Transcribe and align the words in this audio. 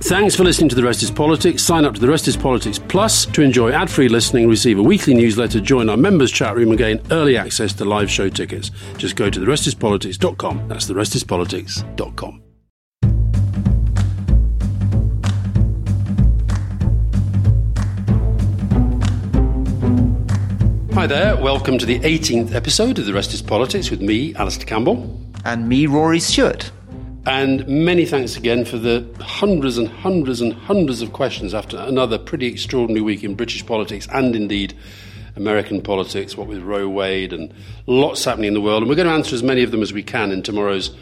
Thanks 0.00 0.36
for 0.36 0.44
listening 0.44 0.68
to 0.68 0.76
The 0.76 0.84
Rest 0.84 1.02
is 1.02 1.10
Politics. 1.10 1.60
Sign 1.60 1.84
up 1.84 1.92
to 1.94 2.00
The 2.00 2.08
Rest 2.08 2.28
is 2.28 2.36
Politics 2.36 2.78
Plus 2.78 3.26
to 3.26 3.42
enjoy 3.42 3.72
ad 3.72 3.90
free 3.90 4.08
listening, 4.08 4.48
receive 4.48 4.78
a 4.78 4.82
weekly 4.82 5.12
newsletter, 5.12 5.60
join 5.60 5.90
our 5.90 5.96
members' 5.96 6.30
chat 6.30 6.54
room, 6.54 6.68
and 6.68 6.78
gain 6.78 7.02
early 7.10 7.36
access 7.36 7.72
to 7.74 7.84
live 7.84 8.08
show 8.08 8.28
tickets. 8.28 8.70
Just 8.96 9.16
go 9.16 9.28
to 9.28 9.40
therestispolitics.com. 9.40 10.68
That's 10.68 10.88
therestispolitics.com. 10.88 12.42
Hi 20.94 21.06
there, 21.06 21.36
welcome 21.36 21.76
to 21.76 21.86
the 21.86 21.98
18th 22.00 22.54
episode 22.54 23.00
of 23.00 23.06
The 23.06 23.12
Rest 23.12 23.34
is 23.34 23.42
Politics 23.42 23.90
with 23.90 24.00
me, 24.00 24.34
Alastair 24.36 24.66
Campbell. 24.66 25.20
And 25.44 25.68
me, 25.68 25.86
Rory 25.86 26.20
Stewart. 26.20 26.70
And 27.26 27.66
many 27.68 28.06
thanks 28.06 28.36
again 28.36 28.64
for 28.64 28.78
the 28.78 29.06
hundreds 29.20 29.76
and 29.76 29.88
hundreds 29.88 30.40
and 30.40 30.52
hundreds 30.52 31.02
of 31.02 31.12
questions 31.12 31.52
after 31.52 31.76
another 31.76 32.18
pretty 32.18 32.46
extraordinary 32.46 33.02
week 33.02 33.22
in 33.22 33.34
British 33.34 33.66
politics 33.66 34.08
and 34.12 34.34
indeed 34.34 34.74
American 35.36 35.82
politics, 35.82 36.36
what 36.36 36.48
with 36.48 36.62
Roe 36.62 36.88
Wade 36.88 37.32
and 37.32 37.52
lots 37.86 38.24
happening 38.24 38.48
in 38.48 38.54
the 38.54 38.60
world. 38.60 38.82
And 38.82 38.88
we're 38.88 38.96
going 38.96 39.08
to 39.08 39.14
answer 39.14 39.34
as 39.34 39.42
many 39.42 39.62
of 39.62 39.70
them 39.70 39.82
as 39.82 39.92
we 39.92 40.02
can 40.02 40.32
in 40.32 40.42
tomorrow's 40.42 40.96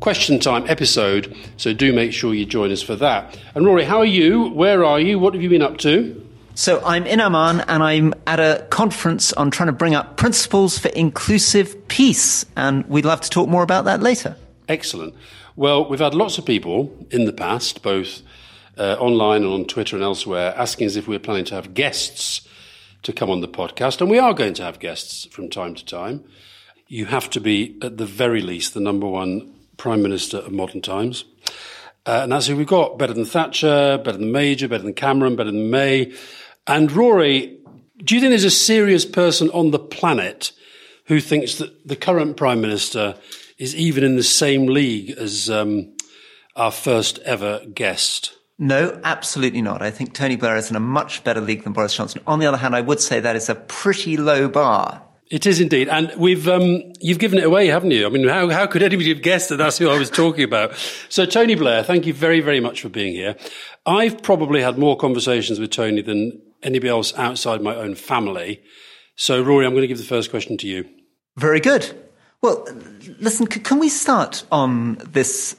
question 0.00 0.38
time 0.38 0.64
episode. 0.68 1.34
So 1.56 1.72
do 1.72 1.92
make 1.92 2.12
sure 2.12 2.34
you 2.34 2.46
join 2.46 2.70
us 2.72 2.82
for 2.82 2.96
that. 2.96 3.38
And 3.54 3.66
Rory, 3.66 3.84
how 3.84 3.98
are 3.98 4.06
you? 4.06 4.48
Where 4.50 4.84
are 4.84 5.00
you? 5.00 5.18
What 5.18 5.34
have 5.34 5.42
you 5.42 5.48
been 5.48 5.62
up 5.62 5.78
to? 5.78 6.24
So 6.54 6.84
I'm 6.84 7.06
in 7.06 7.20
Amman 7.20 7.60
and 7.68 7.82
I'm 7.82 8.14
at 8.26 8.40
a 8.40 8.66
conference 8.70 9.32
on 9.34 9.50
trying 9.50 9.68
to 9.68 9.72
bring 9.72 9.94
up 9.94 10.16
principles 10.16 10.76
for 10.76 10.88
inclusive 10.88 11.86
peace. 11.86 12.44
And 12.56 12.84
we'd 12.86 13.04
love 13.04 13.20
to 13.20 13.30
talk 13.30 13.48
more 13.48 13.62
about 13.62 13.84
that 13.84 14.02
later. 14.02 14.36
Excellent. 14.68 15.14
Well, 15.58 15.88
we've 15.88 15.98
had 15.98 16.14
lots 16.14 16.38
of 16.38 16.46
people 16.46 16.96
in 17.10 17.24
the 17.24 17.32
past, 17.32 17.82
both 17.82 18.22
uh, 18.78 18.94
online 19.00 19.42
and 19.42 19.52
on 19.52 19.64
Twitter 19.64 19.96
and 19.96 20.04
elsewhere, 20.04 20.54
asking 20.56 20.86
us 20.86 20.94
if 20.94 21.08
we're 21.08 21.18
planning 21.18 21.46
to 21.46 21.56
have 21.56 21.74
guests 21.74 22.46
to 23.02 23.12
come 23.12 23.28
on 23.28 23.40
the 23.40 23.48
podcast. 23.48 24.00
And 24.00 24.08
we 24.08 24.20
are 24.20 24.32
going 24.32 24.54
to 24.54 24.62
have 24.62 24.78
guests 24.78 25.24
from 25.32 25.50
time 25.50 25.74
to 25.74 25.84
time. 25.84 26.22
You 26.86 27.06
have 27.06 27.28
to 27.30 27.40
be, 27.40 27.76
at 27.82 27.96
the 27.96 28.06
very 28.06 28.40
least, 28.40 28.72
the 28.72 28.78
number 28.78 29.08
one 29.08 29.52
Prime 29.76 30.00
Minister 30.00 30.36
of 30.36 30.52
modern 30.52 30.80
times. 30.80 31.24
Uh, 32.06 32.20
and 32.22 32.30
that's 32.30 32.46
who 32.46 32.56
we've 32.56 32.64
got. 32.64 32.96
Better 32.96 33.14
than 33.14 33.24
Thatcher, 33.24 33.98
better 33.98 34.18
than 34.18 34.30
Major, 34.30 34.68
better 34.68 34.84
than 34.84 34.94
Cameron, 34.94 35.34
better 35.34 35.50
than 35.50 35.72
May. 35.72 36.14
And 36.68 36.92
Rory, 36.92 37.58
do 37.96 38.14
you 38.14 38.20
think 38.20 38.30
there's 38.30 38.44
a 38.44 38.50
serious 38.52 39.04
person 39.04 39.50
on 39.50 39.72
the 39.72 39.80
planet 39.80 40.52
who 41.06 41.18
thinks 41.18 41.56
that 41.56 41.84
the 41.84 41.96
current 41.96 42.36
Prime 42.36 42.60
Minister 42.60 43.16
is 43.58 43.74
even 43.74 44.04
in 44.04 44.16
the 44.16 44.22
same 44.22 44.66
league 44.66 45.10
as 45.10 45.50
um, 45.50 45.94
our 46.56 46.70
first 46.70 47.18
ever 47.20 47.64
guest? 47.74 48.34
No, 48.58 49.00
absolutely 49.04 49.62
not. 49.62 49.82
I 49.82 49.90
think 49.90 50.14
Tony 50.14 50.36
Blair 50.36 50.56
is 50.56 50.68
in 50.70 50.76
a 50.76 50.80
much 50.80 51.22
better 51.22 51.40
league 51.40 51.62
than 51.62 51.72
Boris 51.72 51.94
Johnson. 51.94 52.22
On 52.26 52.40
the 52.40 52.46
other 52.46 52.56
hand, 52.56 52.74
I 52.74 52.80
would 52.80 53.00
say 53.00 53.20
that 53.20 53.36
is 53.36 53.48
a 53.48 53.54
pretty 53.54 54.16
low 54.16 54.48
bar. 54.48 55.04
It 55.30 55.46
is 55.46 55.60
indeed, 55.60 55.88
and 55.88 56.10
we've 56.16 56.48
um, 56.48 56.82
you've 57.00 57.18
given 57.18 57.38
it 57.38 57.44
away, 57.44 57.66
haven't 57.66 57.90
you? 57.90 58.06
I 58.06 58.08
mean, 58.08 58.26
how 58.26 58.48
how 58.48 58.66
could 58.66 58.82
anybody 58.82 59.10
have 59.10 59.22
guessed 59.22 59.50
that 59.50 59.58
that's 59.58 59.76
who 59.76 59.90
I 59.90 59.98
was 59.98 60.08
talking 60.08 60.42
about? 60.42 60.74
So, 61.10 61.26
Tony 61.26 61.54
Blair, 61.54 61.82
thank 61.82 62.06
you 62.06 62.14
very 62.14 62.40
very 62.40 62.60
much 62.60 62.80
for 62.80 62.88
being 62.88 63.12
here. 63.12 63.36
I've 63.84 64.22
probably 64.22 64.62
had 64.62 64.78
more 64.78 64.96
conversations 64.96 65.60
with 65.60 65.70
Tony 65.70 66.00
than 66.00 66.40
anybody 66.62 66.88
else 66.88 67.12
outside 67.18 67.60
my 67.60 67.76
own 67.76 67.94
family. 67.94 68.62
So, 69.16 69.42
Rory, 69.42 69.66
I'm 69.66 69.72
going 69.72 69.82
to 69.82 69.88
give 69.88 69.98
the 69.98 70.04
first 70.04 70.30
question 70.30 70.56
to 70.58 70.66
you. 70.66 70.88
Very 71.36 71.60
good. 71.60 71.94
Well, 72.42 72.66
listen, 73.18 73.46
can 73.46 73.78
we 73.78 73.88
start 73.88 74.44
on 74.52 74.96
this 75.10 75.56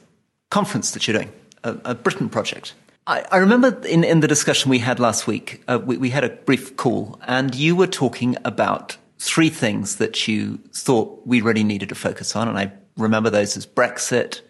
conference 0.50 0.92
that 0.92 1.06
you're 1.06 1.18
doing, 1.18 1.32
a, 1.62 1.76
a 1.84 1.94
Britain 1.94 2.28
project? 2.28 2.74
I, 3.06 3.24
I, 3.30 3.36
remember 3.38 3.80
in, 3.86 4.04
in 4.04 4.20
the 4.20 4.28
discussion 4.28 4.70
we 4.70 4.78
had 4.78 4.98
last 4.98 5.26
week, 5.26 5.62
uh, 5.68 5.78
we, 5.84 5.96
we 5.96 6.10
had 6.10 6.24
a 6.24 6.30
brief 6.30 6.76
call, 6.76 7.20
and 7.26 7.54
you 7.54 7.76
were 7.76 7.86
talking 7.86 8.36
about 8.44 8.96
three 9.18 9.50
things 9.50 9.96
that 9.96 10.26
you 10.26 10.58
thought 10.72 11.26
we 11.26 11.40
really 11.42 11.64
needed 11.64 11.90
to 11.90 11.94
focus 11.94 12.34
on. 12.34 12.48
And 12.48 12.58
I 12.58 12.72
remember 12.96 13.28
those 13.28 13.56
as 13.56 13.66
Brexit 13.66 14.40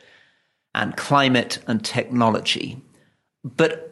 and 0.74 0.96
climate 0.96 1.58
and 1.66 1.84
technology. 1.84 2.80
But 3.42 3.89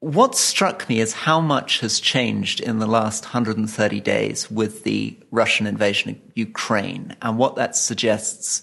what 0.00 0.34
struck 0.34 0.88
me 0.88 0.98
is 0.98 1.12
how 1.12 1.40
much 1.40 1.80
has 1.80 2.00
changed 2.00 2.58
in 2.60 2.78
the 2.78 2.86
last 2.86 3.24
130 3.24 4.00
days 4.00 4.50
with 4.50 4.82
the 4.82 5.16
Russian 5.30 5.66
invasion 5.66 6.10
of 6.10 6.16
Ukraine 6.34 7.16
and 7.20 7.36
what 7.36 7.56
that 7.56 7.76
suggests 7.76 8.62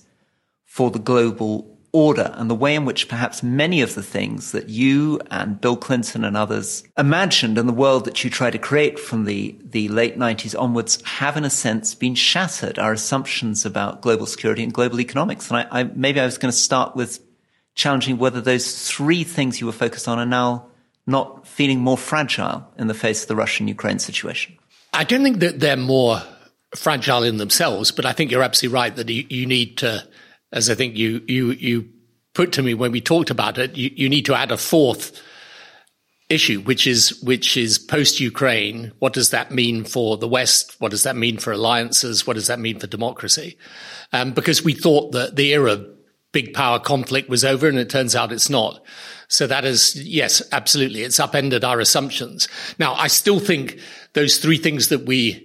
for 0.66 0.90
the 0.90 1.00
global 1.00 1.78
order 1.92 2.34
and 2.36 2.50
the 2.50 2.56
way 2.56 2.76
in 2.76 2.86
which 2.86 3.08
perhaps 3.08 3.42
many 3.42 3.82
of 3.82 3.94
the 3.94 4.04
things 4.04 4.52
that 4.52 4.70
you 4.70 5.22
and 5.30 5.62
Bill 5.62 5.78
Clinton 5.78 6.26
and 6.26 6.36
others 6.36 6.84
imagined 6.98 7.58
in 7.58 7.68
the 7.68 7.74
world 7.74 8.06
that 8.06 8.24
you 8.24 8.30
try 8.30 8.50
to 8.50 8.58
create 8.58 9.00
from 9.00 9.26
the, 9.26 9.56
the 9.64 9.88
late 9.90 10.18
90s 10.18 10.60
onwards 10.60 11.02
have 11.06 11.38
in 11.38 11.46
a 11.46 11.50
sense 11.50 11.94
been 11.94 12.16
shattered, 12.16 12.80
our 12.80 12.94
assumptions 12.94 13.64
about 13.64 14.02
global 14.02 14.26
security 14.26 14.64
and 14.64 14.74
global 14.74 15.00
economics. 15.00 15.50
And 15.50 15.58
I, 15.58 15.68
I 15.82 15.84
maybe 15.84 16.20
I 16.20 16.26
was 16.26 16.38
going 16.38 16.52
to 16.52 16.58
start 16.58 16.96
with 16.96 17.20
challenging 17.76 18.18
whether 18.18 18.42
those 18.42 18.90
three 18.90 19.24
things 19.24 19.62
you 19.62 19.68
were 19.68 19.74
focused 19.74 20.08
on 20.08 20.20
are 20.20 20.26
now 20.26 20.68
not 21.08 21.48
feeling 21.48 21.80
more 21.80 21.98
fragile 21.98 22.68
in 22.78 22.88
the 22.88 22.94
face 22.94 23.24
of 23.24 23.28
the 23.28 23.36
Russian 23.36 23.68
Ukraine 23.68 24.00
situation? 24.00 24.58
I 24.94 25.04
don't 25.04 25.24
think 25.24 25.40
that 25.40 25.60
they're 25.60 25.78
more 25.78 26.22
fragile 26.76 27.24
in 27.24 27.38
themselves, 27.38 27.92
but 27.92 28.06
I 28.06 28.14
think 28.14 28.30
you're 28.30 28.44
absolutely 28.44 28.76
right 28.76 28.96
that 28.96 29.10
you, 29.10 29.26
you 29.30 29.46
need 29.46 29.78
to, 29.78 30.08
as 30.52 30.70
I 30.70 30.76
think 30.76 30.96
you, 30.96 31.24
you, 31.28 31.52
you 31.52 31.90
put 32.34 32.52
to 32.54 32.62
me 32.62 32.74
when 32.74 32.92
we 32.92 33.02
talked 33.02 33.30
about 33.30 33.58
it, 33.58 33.76
you, 33.76 33.90
you 33.96 34.10
need 34.10 34.26
to 34.26 34.36
add 34.36 34.52
a 34.52 34.58
fourth 34.58 35.20
issue, 36.30 36.60
which 36.62 36.88
is 36.88 37.22
which 37.24 37.56
is 37.56 37.80
post 37.80 38.20
Ukraine. 38.20 38.92
What 39.00 39.14
does 39.14 39.30
that 39.30 39.52
mean 39.52 39.84
for 39.84 40.18
the 40.18 40.28
West? 40.28 40.76
What 40.80 40.92
does 40.92 41.04
that 41.04 41.16
mean 41.16 41.38
for 41.38 41.52
alliances? 41.54 42.28
What 42.28 42.34
does 42.34 42.48
that 42.48 42.60
mean 42.60 42.80
for 42.80 42.88
democracy? 42.88 43.58
Um, 44.12 44.34
because 44.34 44.64
we 44.64 44.74
thought 44.74 45.14
that 45.14 45.36
the 45.36 45.54
era 45.54 45.74
of 45.74 45.88
big 46.34 46.54
power 46.54 46.80
conflict 46.80 47.30
was 47.30 47.46
over, 47.46 47.68
and 47.68 47.78
it 47.78 47.90
turns 47.90 48.16
out 48.16 48.32
it's 48.32 48.50
not. 48.50 48.84
So 49.30 49.46
that 49.48 49.66
is, 49.66 49.96
yes, 49.96 50.42
absolutely. 50.52 51.02
It's 51.02 51.20
upended 51.20 51.64
our 51.64 51.80
assumptions. 51.80 52.48
Now, 52.80 52.94
I 52.94 53.08
still 53.08 53.40
think 53.40 53.80
those 54.14 54.38
three 54.38 54.58
things 54.58 54.90
that 54.90 55.06
we 55.06 55.44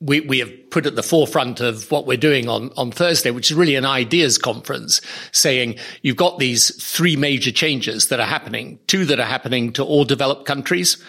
we, 0.00 0.20
we 0.20 0.38
have 0.38 0.70
put 0.70 0.86
at 0.86 0.94
the 0.94 1.02
forefront 1.02 1.60
of 1.60 1.90
what 1.90 2.06
we're 2.06 2.16
doing 2.16 2.48
on, 2.48 2.70
on 2.76 2.92
Thursday, 2.92 3.32
which 3.32 3.50
is 3.50 3.56
really 3.56 3.74
an 3.74 3.84
ideas 3.84 4.38
conference 4.38 5.00
saying 5.32 5.76
you've 6.02 6.16
got 6.16 6.38
these 6.38 6.70
three 6.80 7.16
major 7.16 7.50
changes 7.50 8.08
that 8.08 8.20
are 8.20 8.26
happening, 8.26 8.78
two 8.86 9.04
that 9.06 9.18
are 9.18 9.26
happening 9.26 9.72
to 9.72 9.84
all 9.84 10.04
developed 10.04 10.46
countries, 10.46 11.02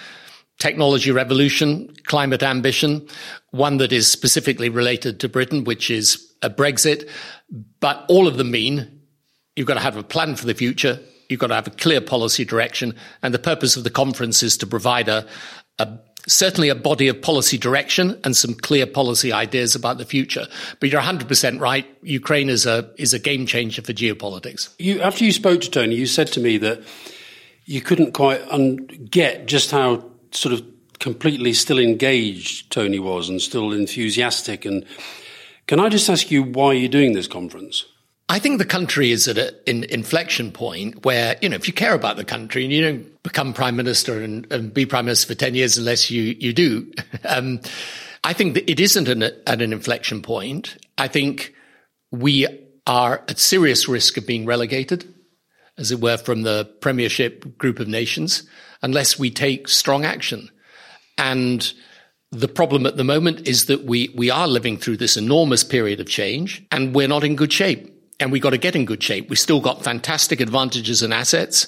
technology 0.57 1.11
revolution, 1.11 1.93
climate 2.05 2.41
ambition, 2.41 3.07
one 3.51 3.77
that 3.77 3.93
is 3.93 4.11
specifically 4.11 4.69
related 4.69 5.19
to 5.19 5.29
Britain, 5.29 5.65
which 5.65 5.91
is 5.91 6.33
a 6.41 6.49
Brexit. 6.49 7.07
But 7.79 8.05
all 8.09 8.27
of 8.27 8.37
them 8.37 8.49
mean 8.49 9.01
you've 9.55 9.67
got 9.67 9.75
to 9.75 9.81
have 9.81 9.97
a 9.97 10.03
plan 10.03 10.35
for 10.35 10.47
the 10.47 10.55
future 10.55 10.99
You've 11.29 11.39
got 11.39 11.47
to 11.47 11.55
have 11.55 11.67
a 11.67 11.71
clear 11.71 12.01
policy 12.01 12.43
direction. 12.43 12.95
And 13.21 13.33
the 13.33 13.39
purpose 13.39 13.77
of 13.77 13.83
the 13.83 13.89
conference 13.89 14.43
is 14.43 14.57
to 14.57 14.67
provide 14.67 15.07
a, 15.07 15.27
a 15.77 15.99
certainly 16.27 16.69
a 16.69 16.75
body 16.75 17.07
of 17.07 17.21
policy 17.21 17.57
direction 17.57 18.19
and 18.23 18.35
some 18.35 18.53
clear 18.53 18.85
policy 18.85 19.31
ideas 19.31 19.75
about 19.75 19.97
the 19.97 20.05
future. 20.05 20.47
But 20.79 20.89
you're 20.89 21.01
100% 21.01 21.59
right. 21.59 21.85
Ukraine 22.01 22.49
is 22.49 22.65
a, 22.65 22.89
is 22.97 23.13
a 23.13 23.19
game 23.19 23.45
changer 23.45 23.81
for 23.81 23.93
geopolitics. 23.93 24.73
You, 24.79 25.01
after 25.01 25.23
you 25.23 25.31
spoke 25.31 25.61
to 25.61 25.71
Tony, 25.71 25.95
you 25.95 26.05
said 26.05 26.27
to 26.29 26.39
me 26.39 26.57
that 26.57 26.83
you 27.65 27.81
couldn't 27.81 28.13
quite 28.13 28.41
un- 28.49 28.87
get 29.09 29.47
just 29.47 29.71
how 29.71 30.03
sort 30.31 30.53
of 30.53 30.63
completely 30.99 31.53
still 31.53 31.79
engaged 31.79 32.71
Tony 32.71 32.99
was 32.99 33.29
and 33.29 33.41
still 33.41 33.71
enthusiastic. 33.71 34.65
And 34.65 34.85
can 35.67 35.79
I 35.79 35.89
just 35.89 36.09
ask 36.09 36.29
you 36.29 36.43
why 36.43 36.73
you're 36.73 36.89
doing 36.89 37.13
this 37.13 37.27
conference? 37.27 37.85
I 38.31 38.37
think 38.37 38.59
the 38.59 38.65
country 38.65 39.09
is 39.09 39.27
at 39.27 39.39
an 39.67 39.85
inflection 39.85 40.51
point 40.51 41.03
where, 41.03 41.35
you 41.41 41.49
know, 41.49 41.55
if 41.55 41.67
you 41.67 41.73
care 41.73 41.95
about 41.95 42.15
the 42.15 42.23
country 42.23 42.63
and 42.63 42.71
you 42.71 42.83
don't 42.83 43.23
become 43.23 43.53
prime 43.53 43.75
minister 43.75 44.21
and, 44.21 44.49
and 44.51 44.71
be 44.71 44.85
prime 44.85 45.05
minister 45.05 45.33
for 45.33 45.39
10 45.39 45.55
years 45.55 45.79
unless 45.79 46.11
you, 46.11 46.35
you 46.39 46.53
do, 46.53 46.91
um, 47.25 47.59
I 48.23 48.33
think 48.33 48.53
that 48.53 48.69
it 48.69 48.79
isn't 48.79 49.07
an, 49.07 49.23
at 49.23 49.61
an 49.63 49.73
inflection 49.73 50.21
point. 50.21 50.77
I 50.95 51.07
think 51.07 51.55
we 52.11 52.45
are 52.85 53.23
at 53.27 53.39
serious 53.39 53.87
risk 53.87 54.15
of 54.17 54.27
being 54.27 54.45
relegated, 54.45 55.11
as 55.79 55.91
it 55.91 55.99
were, 55.99 56.17
from 56.17 56.43
the 56.43 56.65
premiership 56.81 57.57
group 57.57 57.79
of 57.79 57.87
nations 57.87 58.43
unless 58.83 59.17
we 59.17 59.31
take 59.31 59.67
strong 59.67 60.05
action. 60.05 60.51
And 61.17 61.73
the 62.31 62.47
problem 62.47 62.85
at 62.85 62.95
the 62.95 63.03
moment 63.03 63.47
is 63.47 63.65
that 63.65 63.85
we, 63.85 64.13
we 64.15 64.29
are 64.29 64.47
living 64.47 64.77
through 64.77 64.97
this 64.97 65.17
enormous 65.17 65.63
period 65.63 65.99
of 65.99 66.07
change 66.07 66.63
and 66.71 66.93
we're 66.93 67.07
not 67.07 67.23
in 67.23 67.35
good 67.35 67.51
shape 67.51 67.95
and 68.19 68.31
we 68.31 68.39
got 68.39 68.51
to 68.51 68.57
get 68.57 68.75
in 68.75 68.85
good 68.85 69.01
shape. 69.01 69.29
We've 69.29 69.39
still 69.39 69.61
got 69.61 69.83
fantastic 69.83 70.41
advantages 70.41 71.01
and 71.01 71.13
assets, 71.13 71.67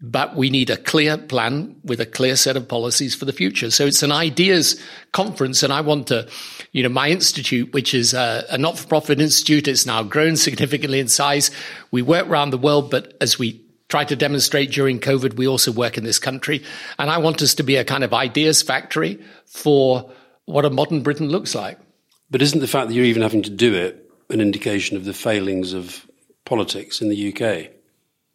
but 0.00 0.36
we 0.36 0.48
need 0.48 0.70
a 0.70 0.76
clear 0.76 1.18
plan 1.18 1.74
with 1.82 2.00
a 2.00 2.06
clear 2.06 2.36
set 2.36 2.56
of 2.56 2.68
policies 2.68 3.16
for 3.16 3.24
the 3.24 3.32
future. 3.32 3.70
So 3.70 3.84
it's 3.84 4.04
an 4.04 4.12
ideas 4.12 4.80
conference. 5.12 5.64
And 5.64 5.72
I 5.72 5.80
want 5.80 6.06
to, 6.08 6.28
you 6.70 6.84
know, 6.84 6.88
my 6.88 7.08
institute, 7.08 7.72
which 7.72 7.94
is 7.94 8.14
a, 8.14 8.44
a 8.48 8.58
not-for-profit 8.58 9.20
institute, 9.20 9.66
it's 9.66 9.86
now 9.86 10.04
grown 10.04 10.36
significantly 10.36 11.00
in 11.00 11.08
size. 11.08 11.50
We 11.90 12.02
work 12.02 12.28
around 12.28 12.50
the 12.50 12.58
world, 12.58 12.92
but 12.92 13.16
as 13.20 13.40
we 13.40 13.60
try 13.88 14.04
to 14.04 14.14
demonstrate 14.14 14.70
during 14.70 15.00
COVID, 15.00 15.34
we 15.34 15.48
also 15.48 15.72
work 15.72 15.98
in 15.98 16.04
this 16.04 16.20
country. 16.20 16.62
And 16.98 17.10
I 17.10 17.18
want 17.18 17.42
us 17.42 17.54
to 17.56 17.64
be 17.64 17.74
a 17.74 17.84
kind 17.84 18.04
of 18.04 18.14
ideas 18.14 18.62
factory 18.62 19.18
for 19.46 20.12
what 20.44 20.64
a 20.64 20.70
modern 20.70 21.02
Britain 21.02 21.28
looks 21.28 21.56
like. 21.56 21.78
But 22.30 22.42
isn't 22.42 22.60
the 22.60 22.68
fact 22.68 22.88
that 22.88 22.94
you're 22.94 23.04
even 23.04 23.22
having 23.22 23.42
to 23.42 23.50
do 23.50 23.74
it 23.74 24.07
an 24.30 24.40
indication 24.40 24.96
of 24.96 25.04
the 25.04 25.14
failings 25.14 25.72
of 25.72 26.06
politics 26.44 27.00
in 27.00 27.08
the 27.08 27.32
UK? 27.32 27.70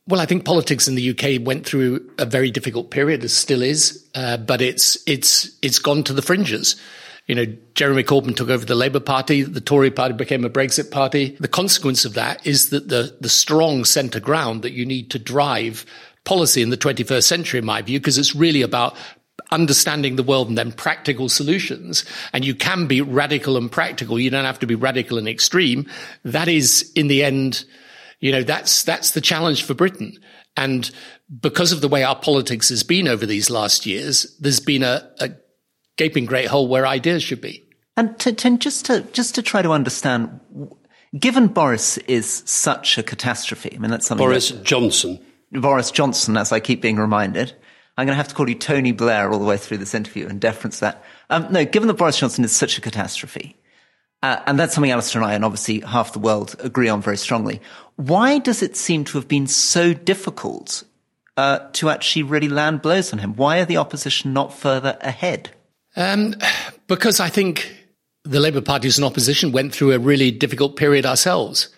Well, 0.07 0.19
I 0.19 0.25
think 0.25 0.43
politics 0.43 0.87
in 0.87 0.95
the 0.95 1.11
UK 1.11 1.45
went 1.45 1.65
through 1.65 2.11
a 2.17 2.25
very 2.25 2.51
difficult 2.51 2.91
period, 2.91 3.23
it 3.23 3.29
still 3.29 3.61
is, 3.61 4.05
uh, 4.15 4.37
but 4.37 4.61
it's 4.61 4.97
it's 5.07 5.57
it's 5.61 5.79
gone 5.79 6.03
to 6.03 6.13
the 6.13 6.21
fringes. 6.21 6.75
You 7.27 7.35
know, 7.35 7.45
Jeremy 7.73 8.03
Corbyn 8.03 8.35
took 8.35 8.49
over 8.49 8.65
the 8.65 8.75
Labour 8.75 8.99
Party, 8.99 9.43
the 9.43 9.61
Tory 9.61 9.91
Party 9.91 10.13
became 10.13 10.43
a 10.43 10.49
Brexit 10.49 10.91
party. 10.91 11.37
The 11.39 11.47
consequence 11.47 12.03
of 12.03 12.15
that 12.15 12.45
is 12.45 12.69
that 12.71 12.89
the 12.89 13.15
the 13.21 13.29
strong 13.29 13.85
centre 13.85 14.19
ground 14.19 14.61
that 14.63 14.73
you 14.73 14.85
need 14.85 15.09
to 15.11 15.19
drive 15.19 15.85
policy 16.25 16.61
in 16.61 16.69
the 16.69 16.77
21st 16.77 17.23
century, 17.23 17.59
in 17.59 17.65
my 17.65 17.81
view, 17.81 17.99
because 17.99 18.17
it's 18.17 18.35
really 18.35 18.61
about 18.61 18.97
understanding 19.53 20.15
the 20.15 20.23
world 20.23 20.49
and 20.49 20.57
then 20.57 20.71
practical 20.71 21.29
solutions. 21.29 22.03
And 22.33 22.43
you 22.43 22.55
can 22.55 22.87
be 22.87 23.01
radical 23.01 23.55
and 23.55 23.71
practical. 23.71 24.19
You 24.19 24.29
don't 24.29 24.45
have 24.45 24.59
to 24.59 24.67
be 24.67 24.75
radical 24.75 25.17
and 25.17 25.27
extreme. 25.27 25.89
That 26.23 26.47
is, 26.47 26.91
in 26.95 27.07
the 27.07 27.23
end, 27.23 27.63
you 28.19 28.31
know, 28.31 28.43
that's, 28.43 28.83
that's 28.83 29.11
the 29.11 29.21
challenge 29.21 29.63
for 29.63 29.73
Britain. 29.73 30.17
And 30.57 30.89
because 31.41 31.71
of 31.71 31.81
the 31.81 31.87
way 31.87 32.03
our 32.03 32.15
politics 32.15 32.69
has 32.69 32.83
been 32.83 33.07
over 33.07 33.25
these 33.25 33.49
last 33.49 33.85
years, 33.85 34.35
there's 34.39 34.59
been 34.59 34.83
a, 34.83 35.09
a 35.19 35.29
gaping 35.97 36.25
great 36.25 36.47
hole 36.47 36.67
where 36.67 36.85
ideas 36.85 37.23
should 37.23 37.41
be. 37.41 37.63
And 37.95 38.17
to, 38.19 38.33
to, 38.33 38.57
just 38.57 38.85
to 38.87 39.01
just 39.13 39.35
to 39.35 39.43
try 39.43 39.61
to 39.61 39.71
understand, 39.71 40.39
given 41.17 41.47
Boris 41.47 41.99
is 41.99 42.41
such 42.45 42.97
a 42.97 43.03
catastrophe, 43.03 43.71
I 43.75 43.77
mean 43.77 43.91
that's 43.91 44.07
something. 44.07 44.25
Boris 44.25 44.49
that, 44.49 44.63
Johnson. 44.63 45.19
Boris 45.51 45.91
Johnson, 45.91 46.35
as 46.35 46.51
I 46.51 46.59
keep 46.59 46.81
being 46.81 46.97
reminded. 46.97 47.53
I'm 47.97 48.07
going 48.07 48.13
to 48.13 48.17
have 48.17 48.27
to 48.29 48.35
call 48.35 48.49
you 48.49 48.55
Tony 48.55 48.91
Blair 48.91 49.31
all 49.31 49.39
the 49.39 49.45
way 49.45 49.57
through 49.57 49.77
this 49.77 49.93
interview 49.93 50.27
and 50.27 50.39
deference 50.39 50.77
to 50.79 50.81
that. 50.81 51.03
Um, 51.29 51.47
no, 51.51 51.63
given 51.63 51.87
that 51.87 51.93
Boris 51.95 52.17
Johnson 52.17 52.43
is 52.43 52.55
such 52.55 52.77
a 52.77 52.81
catastrophe, 52.81 53.55
uh, 54.23 54.41
and 54.47 54.57
that's 54.57 54.73
something 54.73 54.89
Alastair 54.89 55.21
and 55.21 55.29
I, 55.29 55.35
and 55.35 55.45
obviously 55.45 55.81
half 55.81 56.13
the 56.13 56.19
world, 56.19 56.55
agree 56.59 56.89
on 56.89 57.01
very 57.01 57.17
strongly. 57.17 57.61
Why 57.97 58.39
does 58.39 58.63
it 58.63 58.75
seem 58.75 59.03
to 59.05 59.17
have 59.17 59.27
been 59.27 59.47
so 59.47 59.93
difficult 59.93 60.83
uh, 61.37 61.59
to 61.73 61.89
actually 61.89 62.23
really 62.23 62.49
land 62.49 62.81
blows 62.81 63.13
on 63.13 63.19
him? 63.19 63.35
Why 63.35 63.59
are 63.59 63.65
the 63.65 63.77
opposition 63.77 64.33
not 64.33 64.53
further 64.53 64.97
ahead? 65.01 65.51
Um, 65.95 66.35
because 66.87 67.19
I 67.19 67.29
think 67.29 67.75
the 68.23 68.39
Labour 68.39 68.61
Party 68.61 68.87
as 68.87 68.97
an 68.97 69.03
opposition 69.03 69.51
went 69.51 69.75
through 69.75 69.91
a 69.91 69.99
really 69.99 70.31
difficult 70.31 70.77
period 70.77 71.05
ourselves. 71.05 71.69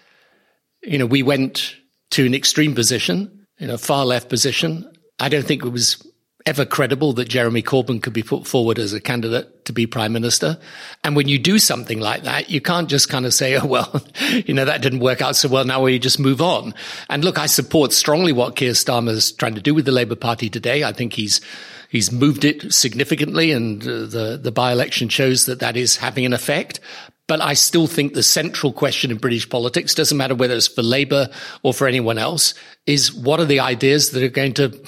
You 0.83 0.99
know, 0.99 1.05
we 1.05 1.23
went 1.23 1.75
to 2.11 2.25
an 2.25 2.35
extreme 2.35 2.75
position, 2.75 3.47
you 3.57 3.67
know, 3.67 3.77
far 3.77 4.05
left 4.05 4.29
position. 4.29 4.89
I 5.19 5.29
don't 5.29 5.45
think 5.45 5.63
it 5.63 5.69
was 5.69 6.05
ever 6.45 6.65
credible 6.65 7.13
that 7.13 7.27
Jeremy 7.27 7.63
Corbyn 7.63 8.01
could 8.01 8.13
be 8.13 8.21
put 8.21 8.45
forward 8.45 8.77
as 8.77 8.93
a 8.93 9.01
candidate 9.01 9.65
to 9.65 9.73
be 9.73 9.87
prime 9.87 10.13
minister. 10.13 10.59
And 11.03 11.15
when 11.15 11.27
you 11.27 11.39
do 11.39 11.57
something 11.57 11.99
like 11.99 12.23
that, 12.23 12.51
you 12.51 12.61
can't 12.61 12.87
just 12.87 13.09
kind 13.09 13.25
of 13.25 13.33
say, 13.33 13.55
oh, 13.55 13.65
well, 13.65 14.03
you 14.45 14.53
know, 14.53 14.65
that 14.65 14.83
didn't 14.83 14.99
work 14.99 15.21
out 15.21 15.35
so 15.35 15.49
well. 15.49 15.65
Now 15.65 15.81
we 15.81 15.97
just 15.97 16.19
move 16.19 16.41
on. 16.41 16.75
And 17.09 17.23
look, 17.23 17.39
I 17.39 17.47
support 17.47 17.93
strongly 17.93 18.31
what 18.31 18.55
Keir 18.55 18.73
Starmer's 18.73 19.31
trying 19.31 19.55
to 19.55 19.61
do 19.61 19.73
with 19.73 19.85
the 19.85 19.91
Labour 19.91 20.15
Party 20.15 20.49
today. 20.49 20.83
I 20.83 20.93
think 20.93 21.13
he's, 21.13 21.41
he's 21.89 22.11
moved 22.11 22.45
it 22.45 22.71
significantly 22.71 23.51
and 23.51 23.81
uh, 23.81 24.05
the, 24.05 24.39
the 24.41 24.51
by-election 24.51 25.09
shows 25.09 25.47
that 25.47 25.61
that 25.61 25.75
is 25.75 25.97
having 25.97 26.25
an 26.27 26.33
effect. 26.33 26.79
But 27.27 27.41
I 27.41 27.55
still 27.55 27.87
think 27.87 28.13
the 28.13 28.23
central 28.23 28.71
question 28.71 29.09
in 29.09 29.17
British 29.17 29.49
politics 29.49 29.95
doesn't 29.95 30.17
matter 30.17 30.35
whether 30.35 30.55
it's 30.55 30.67
for 30.67 30.83
Labour 30.83 31.29
or 31.63 31.73
for 31.73 31.87
anyone 31.87 32.17
else 32.17 32.53
is 32.85 33.13
what 33.13 33.39
are 33.39 33.45
the 33.45 33.59
ideas 33.59 34.11
that 34.11 34.21
are 34.23 34.29
going 34.29 34.53
to 34.53 34.79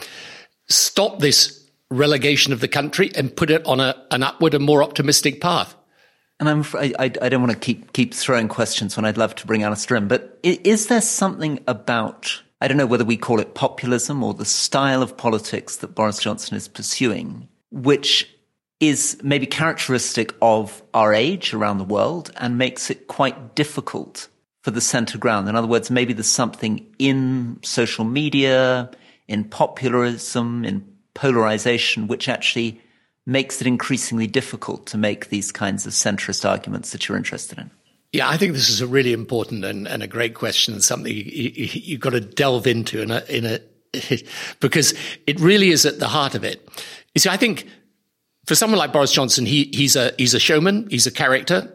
stop 0.69 1.19
this 1.19 1.67
relegation 1.89 2.53
of 2.53 2.59
the 2.59 2.67
country 2.67 3.11
and 3.15 3.35
put 3.35 3.49
it 3.49 3.65
on 3.65 3.79
a, 3.79 3.95
an 4.11 4.21
upward 4.21 4.53
and 4.53 4.63
more 4.63 4.83
optimistic 4.83 5.41
path. 5.41 5.75
And 6.39 6.47
I'm, 6.47 6.65
I, 6.75 7.11
I 7.21 7.29
don't 7.29 7.41
want 7.41 7.53
to 7.53 7.59
keep, 7.59 7.93
keep 7.93 8.13
throwing 8.13 8.47
questions 8.47 8.95
when 8.95 9.05
I'd 9.05 9.17
love 9.17 9.33
to 9.35 9.47
bring 9.47 9.63
Alastair 9.63 9.97
in, 9.97 10.07
but 10.07 10.39
is 10.43 10.87
there 10.87 11.01
something 11.01 11.59
about, 11.67 12.43
I 12.61 12.67
don't 12.67 12.77
know 12.77 12.85
whether 12.85 13.05
we 13.05 13.17
call 13.17 13.39
it 13.39 13.55
populism 13.55 14.23
or 14.23 14.35
the 14.35 14.45
style 14.45 15.01
of 15.01 15.17
politics 15.17 15.77
that 15.77 15.95
Boris 15.95 16.19
Johnson 16.19 16.55
is 16.55 16.67
pursuing, 16.67 17.47
which 17.71 18.29
is 18.79 19.17
maybe 19.23 19.45
characteristic 19.45 20.33
of 20.41 20.83
our 20.93 21.13
age 21.13 21.53
around 21.53 21.77
the 21.79 21.83
world 21.83 22.31
and 22.37 22.57
makes 22.57 22.89
it 22.89 23.07
quite 23.07 23.55
difficult 23.55 24.27
for 24.61 24.71
the 24.71 24.81
center 24.81 25.17
ground. 25.17 25.49
In 25.49 25.55
other 25.55 25.67
words, 25.67 25.89
maybe 25.89 26.13
there's 26.13 26.27
something 26.27 26.85
in 26.99 27.59
social 27.63 28.05
media, 28.05 28.91
in 29.27 29.45
popularism, 29.45 30.63
in 30.63 30.85
polarization, 31.13 32.07
which 32.07 32.29
actually 32.29 32.79
makes 33.25 33.59
it 33.61 33.67
increasingly 33.67 34.27
difficult 34.27 34.85
to 34.87 34.97
make 34.97 35.29
these 35.29 35.51
kinds 35.51 35.85
of 35.85 35.93
centrist 35.93 36.47
arguments 36.47 36.91
that 36.91 37.07
you're 37.07 37.17
interested 37.17 37.57
in? 37.57 37.69
Yeah, 38.13 38.29
I 38.29 38.37
think 38.37 38.53
this 38.53 38.69
is 38.69 38.79
a 38.79 38.87
really 38.87 39.11
important 39.11 39.65
and, 39.65 39.87
and 39.87 40.01
a 40.01 40.07
great 40.07 40.33
question 40.33 40.79
something 40.81 41.13
you, 41.13 41.95
have 41.95 41.99
got 41.99 42.11
to 42.11 42.21
delve 42.21 42.65
into 42.65 43.01
in 43.01 43.11
a, 43.11 43.23
in 43.27 43.45
a 43.45 43.59
because 44.59 44.93
it 45.27 45.39
really 45.39 45.69
is 45.69 45.85
at 45.85 45.99
the 45.99 46.07
heart 46.07 46.33
of 46.33 46.43
it. 46.43 46.67
You 47.13 47.19
see, 47.19 47.29
I 47.29 47.37
think 47.37 47.67
for 48.47 48.55
someone 48.55 48.79
like 48.79 48.93
Boris 48.93 49.11
Johnson, 49.11 49.45
he, 49.45 49.69
he's 49.73 49.95
a 49.95 50.13
he's 50.17 50.33
a 50.33 50.39
showman, 50.39 50.87
he's 50.89 51.05
a 51.05 51.11
character, 51.11 51.71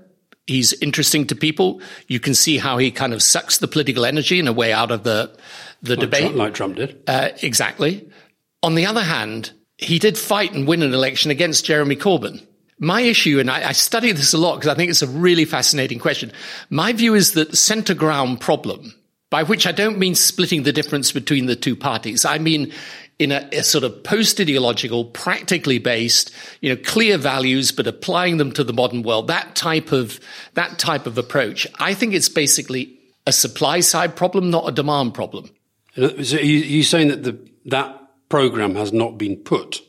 he's 0.46 0.72
interesting 0.74 1.26
to 1.28 1.36
people. 1.36 1.80
You 2.08 2.18
can 2.18 2.34
see 2.34 2.58
how 2.58 2.78
he 2.78 2.90
kind 2.90 3.12
of 3.12 3.22
sucks 3.22 3.58
the 3.58 3.68
political 3.68 4.04
energy 4.04 4.38
in 4.38 4.48
a 4.48 4.52
way 4.52 4.72
out 4.72 4.90
of 4.90 5.04
the 5.04 5.36
the 5.82 5.96
like 5.96 6.00
debate, 6.00 6.22
Trump, 6.22 6.36
like 6.36 6.54
Trump 6.54 6.76
did. 6.76 7.02
Uh, 7.06 7.28
exactly. 7.42 8.10
On 8.62 8.74
the 8.74 8.86
other 8.86 9.02
hand, 9.02 9.52
he 9.76 9.98
did 9.98 10.16
fight 10.16 10.54
and 10.54 10.66
win 10.66 10.82
an 10.82 10.94
election 10.94 11.30
against 11.30 11.66
Jeremy 11.66 11.96
Corbyn. 11.96 12.44
My 12.78 13.02
issue, 13.02 13.38
and 13.38 13.50
I, 13.50 13.68
I 13.68 13.72
study 13.72 14.10
this 14.12 14.32
a 14.32 14.38
lot 14.38 14.56
because 14.56 14.68
I 14.68 14.74
think 14.74 14.90
it's 14.90 15.02
a 15.02 15.06
really 15.06 15.44
fascinating 15.44 15.98
question. 15.98 16.32
My 16.70 16.92
view 16.92 17.14
is 17.14 17.32
that 17.32 17.56
center 17.56 17.94
ground 17.94 18.40
problem, 18.40 18.94
by 19.30 19.42
which 19.42 19.66
I 19.66 19.72
don't 19.72 19.98
mean 19.98 20.14
splitting 20.14 20.62
the 20.62 20.72
difference 20.72 21.12
between 21.12 21.46
the 21.46 21.56
two 21.56 21.76
parties. 21.76 22.24
I 22.24 22.38
mean, 22.38 22.72
in 23.22 23.32
a, 23.32 23.48
a 23.52 23.62
sort 23.62 23.84
of 23.84 24.02
post-ideological, 24.02 25.06
practically 25.06 25.78
based, 25.78 26.32
you 26.60 26.74
know, 26.74 26.82
clear 26.84 27.16
values, 27.16 27.70
but 27.70 27.86
applying 27.86 28.36
them 28.36 28.50
to 28.52 28.64
the 28.64 28.72
modern 28.72 29.02
world. 29.02 29.28
That 29.28 29.54
type 29.54 29.92
of, 29.92 30.18
that 30.54 30.78
type 30.78 31.06
of 31.06 31.18
approach. 31.18 31.66
I 31.78 31.94
think 31.94 32.14
it's 32.14 32.28
basically 32.28 32.98
a 33.26 33.32
supply 33.32 33.80
side 33.80 34.16
problem, 34.16 34.50
not 34.50 34.68
a 34.68 34.72
demand 34.72 35.14
problem. 35.14 35.50
Uh, 35.96 36.22
so 36.22 36.38
you, 36.38 36.80
are 36.80 36.84
saying 36.84 37.08
that 37.08 37.22
the, 37.22 37.38
that 37.66 38.00
program 38.28 38.74
has 38.74 38.92
not 38.92 39.18
been 39.18 39.36
put? 39.36 39.80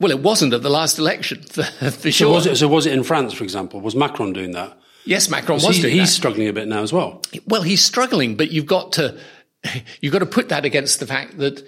Well, 0.00 0.10
it 0.10 0.20
wasn't 0.20 0.54
at 0.54 0.62
the 0.62 0.70
last 0.70 0.98
election, 0.98 1.42
for, 1.42 1.62
for 1.90 1.90
so 1.90 2.10
sure. 2.10 2.32
Was 2.32 2.46
it, 2.46 2.56
so 2.56 2.66
was 2.66 2.86
it 2.86 2.92
in 2.92 3.04
France, 3.04 3.34
for 3.34 3.44
example? 3.44 3.80
Was 3.80 3.94
Macron 3.94 4.32
doing 4.32 4.52
that? 4.52 4.76
Yes, 5.04 5.30
Macron 5.30 5.60
was 5.62 5.76
he, 5.76 5.82
doing 5.82 5.94
He's 5.94 6.08
that. 6.08 6.14
struggling 6.14 6.48
a 6.48 6.52
bit 6.52 6.68
now 6.68 6.82
as 6.82 6.92
well. 6.92 7.22
Well, 7.46 7.62
he's 7.62 7.84
struggling, 7.84 8.36
but 8.36 8.50
you've 8.50 8.66
got 8.66 8.92
to 8.94 9.18
you've 10.00 10.12
got 10.12 10.20
to 10.20 10.26
put 10.26 10.48
that 10.48 10.64
against 10.64 11.00
the 11.00 11.06
fact 11.06 11.38
that 11.38 11.64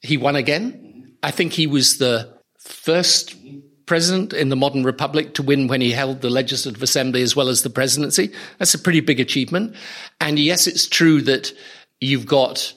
he 0.00 0.16
won 0.16 0.36
again. 0.36 1.14
I 1.22 1.30
think 1.30 1.52
he 1.52 1.66
was 1.66 1.98
the 1.98 2.36
first 2.58 3.34
president 3.86 4.32
in 4.32 4.48
the 4.48 4.56
modern 4.56 4.82
republic 4.82 5.34
to 5.34 5.42
win 5.42 5.68
when 5.68 5.80
he 5.80 5.92
held 5.92 6.20
the 6.20 6.30
legislative 6.30 6.82
assembly 6.82 7.22
as 7.22 7.36
well 7.36 7.48
as 7.48 7.62
the 7.62 7.70
presidency. 7.70 8.32
That's 8.58 8.74
a 8.74 8.78
pretty 8.78 9.00
big 9.00 9.20
achievement. 9.20 9.76
And 10.20 10.38
yes, 10.38 10.66
it's 10.66 10.88
true 10.88 11.22
that 11.22 11.52
you've 12.00 12.26
got 12.26 12.74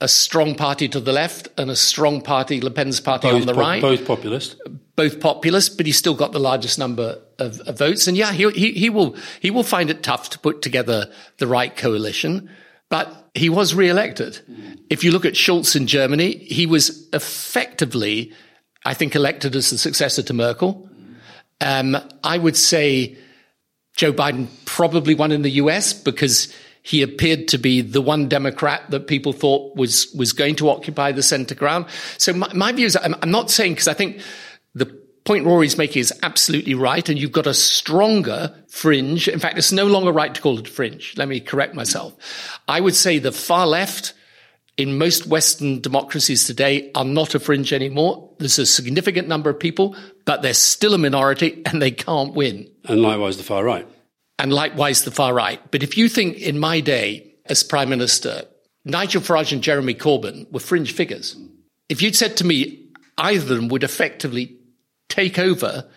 a 0.00 0.08
strong 0.08 0.54
party 0.54 0.88
to 0.88 1.00
the 1.00 1.12
left 1.12 1.48
and 1.58 1.70
a 1.70 1.76
strong 1.76 2.20
party, 2.20 2.60
Le 2.60 2.70
Pen's 2.70 3.00
party 3.00 3.28
both 3.28 3.40
on 3.40 3.46
the 3.46 3.54
po- 3.54 3.60
right. 3.60 3.82
Both 3.82 4.06
populist. 4.06 4.56
Both 4.94 5.20
populist, 5.20 5.76
but 5.76 5.86
he's 5.86 5.96
still 5.96 6.14
got 6.14 6.32
the 6.32 6.38
largest 6.38 6.78
number 6.78 7.18
of, 7.38 7.60
of 7.60 7.78
votes. 7.78 8.06
And 8.06 8.16
yeah, 8.16 8.32
he, 8.32 8.48
he, 8.50 8.72
he 8.72 8.90
will, 8.90 9.16
he 9.40 9.50
will 9.50 9.62
find 9.62 9.90
it 9.90 10.02
tough 10.02 10.30
to 10.30 10.38
put 10.38 10.62
together 10.62 11.10
the 11.38 11.46
right 11.46 11.74
coalition, 11.74 12.50
but 12.88 13.30
he 13.34 13.48
was 13.48 13.74
re-elected. 13.74 14.40
If 14.88 15.02
you 15.02 15.10
look 15.10 15.24
at 15.24 15.34
Scholz 15.34 15.76
in 15.76 15.86
Germany, 15.86 16.36
he 16.38 16.66
was 16.66 17.08
effectively, 17.12 18.32
I 18.84 18.94
think, 18.94 19.14
elected 19.14 19.56
as 19.56 19.70
the 19.70 19.78
successor 19.78 20.22
to 20.22 20.32
Merkel. 20.32 20.88
Um, 21.60 21.96
I 22.22 22.38
would 22.38 22.56
say 22.56 23.16
Joe 23.96 24.12
Biden 24.12 24.48
probably 24.64 25.14
won 25.14 25.32
in 25.32 25.42
the 25.42 25.50
US 25.52 25.92
because 25.92 26.52
he 26.82 27.02
appeared 27.02 27.48
to 27.48 27.58
be 27.58 27.80
the 27.80 28.00
one 28.00 28.28
Democrat 28.28 28.88
that 28.90 29.08
people 29.08 29.32
thought 29.32 29.74
was 29.74 30.12
was 30.14 30.32
going 30.32 30.54
to 30.56 30.68
occupy 30.68 31.10
the 31.10 31.22
center 31.22 31.54
ground. 31.54 31.86
So 32.16 32.32
my, 32.32 32.52
my 32.54 32.70
view 32.70 32.86
is, 32.86 32.96
I'm, 32.96 33.16
I'm 33.22 33.30
not 33.30 33.50
saying 33.50 33.72
because 33.72 33.88
I 33.88 33.94
think 33.94 34.20
the 34.74 34.86
point 35.26 35.44
Rory's 35.44 35.76
making 35.76 36.00
is 36.00 36.12
absolutely 36.22 36.74
right, 36.74 37.06
and 37.08 37.18
you've 37.18 37.32
got 37.32 37.46
a 37.46 37.54
stronger 37.54 38.54
fringe. 38.68 39.28
In 39.28 39.38
fact, 39.38 39.58
it's 39.58 39.72
no 39.72 39.86
longer 39.86 40.12
right 40.12 40.34
to 40.34 40.40
call 40.40 40.58
it 40.58 40.68
a 40.68 40.70
fringe. 40.70 41.14
Let 41.16 41.28
me 41.28 41.40
correct 41.40 41.74
myself. 41.74 42.14
I 42.68 42.80
would 42.80 42.94
say 42.94 43.18
the 43.18 43.32
far 43.32 43.66
left 43.66 44.14
in 44.76 44.98
most 44.98 45.26
Western 45.26 45.80
democracies 45.80 46.46
today 46.46 46.90
are 46.94 47.04
not 47.04 47.34
a 47.34 47.40
fringe 47.40 47.72
anymore. 47.72 48.30
There's 48.38 48.58
a 48.58 48.66
significant 48.66 49.26
number 49.26 49.50
of 49.50 49.58
people, 49.58 49.96
but 50.24 50.42
they're 50.42 50.54
still 50.54 50.94
a 50.94 50.98
minority 50.98 51.62
and 51.66 51.82
they 51.82 51.90
can't 51.90 52.34
win. 52.34 52.70
And 52.84 53.02
likewise, 53.02 53.36
the 53.36 53.42
far 53.42 53.64
right 53.64 53.86
and 54.38 54.52
likewise 54.52 55.02
the 55.02 55.10
far 55.10 55.32
right. 55.32 55.60
But 55.70 55.82
if 55.82 55.96
you 55.96 56.08
think 56.08 56.38
in 56.38 56.58
my 56.58 56.80
day 56.80 57.34
as 57.46 57.62
prime 57.62 57.88
minister, 57.88 58.44
Nigel 58.84 59.22
Farage 59.22 59.52
and 59.52 59.62
Jeremy 59.62 59.94
Corbyn 59.94 60.50
were 60.52 60.60
fringe 60.60 60.92
figures. 60.92 61.36
If 61.88 62.02
you'd 62.02 62.16
said 62.16 62.36
to 62.38 62.46
me 62.46 62.90
either 63.18 63.42
of 63.42 63.48
them 63.48 63.68
would 63.68 63.84
effectively 63.84 64.58
take 65.08 65.38
over 65.38 65.88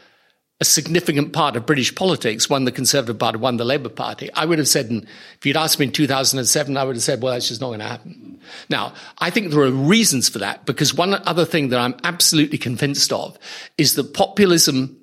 a 0.62 0.66
significant 0.66 1.32
part 1.32 1.56
of 1.56 1.66
British 1.66 1.96
politics, 1.96 2.50
one 2.50 2.66
the 2.66 2.72
Conservative 2.72 3.18
Party, 3.18 3.38
won 3.38 3.56
the 3.56 3.63
Labour 3.63 3.89
Party, 3.89 4.30
I 4.34 4.46
would 4.46 4.58
have 4.58 4.68
said, 4.68 4.92
if 4.92 5.46
you'd 5.46 5.56
asked 5.56 5.80
me 5.80 5.86
in 5.86 5.92
2007, 5.94 6.75
I 6.75 6.84
would 6.84 6.98
have 6.98 7.04
said, 7.04 7.22
well, 7.22 7.32
that's 7.32 7.48
just 7.48 7.62
not 7.62 7.68
going 7.68 7.80
to 7.80 7.86
happen. 7.86 8.42
Now, 8.70 8.94
I 9.20 9.30
think 9.30 9.51
there 9.51 9.62
are 9.62 9.72
reasons 9.72 10.28
for 10.28 10.39
that 10.39 10.66
because 10.66 10.94
one 10.94 11.13
other 11.13 11.46
thing 11.46 11.70
that 11.70 11.80
I'm 11.80 11.96
absolutely 12.04 12.58
convinced 12.58 13.13
of 13.13 13.39
is 13.78 13.96
that 13.96 14.13
populism 14.13 14.98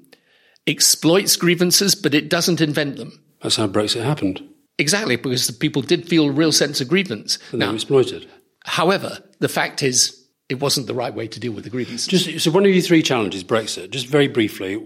exploits 0.66 1.36
grievances, 1.36 1.94
but 1.94 2.14
it 2.14 2.28
doesn't 2.28 2.60
invent 2.60 2.96
them. 2.96 3.18
That's 3.42 3.56
how 3.56 3.66
Brexit 3.66 4.04
happened. 4.04 4.46
Exactly, 4.78 5.16
because 5.16 5.46
the 5.46 5.54
people 5.54 5.80
did 5.80 6.06
feel 6.06 6.26
a 6.26 6.32
real 6.32 6.52
sense 6.52 6.82
of 6.82 6.88
grievance. 6.88 7.38
And 7.50 7.60
now, 7.60 7.66
they 7.66 7.70
were 7.70 7.76
exploited. 7.76 8.28
However, 8.64 9.20
the 9.38 9.48
fact 9.48 9.82
is, 9.82 10.25
it 10.48 10.60
wasn't 10.60 10.86
the 10.86 10.94
right 10.94 11.14
way 11.14 11.26
to 11.26 11.40
deal 11.40 11.52
with 11.52 11.64
the 11.64 11.70
grievances. 11.70 12.06
Just, 12.06 12.40
so 12.40 12.50
one 12.50 12.64
of 12.64 12.70
your 12.70 12.82
three 12.82 13.02
challenges, 13.02 13.42
Brexit, 13.42 13.90
just 13.90 14.06
very 14.06 14.28
briefly, 14.28 14.80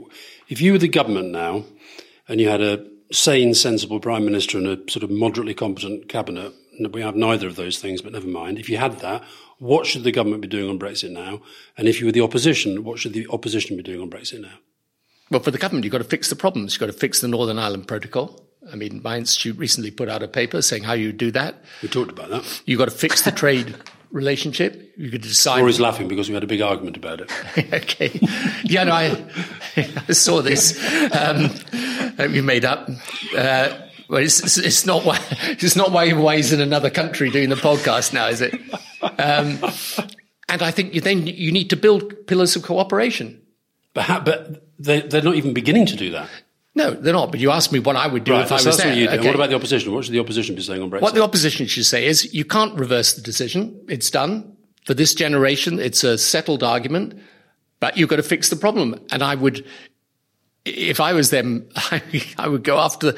if 0.49 0.61
you 0.61 0.73
were 0.73 0.79
the 0.79 0.89
government 0.89 1.31
now 1.31 1.65
and 2.29 2.41
you 2.41 2.49
had 2.49 2.63
a 2.63 2.87
sane, 3.13 3.55
sensible 3.55 4.01
prime 4.01 4.25
minister 4.25 4.59
and 4.59 4.67
a 4.67 4.91
sort 4.91 5.03
of 5.03 5.11
moderately 5.11 5.55
competent 5.55 6.09
cabinet, 6.09 6.53
we 6.93 7.03
have 7.03 7.17
neither 7.17 7.47
of 7.47 7.57
those 7.57 7.79
things, 7.79 8.01
but 8.01 8.13
never 8.13 8.27
mind. 8.27 8.59
If 8.59 8.71
you 8.71 8.79
had 8.79 9.01
that, 9.01 9.23
what 9.59 9.85
should 9.85 10.05
the 10.05 10.13
government 10.13 10.41
be 10.41 10.49
doing 10.49 10.71
on 10.71 10.79
Brexit 10.79 11.11
now? 11.11 11.43
And 11.77 11.87
if 11.87 12.01
you 12.01 12.07
were 12.07 12.13
the 12.13 12.23
opposition, 12.23 12.85
what 12.85 12.99
should 12.99 13.13
the 13.13 13.27
opposition 13.29 13.77
be 13.77 13.83
doing 13.83 14.01
on 14.01 14.09
Brexit 14.09 14.41
now? 14.41 14.55
Well, 15.31 15.41
for 15.41 15.51
the 15.51 15.59
government, 15.59 15.85
you've 15.85 15.93
got 15.93 15.99
to 15.99 16.05
fix 16.05 16.31
the 16.31 16.37
problems. 16.37 16.73
You've 16.73 16.81
got 16.81 16.87
to 16.87 16.93
fix 16.93 17.21
the 17.21 17.29
Northern 17.29 17.59
Ireland 17.59 17.87
Protocol. 17.87 18.47
I 18.73 18.77
mean, 18.77 19.01
my 19.05 19.19
institute 19.19 19.59
recently 19.59 19.91
put 19.91 20.09
out 20.09 20.23
a 20.23 20.29
paper 20.29 20.63
saying 20.63 20.85
how 20.85 20.95
you 20.95 21.13
do 21.13 21.31
that. 21.33 21.63
We 21.83 21.89
talked 21.89 22.11
about 22.11 22.31
that. 22.31 22.63
You've 22.65 22.79
got 22.79 22.87
to 22.87 22.91
fix 22.91 23.23
the 23.23 23.31
trade 23.31 23.77
relationship. 24.11 24.93
You 24.97 25.11
could 25.11 25.23
decide. 25.23 25.61
Rory's 25.61 25.81
laughing 25.81 26.09
because 26.09 26.29
we 26.29 26.35
had 26.35 26.43
a 26.43 26.47
big 26.47 26.61
argument 26.61 26.97
about 26.97 27.21
it. 27.21 27.31
okay. 27.73 28.19
Yeah, 28.65 28.85
no, 28.85 28.93
I, 28.93 29.25
I 29.77 30.13
saw 30.13 30.43
this. 30.43 30.79
Um, 31.15 31.51
you 32.33 32.43
made 32.43 32.65
up. 32.65 32.89
Uh, 33.37 33.79
well, 34.09 34.23
it's, 34.23 34.59
it's, 34.59 34.87
not 34.87 35.05
why 35.05 35.19
it's 35.43 35.77
not 35.77 35.93
why 35.93 36.37
he's 36.37 36.53
in 36.53 36.61
another 36.61 36.91
country 36.91 37.31
doing 37.31 37.49
the 37.49 37.55
podcast 37.55 38.13
now, 38.13 38.27
is 38.27 38.41
it? 38.41 38.55
Um, 39.03 39.59
and 40.49 40.63
I 40.63 40.71
think 40.73 40.95
you, 40.95 41.01
then 41.01 41.27
you 41.27 41.53
need 41.53 41.71
to 41.71 41.77
build 41.77 42.27
pillars 42.27 42.57
of 42.57 42.63
cooperation. 42.63 43.41
But 43.95 44.05
how, 44.05 44.21
but 44.21 44.69
they, 44.79 45.01
they're 45.01 45.23
not 45.23 45.37
even 45.37 45.55
beginning 45.55 45.87
to 45.87 45.97
do 45.97 46.11
that. 46.11 46.29
No, 46.75 46.93
they're 46.93 47.13
not. 47.13 47.31
But 47.31 47.41
you 47.41 47.51
asked 47.51 47.73
me 47.73 47.79
what 47.79 47.97
I 47.97 48.07
would 48.07 48.25
do 48.25 48.33
right, 48.33 48.45
if 48.45 48.53
I 48.53 48.63
was 48.63 48.77
there. 48.77 49.07
What. 49.07 49.19
Okay. 49.19 49.27
what 49.27 49.35
about 49.35 49.51
the 49.51 49.57
opposition? 49.57 49.93
What 49.93 50.05
should 50.05 50.15
the 50.15 50.21
opposition 50.21 50.55
be 50.55 50.63
saying 50.63 50.83
on 50.83 50.91
Brexit? 50.91 51.03
What 51.03 51.15
the 51.15 51.23
opposition 51.23 51.67
should 51.67 51.87
say 51.87 52.07
is 52.07 52.33
you 52.33 52.45
can't 52.45 52.79
reverse 52.79 53.15
the 53.15 53.23
decision. 53.23 53.85
It's 53.89 54.11
done. 54.11 54.57
For 54.87 54.95
this 54.95 55.15
generation, 55.15 55.79
it's 55.79 56.05
a 56.05 56.17
settled 56.17 56.63
argument, 56.63 57.21
but 57.81 57.97
you've 57.97 58.09
got 58.09 58.17
to 58.17 58.23
fix 58.23 58.49
the 58.49 58.57
problem. 58.57 58.99
And 59.11 59.23
I 59.23 59.35
would, 59.35 59.65
if 60.65 61.01
I 61.01 61.13
was 61.13 61.31
them, 61.31 61.69
I, 62.39 62.49
would 62.49 62.65
go 62.65 62.79
after 62.79 63.13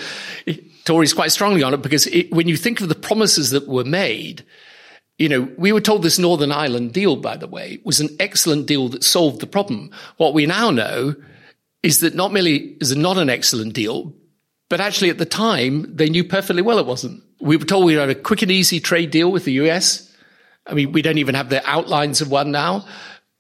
the 0.45 0.65
Tories 0.85 1.15
quite 1.15 1.31
strongly 1.31 1.63
on 1.63 1.73
it 1.73 1.83
because 1.83 2.07
it, 2.09 2.33
when 2.33 2.49
you 2.49 2.57
think 2.57 2.81
of 2.81 2.89
the 2.89 2.95
promises 2.95 3.51
that 3.51 3.69
were 3.69 3.85
made, 3.85 4.45
you 5.19 5.29
know, 5.29 5.49
we 5.57 5.73
were 5.73 5.81
told 5.81 6.03
this 6.03 6.19
Northern 6.19 6.51
Ireland 6.51 6.93
deal, 6.93 7.17
by 7.17 7.37
the 7.37 7.47
way, 7.47 7.81
was 7.85 8.01
an 8.01 8.09
excellent 8.19 8.67
deal 8.67 8.89
that 8.89 9.05
solved 9.05 9.41
the 9.41 9.47
problem. 9.47 9.91
What 10.17 10.35
we 10.35 10.47
now 10.47 10.71
know 10.71 11.15
is 11.83 12.01
that 12.01 12.15
not 12.15 12.33
merely 12.33 12.77
is 12.81 12.93
it 12.93 12.99
not 12.99 13.19
an 13.19 13.29
excellent 13.29 13.75
deal, 13.75 14.15
but 14.69 14.81
actually 14.81 15.11
at 15.11 15.19
the 15.19 15.27
time 15.27 15.95
they 15.95 16.09
knew 16.09 16.25
perfectly 16.25 16.63
well 16.63 16.79
it 16.79 16.87
wasn't. 16.87 17.23
We 17.41 17.57
were 17.57 17.65
told 17.65 17.85
we 17.85 17.95
had 17.95 18.09
a 18.09 18.15
quick 18.15 18.43
and 18.43 18.51
easy 18.51 18.81
trade 18.81 19.11
deal 19.11 19.31
with 19.31 19.45
the 19.45 19.53
US. 19.65 20.09
I 20.67 20.75
mean, 20.75 20.93
we 20.93 21.03
don't 21.03 21.19
even 21.19 21.35
have 21.35 21.49
the 21.49 21.69
outlines 21.69 22.21
of 22.21 22.31
one 22.31 22.53
now. 22.53 22.87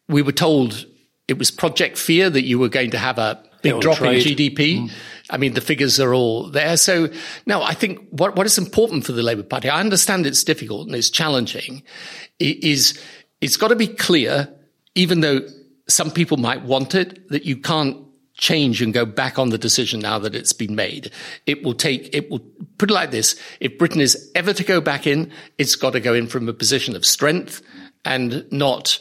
We 0.09 0.23
were 0.23 0.33
told 0.33 0.87
it 1.29 1.39
was 1.39 1.51
Project 1.51 1.97
Fear 1.97 2.31
that 2.31 2.43
you 2.43 2.59
were 2.59 2.69
going 2.69 2.91
to 2.91 2.99
have 2.99 3.19
a 3.19 3.43
big 3.63 3.81
drop 3.81 3.99
trade. 3.99 4.27
in 4.27 4.37
GDP. 4.37 4.79
Mm. 4.81 4.91
I 5.31 5.37
mean, 5.39 5.55
the 5.55 5.61
figures 5.61 6.01
are 6.01 6.13
all 6.13 6.51
there. 6.51 6.77
So 6.77 7.09
now 7.47 7.63
I 7.63 7.75
think 7.75 8.09
what, 8.11 8.37
what 8.37 8.45
is 8.45 8.59
important 8.59 9.07
for 9.07 9.13
the 9.13 9.23
Labour 9.23 9.45
Party, 9.45 9.69
I 9.69 9.81
understand 9.81 10.27
it's 10.27 10.45
difficult 10.45 10.89
and 10.89 10.97
it's 10.97 11.11
challenging, 11.11 11.83
is 12.39 13.01
it's 13.41 13.57
got 13.57 13.69
to 13.69 13.77
be 13.77 13.87
clear, 13.87 14.53
even 14.95 15.21
though 15.21 15.41
some 15.89 16.11
people 16.11 16.37
might 16.37 16.63
want 16.65 16.95
it, 16.95 17.29
that 17.31 17.45
you 17.45 17.57
can't 17.57 17.97
change 18.43 18.83
and 18.83 18.93
go 18.93 19.07
back 19.07 19.39
on 19.39 19.51
the 19.51 19.57
decision 19.57 20.01
now 20.01 20.19
that 20.19 20.35
it's 20.35 20.53
been 20.53 20.75
made. 20.75 21.13
It 21.47 21.63
will 21.63 21.75
take, 21.75 22.13
it 22.13 22.29
will 22.29 22.41
put 22.77 22.91
it 22.91 22.93
like 22.93 23.13
this. 23.13 23.39
If 23.61 23.79
Britain 23.79 24.01
is 24.01 24.33
ever 24.35 24.53
to 24.53 24.65
go 24.65 24.81
back 24.81 25.07
in, 25.07 25.31
it's 25.59 25.77
got 25.77 25.93
to 25.93 26.01
go 26.01 26.13
in 26.13 26.27
from 26.27 26.49
a 26.49 26.53
position 26.53 26.97
of 26.97 27.07
strength 27.07 27.63
and 28.05 28.45
not, 28.51 28.99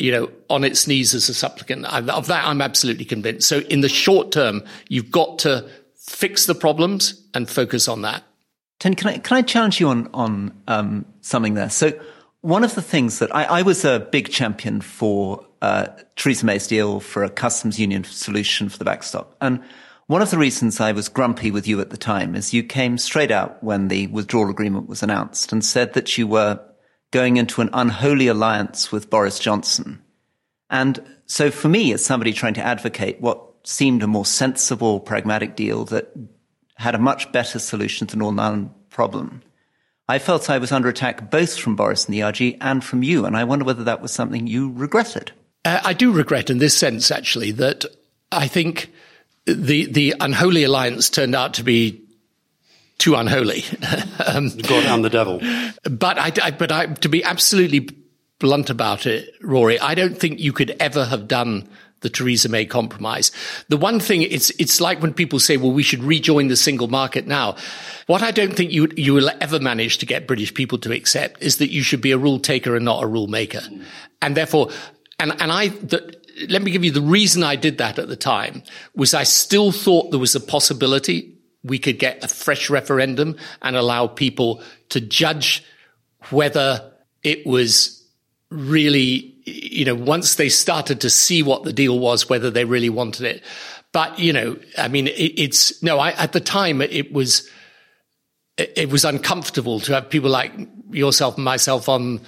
you 0.00 0.10
know, 0.10 0.28
on 0.50 0.64
its 0.64 0.88
knees 0.88 1.14
as 1.14 1.28
a 1.28 1.34
supplicant. 1.34 1.86
Of 1.86 2.26
that, 2.26 2.44
I'm 2.44 2.60
absolutely 2.60 3.04
convinced. 3.04 3.48
So 3.48 3.60
in 3.60 3.80
the 3.80 3.88
short 3.88 4.32
term, 4.32 4.64
you've 4.88 5.12
got 5.12 5.38
to 5.40 5.70
fix 5.94 6.46
the 6.46 6.54
problems 6.56 7.22
and 7.32 7.48
focus 7.48 7.86
on 7.86 8.02
that. 8.02 8.24
Ten, 8.80 8.94
can 8.94 9.08
I, 9.08 9.18
can 9.18 9.36
I 9.36 9.42
challenge 9.42 9.78
you 9.78 9.88
on, 9.88 10.10
on 10.12 10.62
um, 10.66 11.06
something 11.20 11.54
there? 11.54 11.70
So 11.70 11.92
one 12.40 12.64
of 12.64 12.74
the 12.74 12.82
things 12.82 13.20
that 13.20 13.32
I, 13.32 13.44
I 13.44 13.62
was 13.62 13.84
a 13.84 14.00
big 14.00 14.30
champion 14.30 14.80
for 14.80 15.46
uh, 15.64 15.86
Theresa 16.16 16.44
May's 16.44 16.66
deal 16.66 17.00
for 17.00 17.24
a 17.24 17.30
customs 17.30 17.80
union 17.80 18.04
solution 18.04 18.68
for 18.68 18.76
the 18.76 18.84
backstop. 18.84 19.34
And 19.40 19.62
one 20.08 20.20
of 20.20 20.30
the 20.30 20.36
reasons 20.36 20.78
I 20.78 20.92
was 20.92 21.08
grumpy 21.08 21.50
with 21.50 21.66
you 21.66 21.80
at 21.80 21.88
the 21.88 21.96
time 21.96 22.34
is 22.34 22.52
you 22.52 22.62
came 22.62 22.98
straight 22.98 23.30
out 23.30 23.64
when 23.64 23.88
the 23.88 24.08
withdrawal 24.08 24.50
agreement 24.50 24.90
was 24.90 25.02
announced 25.02 25.52
and 25.52 25.64
said 25.64 25.94
that 25.94 26.18
you 26.18 26.26
were 26.26 26.60
going 27.12 27.38
into 27.38 27.62
an 27.62 27.70
unholy 27.72 28.26
alliance 28.26 28.92
with 28.92 29.08
Boris 29.08 29.38
Johnson. 29.38 30.02
And 30.68 31.02
so 31.24 31.50
for 31.50 31.68
me, 31.68 31.94
as 31.94 32.04
somebody 32.04 32.34
trying 32.34 32.54
to 32.54 32.66
advocate 32.66 33.22
what 33.22 33.42
seemed 33.62 34.02
a 34.02 34.06
more 34.06 34.26
sensible, 34.26 35.00
pragmatic 35.00 35.56
deal 35.56 35.86
that 35.86 36.12
had 36.76 36.94
a 36.94 36.98
much 36.98 37.32
better 37.32 37.58
solution 37.58 38.06
to 38.08 38.16
the 38.16 38.18
Northern 38.18 38.38
Ireland 38.38 38.70
problem, 38.90 39.42
I 40.10 40.18
felt 40.18 40.50
I 40.50 40.58
was 40.58 40.72
under 40.72 40.90
attack 40.90 41.30
both 41.30 41.56
from 41.56 41.74
Boris 41.74 42.04
and 42.04 42.12
the 42.12 42.22
ERG 42.22 42.58
and 42.60 42.84
from 42.84 43.02
you. 43.02 43.24
And 43.24 43.34
I 43.34 43.44
wonder 43.44 43.64
whether 43.64 43.84
that 43.84 44.02
was 44.02 44.12
something 44.12 44.46
you 44.46 44.70
regretted. 44.70 45.32
Uh, 45.64 45.80
I 45.84 45.92
do 45.92 46.12
regret 46.12 46.50
in 46.50 46.58
this 46.58 46.76
sense, 46.76 47.10
actually, 47.10 47.52
that 47.52 47.84
I 48.30 48.46
think 48.48 48.92
the 49.46 49.86
the 49.86 50.14
unholy 50.20 50.64
alliance 50.64 51.10
turned 51.10 51.34
out 51.34 51.54
to 51.54 51.64
be 51.64 52.02
too 52.98 53.14
unholy. 53.14 53.64
um, 54.26 54.48
God 54.48 54.84
and 54.84 55.04
the 55.04 55.10
devil. 55.10 55.40
But 55.88 56.18
I, 56.18 56.32
I, 56.42 56.50
but 56.50 56.70
I, 56.72 56.86
to 56.86 57.08
be 57.08 57.24
absolutely 57.24 57.88
blunt 58.38 58.70
about 58.70 59.06
it, 59.06 59.30
Rory, 59.42 59.78
I 59.78 59.94
don't 59.94 60.16
think 60.18 60.40
you 60.40 60.52
could 60.52 60.76
ever 60.80 61.04
have 61.04 61.28
done 61.28 61.68
the 62.00 62.10
Theresa 62.10 62.48
May 62.50 62.66
compromise. 62.66 63.32
The 63.68 63.78
one 63.78 63.98
thing 63.98 64.22
it's 64.22 64.50
it's 64.58 64.80
like 64.80 65.00
when 65.00 65.14
people 65.14 65.40
say, 65.40 65.56
"Well, 65.56 65.72
we 65.72 65.82
should 65.82 66.04
rejoin 66.04 66.48
the 66.48 66.56
single 66.56 66.88
market 66.88 67.26
now." 67.26 67.56
What 68.06 68.22
I 68.22 68.30
don't 68.30 68.54
think 68.54 68.72
you 68.72 68.88
you 68.96 69.14
will 69.14 69.30
ever 69.40 69.58
manage 69.58 69.98
to 69.98 70.06
get 70.06 70.26
British 70.26 70.52
people 70.52 70.78
to 70.78 70.92
accept 70.92 71.42
is 71.42 71.56
that 71.56 71.70
you 71.70 71.82
should 71.82 72.02
be 72.02 72.12
a 72.12 72.18
rule 72.18 72.38
taker 72.38 72.76
and 72.76 72.84
not 72.84 73.02
a 73.02 73.06
rule 73.06 73.26
maker, 73.26 73.62
and 74.20 74.36
therefore 74.36 74.70
and, 75.24 75.40
and 75.40 75.50
I, 75.50 75.68
the, 75.68 76.20
let 76.48 76.62
me 76.62 76.70
give 76.70 76.84
you 76.84 76.90
the 76.90 77.00
reason 77.00 77.42
I 77.42 77.56
did 77.56 77.78
that 77.78 77.98
at 77.98 78.08
the 78.08 78.16
time 78.16 78.62
was 78.94 79.14
I 79.14 79.22
still 79.22 79.72
thought 79.72 80.10
there 80.10 80.20
was 80.20 80.34
a 80.34 80.40
possibility 80.40 81.38
we 81.62 81.78
could 81.78 81.98
get 81.98 82.22
a 82.22 82.28
fresh 82.28 82.68
referendum 82.68 83.36
and 83.62 83.74
allow 83.74 84.06
people 84.06 84.62
to 84.90 85.00
judge 85.00 85.64
whether 86.28 86.92
it 87.22 87.46
was 87.46 88.06
really, 88.50 89.34
you 89.46 89.86
know, 89.86 89.94
once 89.94 90.34
they 90.34 90.50
started 90.50 91.00
to 91.00 91.08
see 91.08 91.42
what 91.42 91.64
the 91.64 91.72
deal 91.72 91.98
was, 91.98 92.28
whether 92.28 92.50
they 92.50 92.66
really 92.66 92.90
wanted 92.90 93.24
it. 93.24 93.42
But, 93.92 94.18
you 94.18 94.34
know, 94.34 94.58
I 94.76 94.88
mean, 94.88 95.08
it, 95.08 95.40
it's, 95.40 95.82
no, 95.82 95.98
I, 95.98 96.10
at 96.10 96.32
the 96.32 96.40
time 96.40 96.82
it 96.82 97.14
was, 97.14 97.48
it 98.58 98.90
was 98.90 99.06
uncomfortable 99.06 99.80
to 99.80 99.94
have 99.94 100.10
people 100.10 100.30
like 100.30 100.52
yourself 100.90 101.36
and 101.36 101.44
myself 101.44 101.88
on 101.88 102.20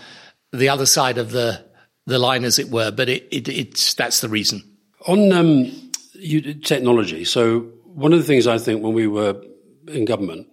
the 0.53 0.71
other 0.71 0.87
side 0.87 1.19
of 1.19 1.31
the 1.31 1.66
the 2.07 2.19
line, 2.19 2.45
as 2.45 2.59
it 2.59 2.71
were. 2.71 2.91
But 2.91 3.09
it, 3.09 3.27
it, 3.31 3.49
it's 3.49 3.95
that's 3.95 4.21
the 4.21 4.29
reason. 4.29 4.63
On 5.07 5.33
um, 5.33 5.91
you, 6.15 6.55
technology, 6.55 7.25
so 7.25 7.61
one 7.85 8.13
of 8.13 8.19
the 8.19 8.25
things 8.25 8.47
I 8.47 8.59
think 8.59 8.83
when 8.83 8.93
we 8.93 9.07
were 9.07 9.41
in 9.89 10.05
government 10.05 10.49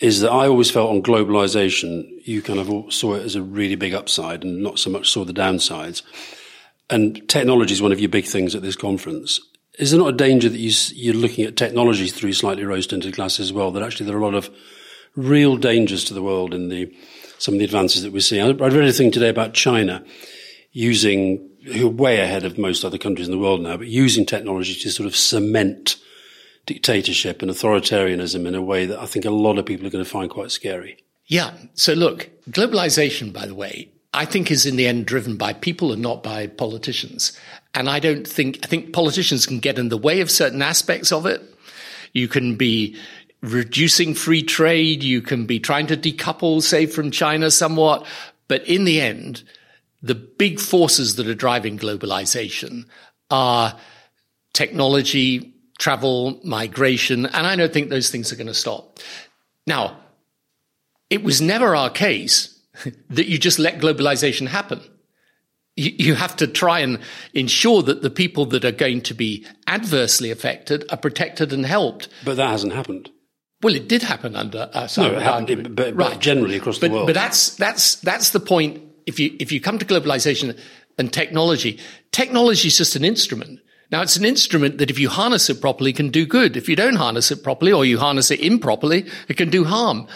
is 0.00 0.20
that 0.20 0.30
I 0.30 0.46
always 0.46 0.70
felt 0.70 0.90
on 0.90 1.02
globalization, 1.02 2.06
you 2.24 2.40
kind 2.40 2.58
of 2.58 2.92
saw 2.92 3.14
it 3.14 3.22
as 3.22 3.34
a 3.34 3.42
really 3.42 3.76
big 3.76 3.94
upside 3.94 4.42
and 4.44 4.62
not 4.62 4.78
so 4.78 4.90
much 4.90 5.10
saw 5.10 5.24
the 5.24 5.32
downsides. 5.32 6.02
And 6.88 7.28
technology 7.28 7.74
is 7.74 7.82
one 7.82 7.92
of 7.92 8.00
your 8.00 8.08
big 8.08 8.24
things 8.24 8.54
at 8.54 8.62
this 8.62 8.76
conference. 8.76 9.40
Is 9.78 9.90
there 9.90 10.00
not 10.00 10.14
a 10.14 10.16
danger 10.16 10.48
that 10.48 10.58
you, 10.58 10.72
you're 10.94 11.14
looking 11.14 11.44
at 11.44 11.56
technology 11.56 12.08
through 12.08 12.32
slightly 12.32 12.64
rose 12.64 12.86
tinted 12.86 13.14
glasses 13.14 13.48
as 13.48 13.52
well? 13.52 13.70
That 13.70 13.82
actually 13.82 14.06
there 14.06 14.16
are 14.16 14.20
a 14.20 14.24
lot 14.24 14.34
of 14.34 14.50
real 15.14 15.56
dangers 15.56 16.04
to 16.04 16.14
the 16.14 16.22
world 16.22 16.54
in 16.54 16.68
the 16.68 16.94
some 17.38 17.54
of 17.54 17.58
the 17.58 17.64
advances 17.64 18.02
that 18.02 18.12
we're 18.12 18.20
seeing. 18.20 18.42
I 18.42 18.68
read 18.68 18.88
a 18.88 18.92
thing 18.92 19.10
today 19.10 19.30
about 19.30 19.54
China 19.54 20.04
using, 20.72 21.48
who 21.74 21.86
are 21.86 21.90
way 21.90 22.20
ahead 22.20 22.44
of 22.44 22.58
most 22.58 22.84
other 22.84 22.98
countries 22.98 23.28
in 23.28 23.32
the 23.32 23.38
world 23.38 23.60
now, 23.60 23.76
but 23.76 23.86
using 23.86 24.24
technology 24.24 24.74
to 24.74 24.90
sort 24.90 25.06
of 25.06 25.16
cement 25.16 25.96
dictatorship 26.66 27.42
and 27.42 27.50
authoritarianism 27.50 28.46
in 28.46 28.54
a 28.54 28.62
way 28.62 28.86
that 28.86 29.00
I 29.00 29.06
think 29.06 29.24
a 29.24 29.30
lot 29.30 29.58
of 29.58 29.66
people 29.66 29.86
are 29.86 29.90
going 29.90 30.04
to 30.04 30.10
find 30.10 30.30
quite 30.30 30.50
scary. 30.50 31.02
Yeah. 31.26 31.52
So 31.74 31.92
look, 31.94 32.30
globalization, 32.50 33.32
by 33.32 33.46
the 33.46 33.54
way, 33.54 33.90
I 34.12 34.24
think 34.24 34.50
is 34.50 34.66
in 34.66 34.76
the 34.76 34.86
end 34.86 35.06
driven 35.06 35.36
by 35.36 35.52
people 35.52 35.92
and 35.92 36.02
not 36.02 36.22
by 36.22 36.48
politicians. 36.48 37.38
And 37.74 37.88
I 37.88 38.00
don't 38.00 38.26
think, 38.26 38.58
I 38.64 38.66
think 38.66 38.92
politicians 38.92 39.46
can 39.46 39.60
get 39.60 39.78
in 39.78 39.88
the 39.88 39.96
way 39.96 40.20
of 40.20 40.30
certain 40.30 40.62
aspects 40.62 41.12
of 41.12 41.26
it. 41.26 41.42
You 42.12 42.26
can 42.26 42.56
be 42.56 42.96
reducing 43.40 44.14
free 44.14 44.42
trade. 44.42 45.04
You 45.04 45.22
can 45.22 45.46
be 45.46 45.60
trying 45.60 45.86
to 45.88 45.96
decouple, 45.96 46.62
say, 46.62 46.86
from 46.86 47.12
China 47.12 47.50
somewhat. 47.50 48.04
But 48.48 48.66
in 48.66 48.84
the 48.84 49.00
end, 49.00 49.44
the 50.02 50.14
big 50.14 50.60
forces 50.60 51.16
that 51.16 51.28
are 51.28 51.34
driving 51.34 51.78
globalization 51.78 52.86
are 53.30 53.76
technology, 54.52 55.54
travel, 55.78 56.40
migration. 56.44 57.26
And 57.26 57.46
I 57.46 57.56
don't 57.56 57.72
think 57.72 57.90
those 57.90 58.10
things 58.10 58.32
are 58.32 58.36
going 58.36 58.46
to 58.46 58.54
stop. 58.54 58.98
Now, 59.66 59.98
it 61.08 61.22
was 61.22 61.40
never 61.40 61.74
our 61.74 61.90
case 61.90 62.58
that 63.10 63.26
you 63.26 63.38
just 63.38 63.58
let 63.58 63.80
globalization 63.80 64.46
happen. 64.46 64.80
You, 65.76 66.14
have 66.14 66.36
to 66.36 66.46
try 66.46 66.80
and 66.80 66.98
ensure 67.32 67.80
that 67.82 68.02
the 68.02 68.10
people 68.10 68.44
that 68.46 68.66
are 68.66 68.72
going 68.72 69.00
to 69.02 69.14
be 69.14 69.46
adversely 69.66 70.30
affected 70.30 70.84
are 70.90 70.98
protected 70.98 71.54
and 71.54 71.64
helped. 71.64 72.10
But 72.22 72.36
that 72.36 72.50
hasn't 72.50 72.74
happened. 72.74 73.08
Well, 73.62 73.74
it 73.74 73.88
did 73.88 74.02
happen 74.02 74.36
under 74.36 74.68
us. 74.74 74.98
No, 74.98 75.12
it 75.12 75.22
happened, 75.22 75.74
but, 75.74 75.94
right. 75.94 76.18
generally 76.18 76.56
across 76.56 76.78
but, 76.78 76.88
the 76.88 76.94
world. 76.94 77.06
But 77.06 77.14
that's 77.14 77.54
that's 77.56 77.96
that's 77.96 78.30
the 78.30 78.40
point. 78.40 78.82
If 79.10 79.20
you 79.20 79.36
if 79.38 79.52
you 79.52 79.60
come 79.60 79.78
to 79.78 79.84
globalization 79.84 80.58
and 80.96 81.12
technology, 81.12 81.78
technology 82.12 82.68
is 82.68 82.78
just 82.78 82.96
an 82.96 83.04
instrument. 83.04 83.60
Now, 83.90 84.02
it's 84.02 84.16
an 84.16 84.24
instrument 84.24 84.78
that 84.78 84.90
if 84.90 84.98
you 84.98 85.08
harness 85.08 85.50
it 85.50 85.60
properly 85.60 85.92
can 85.92 86.10
do 86.10 86.24
good. 86.24 86.56
If 86.56 86.68
you 86.68 86.76
don't 86.76 86.94
harness 86.94 87.32
it 87.32 87.42
properly 87.42 87.72
or 87.72 87.84
you 87.84 87.98
harness 87.98 88.30
it 88.30 88.40
improperly, 88.40 89.06
it 89.28 89.36
can 89.36 89.50
do 89.50 89.64
harm. 89.64 90.06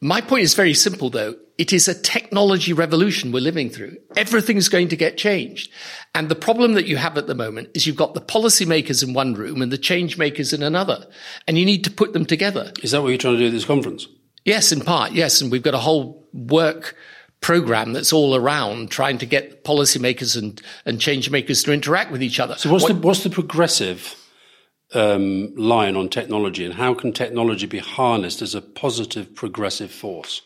My 0.00 0.20
point 0.20 0.44
is 0.44 0.54
very 0.54 0.74
simple 0.74 1.10
though. 1.10 1.34
It 1.58 1.74
is 1.74 1.88
a 1.88 2.00
technology 2.00 2.72
revolution 2.72 3.32
we're 3.32 3.40
living 3.40 3.68
through. 3.68 3.96
Everything's 4.16 4.70
going 4.70 4.88
to 4.88 4.96
get 4.96 5.18
changed. 5.18 5.70
And 6.14 6.28
the 6.28 6.34
problem 6.34 6.72
that 6.74 6.86
you 6.86 6.96
have 6.96 7.18
at 7.18 7.26
the 7.26 7.34
moment 7.34 7.70
is 7.74 7.86
you've 7.86 7.96
got 7.96 8.14
the 8.14 8.20
policymakers 8.20 9.06
in 9.06 9.12
one 9.12 9.34
room 9.34 9.60
and 9.60 9.70
the 9.70 9.76
change 9.76 10.16
makers 10.16 10.54
in 10.54 10.62
another. 10.62 11.04
And 11.46 11.58
you 11.58 11.66
need 11.66 11.84
to 11.84 11.90
put 11.90 12.14
them 12.14 12.24
together. 12.24 12.72
Is 12.82 12.92
that 12.92 13.02
what 13.02 13.08
you're 13.08 13.18
trying 13.18 13.34
to 13.34 13.40
do 13.40 13.46
at 13.48 13.52
this 13.52 13.66
conference? 13.66 14.06
Yes, 14.46 14.72
in 14.72 14.80
part. 14.80 15.12
Yes. 15.12 15.42
And 15.42 15.52
we've 15.52 15.62
got 15.62 15.74
a 15.74 15.78
whole 15.78 16.26
work 16.32 16.96
program 17.40 17.92
that's 17.92 18.12
all 18.12 18.34
around 18.36 18.90
trying 18.90 19.18
to 19.18 19.26
get 19.26 19.64
policymakers 19.64 20.36
and, 20.36 20.60
and 20.84 21.00
change 21.00 21.30
makers 21.30 21.62
to 21.64 21.72
interact 21.72 22.10
with 22.10 22.22
each 22.22 22.38
other. 22.38 22.54
So 22.56 22.70
what's 22.70 22.84
what, 22.84 22.94
the, 22.94 23.00
what's 23.00 23.22
the 23.22 23.30
progressive 23.30 24.16
um, 24.92 25.54
line 25.56 25.96
on 25.96 26.08
technology 26.08 26.64
and 26.64 26.74
how 26.74 26.94
can 26.94 27.12
technology 27.12 27.66
be 27.66 27.78
harnessed 27.78 28.42
as 28.42 28.54
a 28.54 28.60
positive 28.60 29.34
progressive 29.34 29.90
force? 29.90 30.42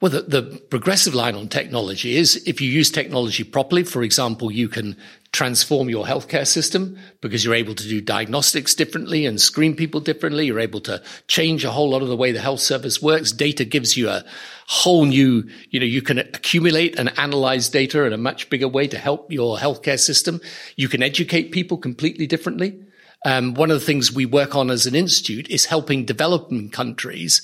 Well, 0.00 0.12
the, 0.12 0.20
the, 0.22 0.42
progressive 0.70 1.12
line 1.12 1.34
on 1.34 1.48
technology 1.48 2.16
is 2.16 2.36
if 2.46 2.60
you 2.60 2.70
use 2.70 2.88
technology 2.88 3.42
properly, 3.42 3.82
for 3.82 4.04
example, 4.04 4.52
you 4.52 4.68
can 4.68 4.96
transform 5.32 5.88
your 5.88 6.06
healthcare 6.06 6.46
system 6.46 6.96
because 7.20 7.44
you're 7.44 7.54
able 7.54 7.74
to 7.74 7.82
do 7.82 8.00
diagnostics 8.00 8.76
differently 8.76 9.26
and 9.26 9.40
screen 9.40 9.74
people 9.74 10.00
differently. 10.00 10.46
You're 10.46 10.60
able 10.60 10.80
to 10.82 11.02
change 11.26 11.64
a 11.64 11.72
whole 11.72 11.90
lot 11.90 12.02
of 12.02 12.08
the 12.08 12.16
way 12.16 12.30
the 12.30 12.40
health 12.40 12.60
service 12.60 13.02
works. 13.02 13.32
Data 13.32 13.64
gives 13.64 13.96
you 13.96 14.08
a 14.08 14.24
whole 14.70 15.06
new, 15.06 15.48
you 15.70 15.80
know, 15.80 15.86
you 15.86 16.02
can 16.02 16.18
accumulate 16.18 16.98
and 16.98 17.18
analyze 17.18 17.70
data 17.70 18.04
in 18.04 18.12
a 18.12 18.18
much 18.18 18.50
bigger 18.50 18.68
way 18.68 18.86
to 18.86 18.98
help 18.98 19.32
your 19.32 19.56
healthcare 19.56 19.98
system. 19.98 20.42
You 20.76 20.88
can 20.88 21.02
educate 21.02 21.52
people 21.52 21.78
completely 21.78 22.26
differently. 22.26 22.78
Um, 23.24 23.54
one 23.54 23.70
of 23.70 23.80
the 23.80 23.86
things 23.86 24.12
we 24.12 24.26
work 24.26 24.54
on 24.54 24.70
as 24.70 24.84
an 24.84 24.94
institute 24.94 25.48
is 25.48 25.64
helping 25.64 26.04
developing 26.04 26.68
countries 26.68 27.40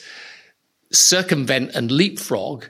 circumvent 0.92 1.74
and 1.74 1.90
leapfrog 1.90 2.66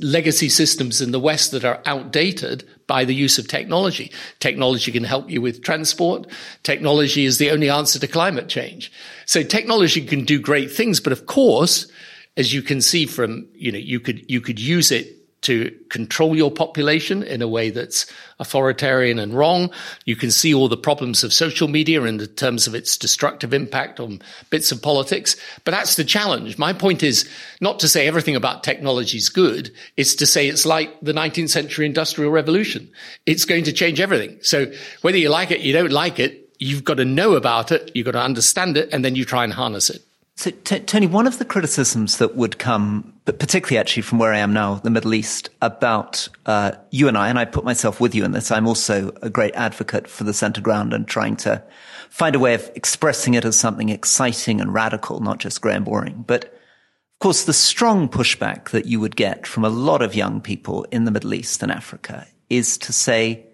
legacy 0.00 0.48
systems 0.48 1.00
in 1.00 1.10
the 1.10 1.18
West 1.18 1.50
that 1.50 1.64
are 1.64 1.82
outdated 1.84 2.64
by 2.86 3.04
the 3.04 3.14
use 3.14 3.36
of 3.36 3.48
technology. 3.48 4.12
Technology 4.38 4.92
can 4.92 5.02
help 5.02 5.28
you 5.28 5.40
with 5.40 5.64
transport. 5.64 6.28
Technology 6.62 7.24
is 7.24 7.38
the 7.38 7.50
only 7.50 7.68
answer 7.68 7.98
to 7.98 8.06
climate 8.06 8.48
change. 8.48 8.92
So 9.26 9.42
technology 9.42 10.06
can 10.06 10.24
do 10.24 10.38
great 10.38 10.70
things, 10.70 11.00
but 11.00 11.12
of 11.12 11.26
course, 11.26 11.90
as 12.36 12.52
you 12.52 12.62
can 12.62 12.80
see 12.80 13.06
from, 13.06 13.46
you 13.54 13.72
know, 13.72 13.78
you 13.78 14.00
could, 14.00 14.30
you 14.30 14.40
could 14.40 14.58
use 14.58 14.90
it 14.90 15.18
to 15.42 15.76
control 15.90 16.36
your 16.36 16.50
population 16.50 17.22
in 17.22 17.42
a 17.42 17.48
way 17.48 17.70
that's 17.70 18.06
authoritarian 18.38 19.18
and 19.18 19.34
wrong. 19.34 19.70
You 20.04 20.16
can 20.16 20.30
see 20.30 20.54
all 20.54 20.68
the 20.68 20.76
problems 20.76 21.24
of 21.24 21.32
social 21.32 21.68
media 21.68 22.02
in 22.04 22.18
terms 22.36 22.66
of 22.66 22.74
its 22.74 22.96
destructive 22.96 23.52
impact 23.52 23.98
on 23.98 24.22
bits 24.50 24.70
of 24.70 24.80
politics. 24.80 25.36
But 25.64 25.72
that's 25.72 25.96
the 25.96 26.04
challenge. 26.04 26.58
My 26.58 26.72
point 26.72 27.02
is 27.02 27.28
not 27.60 27.80
to 27.80 27.88
say 27.88 28.06
everything 28.06 28.36
about 28.36 28.62
technology 28.62 29.18
is 29.18 29.28
good. 29.28 29.72
It's 29.96 30.14
to 30.16 30.26
say 30.26 30.46
it's 30.46 30.64
like 30.64 30.98
the 31.00 31.12
19th 31.12 31.50
century 31.50 31.86
industrial 31.86 32.30
revolution. 32.30 32.88
It's 33.26 33.44
going 33.44 33.64
to 33.64 33.72
change 33.72 34.00
everything. 34.00 34.38
So 34.42 34.72
whether 35.02 35.18
you 35.18 35.28
like 35.28 35.50
it, 35.50 35.60
you 35.60 35.72
don't 35.72 35.92
like 35.92 36.20
it, 36.20 36.54
you've 36.60 36.84
got 36.84 36.94
to 36.94 37.04
know 37.04 37.32
about 37.32 37.72
it. 37.72 37.90
You've 37.94 38.06
got 38.06 38.12
to 38.12 38.22
understand 38.22 38.76
it 38.76 38.90
and 38.92 39.04
then 39.04 39.16
you 39.16 39.24
try 39.24 39.42
and 39.42 39.52
harness 39.52 39.90
it. 39.90 40.02
So, 40.34 40.50
t- 40.50 40.80
Tony, 40.80 41.06
one 41.06 41.26
of 41.26 41.38
the 41.38 41.44
criticisms 41.44 42.18
that 42.18 42.36
would 42.36 42.58
come, 42.58 43.12
but 43.26 43.38
particularly 43.38 43.78
actually 43.78 44.02
from 44.02 44.18
where 44.18 44.32
I 44.32 44.38
am 44.38 44.52
now, 44.52 44.76
the 44.76 44.90
Middle 44.90 45.14
East, 45.14 45.50
about 45.60 46.26
uh, 46.46 46.72
you 46.90 47.06
and 47.06 47.18
I, 47.18 47.28
and 47.28 47.38
I 47.38 47.44
put 47.44 47.64
myself 47.64 48.00
with 48.00 48.14
you 48.14 48.24
in 48.24 48.32
this, 48.32 48.50
I'm 48.50 48.66
also 48.66 49.12
a 49.20 49.28
great 49.28 49.54
advocate 49.54 50.08
for 50.08 50.24
the 50.24 50.32
center 50.32 50.60
ground 50.60 50.94
and 50.94 51.06
trying 51.06 51.36
to 51.36 51.62
find 52.08 52.34
a 52.34 52.38
way 52.38 52.54
of 52.54 52.70
expressing 52.74 53.34
it 53.34 53.44
as 53.44 53.58
something 53.58 53.90
exciting 53.90 54.60
and 54.60 54.72
radical, 54.72 55.20
not 55.20 55.38
just 55.38 55.60
grey 55.60 55.74
and 55.74 55.84
boring. 55.84 56.24
But 56.26 56.44
of 56.44 57.18
course, 57.20 57.44
the 57.44 57.52
strong 57.52 58.08
pushback 58.08 58.70
that 58.70 58.86
you 58.86 59.00
would 59.00 59.16
get 59.16 59.46
from 59.46 59.64
a 59.64 59.70
lot 59.70 60.02
of 60.02 60.14
young 60.14 60.40
people 60.40 60.84
in 60.90 61.04
the 61.04 61.10
Middle 61.10 61.34
East 61.34 61.62
and 61.62 61.70
Africa 61.70 62.26
is 62.48 62.78
to 62.78 62.92
say, 62.92 63.46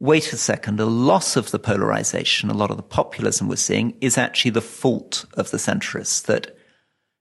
wait 0.00 0.32
a 0.32 0.36
second, 0.36 0.80
a 0.80 0.86
loss 0.86 1.36
of 1.36 1.50
the 1.50 1.58
polarization, 1.58 2.50
a 2.50 2.54
lot 2.54 2.70
of 2.70 2.78
the 2.78 2.82
populism 2.82 3.48
we're 3.48 3.56
seeing 3.56 3.94
is 4.00 4.16
actually 4.16 4.50
the 4.50 4.62
fault 4.62 5.26
of 5.34 5.50
the 5.50 5.58
centrists 5.58 6.24
that 6.24 6.56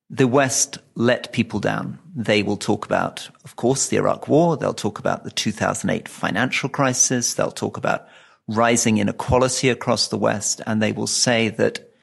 the 0.09 0.27
West 0.27 0.79
let 0.95 1.31
people 1.33 1.59
down. 1.59 1.99
They 2.15 2.41
will 2.41 2.57
talk 2.57 2.85
about, 2.85 3.29
of 3.43 3.57
course, 3.57 3.87
the 3.87 3.97
Iraq 3.97 4.27
war. 4.27 4.57
They'll 4.57 4.73
talk 4.73 4.97
about 4.97 5.23
the 5.23 5.29
2008 5.29 6.07
financial 6.07 6.69
crisis. 6.69 7.33
They'll 7.35 7.51
talk 7.51 7.77
about 7.77 8.07
rising 8.47 8.97
inequality 8.97 9.69
across 9.69 10.07
the 10.07 10.17
West. 10.17 10.61
And 10.65 10.81
they 10.81 10.93
will 10.93 11.05
say 11.05 11.49
that 11.49 11.93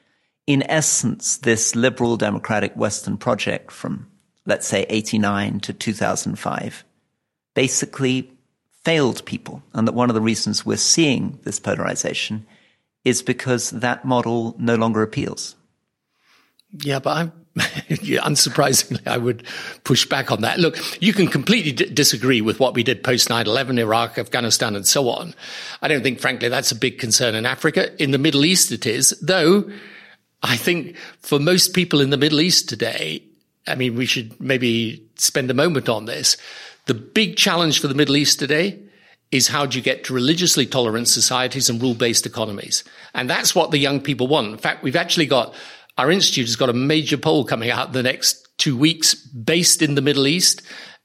in 0.45 0.63
essence, 0.69 1.37
this 1.37 1.75
liberal 1.75 2.15
democratic 2.15 2.73
Western 2.77 3.17
project 3.17 3.71
from, 3.71 4.07
let's 4.45 4.67
say, 4.67 4.85
89 4.87 5.59
to 5.61 5.73
2005 5.73 6.85
basically 7.53 8.36
failed 8.87 9.25
people. 9.25 9.61
And 9.73 9.85
that 9.85 9.91
one 9.91 10.09
of 10.09 10.13
the 10.13 10.21
reasons 10.21 10.65
we're 10.65 10.77
seeing 10.77 11.37
this 11.43 11.59
polarization 11.59 12.47
is 13.03 13.21
because 13.21 13.71
that 13.71 14.05
model 14.05 14.55
no 14.57 14.75
longer 14.75 15.01
appeals. 15.01 15.57
Yeah, 16.71 16.99
but 16.99 17.17
I'm, 17.17 17.31
unsurprisingly, 17.57 19.05
I 19.05 19.17
would 19.17 19.43
push 19.83 20.05
back 20.05 20.31
on 20.31 20.39
that. 20.43 20.59
Look, 20.59 20.77
you 21.01 21.11
can 21.11 21.27
completely 21.27 21.73
d- 21.73 21.89
disagree 21.93 22.39
with 22.39 22.61
what 22.61 22.75
we 22.75 22.83
did 22.83 23.03
post 23.03 23.27
9-11, 23.27 23.77
Iraq, 23.77 24.17
Afghanistan, 24.17 24.73
and 24.73 24.87
so 24.87 25.09
on. 25.09 25.35
I 25.81 25.89
don't 25.89 26.01
think, 26.01 26.21
frankly, 26.21 26.47
that's 26.47 26.71
a 26.71 26.75
big 26.75 26.97
concern 26.97 27.35
in 27.35 27.45
Africa. 27.45 28.01
In 28.01 28.11
the 28.11 28.17
Middle 28.17 28.45
East, 28.45 28.71
it 28.71 28.85
is, 28.85 29.09
though 29.21 29.69
I 30.43 30.55
think 30.55 30.95
for 31.19 31.39
most 31.39 31.73
people 31.73 31.99
in 31.99 32.09
the 32.09 32.15
Middle 32.15 32.39
East 32.39 32.69
today, 32.69 33.21
I 33.67 33.75
mean, 33.75 33.95
we 33.95 34.05
should 34.05 34.39
maybe 34.39 35.05
spend 35.15 35.51
a 35.51 35.53
moment 35.53 35.89
on 35.89 36.05
this. 36.05 36.37
The 36.87 36.93
big 36.93 37.35
challenge 37.35 37.81
for 37.81 37.87
the 37.87 37.93
Middle 37.93 38.15
East 38.15 38.39
today 38.39 38.81
is 39.29 39.49
how 39.49 39.65
do 39.65 39.77
you 39.77 39.83
get 39.83 40.05
to 40.05 40.13
religiously 40.13 40.65
tolerant 40.65 41.09
societies 41.09 41.69
and 41.69 41.81
rule-based 41.81 42.25
economies? 42.25 42.85
And 43.13 43.29
that's 43.29 43.53
what 43.53 43.71
the 43.71 43.77
young 43.77 43.99
people 43.99 44.27
want. 44.27 44.47
In 44.47 44.57
fact, 44.57 44.83
we've 44.83 44.95
actually 44.95 45.25
got, 45.25 45.53
our 45.97 46.09
institute 46.09 46.47
has 46.47 46.55
got 46.55 46.69
a 46.69 46.73
major 46.73 47.17
poll 47.17 47.43
coming 47.43 47.69
out 47.69 47.91
the 47.91 48.03
next 48.03 48.47
two 48.57 48.77
weeks 48.77 49.15
based 49.15 49.81
in 49.81 49.95
the 49.95 50.01
Middle 50.01 50.27
East. 50.27 50.61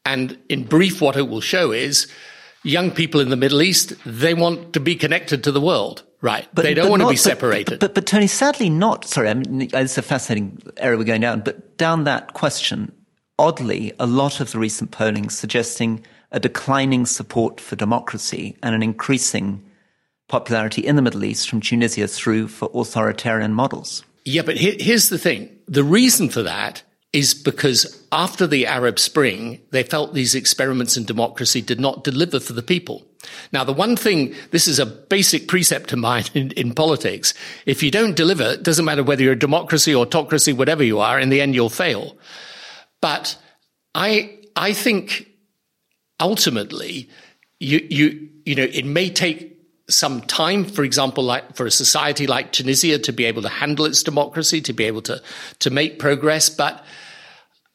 And 0.06 0.38
in 0.48 0.64
brief, 0.64 1.00
what 1.00 1.16
it 1.16 1.28
will 1.28 1.40
show 1.40 1.72
is 1.72 2.06
young 2.62 2.92
people 2.92 3.20
in 3.20 3.30
the 3.30 3.36
Middle 3.36 3.60
East, 3.60 3.92
they 4.06 4.34
want 4.34 4.74
to 4.74 4.80
be 4.80 4.94
connected 4.94 5.42
to 5.44 5.52
the 5.52 5.60
world. 5.60 6.04
Right. 6.20 6.46
But 6.54 6.62
they 6.62 6.74
don't 6.74 6.90
want 6.90 7.00
not, 7.00 7.08
to 7.08 7.14
be 7.14 7.16
separated. 7.16 7.80
But, 7.80 7.80
but, 7.80 7.94
but, 7.96 8.06
Tony, 8.06 8.28
sadly 8.28 8.70
not. 8.70 9.04
Sorry, 9.04 9.28
I 9.28 9.34
mean, 9.34 9.68
it's 9.72 9.98
a 9.98 10.02
fascinating 10.02 10.62
area 10.76 10.96
we're 10.96 11.02
going 11.02 11.22
down, 11.22 11.40
but 11.40 11.76
down 11.76 12.04
that 12.04 12.34
question, 12.34 12.92
oddly, 13.38 13.92
a 13.98 14.06
lot 14.06 14.40
of 14.40 14.52
the 14.52 14.58
recent 14.58 14.90
polling 14.90 15.30
suggesting 15.30 16.04
a 16.30 16.40
declining 16.40 17.06
support 17.06 17.60
for 17.60 17.76
democracy 17.76 18.56
and 18.62 18.74
an 18.74 18.82
increasing 18.82 19.62
popularity 20.28 20.86
in 20.86 20.96
the 20.96 21.02
Middle 21.02 21.24
East 21.24 21.48
from 21.48 21.60
Tunisia 21.60 22.08
through 22.08 22.48
for 22.48 22.70
authoritarian 22.74 23.52
models. 23.52 24.04
Yeah, 24.24 24.42
but 24.42 24.56
here's 24.56 25.08
the 25.08 25.18
thing. 25.18 25.50
The 25.66 25.84
reason 25.84 26.28
for 26.28 26.42
that 26.42 26.82
is 27.12 27.34
because 27.34 28.02
after 28.10 28.46
the 28.46 28.66
Arab 28.66 28.98
Spring, 28.98 29.60
they 29.70 29.82
felt 29.82 30.14
these 30.14 30.34
experiments 30.34 30.96
in 30.96 31.04
democracy 31.04 31.60
did 31.60 31.78
not 31.78 32.04
deliver 32.04 32.40
for 32.40 32.54
the 32.54 32.62
people. 32.62 33.04
Now, 33.52 33.64
the 33.64 33.72
one 33.72 33.96
thing, 33.96 34.34
this 34.50 34.66
is 34.66 34.78
a 34.78 34.86
basic 34.86 35.46
precept 35.46 35.92
of 35.92 35.98
mine 35.98 36.24
in, 36.34 36.52
in 36.52 36.72
politics. 36.72 37.34
If 37.66 37.82
you 37.82 37.90
don't 37.90 38.16
deliver, 38.16 38.44
it 38.44 38.62
doesn't 38.62 38.84
matter 38.84 39.02
whether 39.02 39.22
you're 39.22 39.34
a 39.34 39.38
democracy, 39.38 39.94
autocracy, 39.94 40.52
whatever 40.54 40.82
you 40.82 41.00
are, 41.00 41.20
in 41.20 41.28
the 41.28 41.40
end, 41.40 41.54
you'll 41.54 41.68
fail. 41.68 42.16
But 43.02 43.36
I 43.94 44.38
I 44.56 44.72
think 44.72 45.28
ultimately 46.18 47.10
you 47.60 47.86
you 47.90 48.30
you 48.46 48.54
know 48.54 48.64
it 48.64 48.86
may 48.86 49.10
take 49.10 49.52
some 49.90 50.22
time, 50.22 50.64
for 50.64 50.84
example, 50.84 51.24
like 51.24 51.54
for 51.54 51.66
a 51.66 51.70
society 51.70 52.26
like 52.26 52.52
Tunisia 52.52 52.98
to 52.98 53.12
be 53.12 53.24
able 53.26 53.42
to 53.42 53.48
handle 53.48 53.84
its 53.84 54.02
democracy, 54.02 54.62
to 54.62 54.72
be 54.72 54.84
able 54.84 55.02
to 55.02 55.20
to 55.58 55.70
make 55.70 55.98
progress, 55.98 56.48
but 56.48 56.82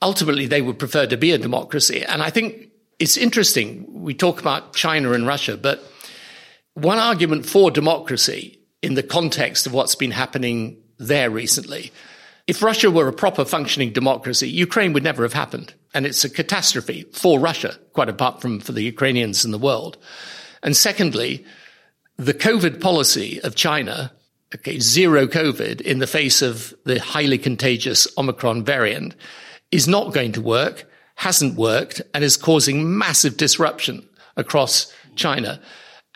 ultimately 0.01 0.47
they 0.47 0.61
would 0.61 0.79
prefer 0.79 1.05
to 1.05 1.17
be 1.17 1.31
a 1.31 1.37
democracy. 1.37 2.03
And 2.03 2.23
I 2.23 2.29
think 2.29 2.69
it's 2.99 3.17
interesting. 3.17 3.85
We 4.03 4.13
talk 4.13 4.39
about 4.39 4.73
China 4.73 5.11
and 5.11 5.27
Russia, 5.27 5.57
but 5.57 5.83
one 6.73 6.97
argument 6.97 7.45
for 7.45 7.71
democracy 7.71 8.59
in 8.81 8.93
the 8.93 9.03
context 9.03 9.67
of 9.67 9.73
what's 9.73 9.95
been 9.95 10.11
happening 10.11 10.77
there 10.97 11.29
recently. 11.29 11.91
If 12.47 12.63
Russia 12.63 12.89
were 12.89 13.10
a 13.10 13.13
proper 13.13 13.43
functioning 13.43 13.91
democracy, 13.91 14.49
Ukraine 14.49 14.93
would 14.93 15.03
never 15.03 15.23
have 15.23 15.33
happened. 15.33 15.73
And 15.93 16.05
it's 16.05 16.23
a 16.23 16.29
catastrophe 16.29 17.05
for 17.12 17.39
Russia, 17.39 17.77
quite 17.91 18.07
apart 18.07 18.41
from 18.41 18.62
for 18.62 18.71
the 18.71 18.83
Ukrainians 18.83 19.43
and 19.43 19.53
the 19.53 19.57
world. 19.57 19.97
And 20.63 20.75
secondly, 20.75 21.45
the 22.15 22.33
COVID 22.33 22.79
policy 22.79 23.41
of 23.41 23.55
China, 23.55 24.13
okay, 24.55 24.79
zero 24.79 25.27
COVID 25.27 25.81
in 25.81 25.99
the 25.99 26.07
face 26.07 26.41
of 26.41 26.73
the 26.86 26.99
highly 26.99 27.38
contagious 27.38 28.07
Omicron 28.17 28.63
variant 28.63 29.13
is 29.71 29.88
not 29.88 30.13
going 30.13 30.31
to 30.31 30.41
work, 30.41 30.89
hasn't 31.15 31.55
worked, 31.55 32.01
and 32.13 32.23
is 32.23 32.38
causing 32.38 32.97
massive 32.97 33.36
disruption 33.36 34.07
across 34.38 34.93
China 35.15 35.60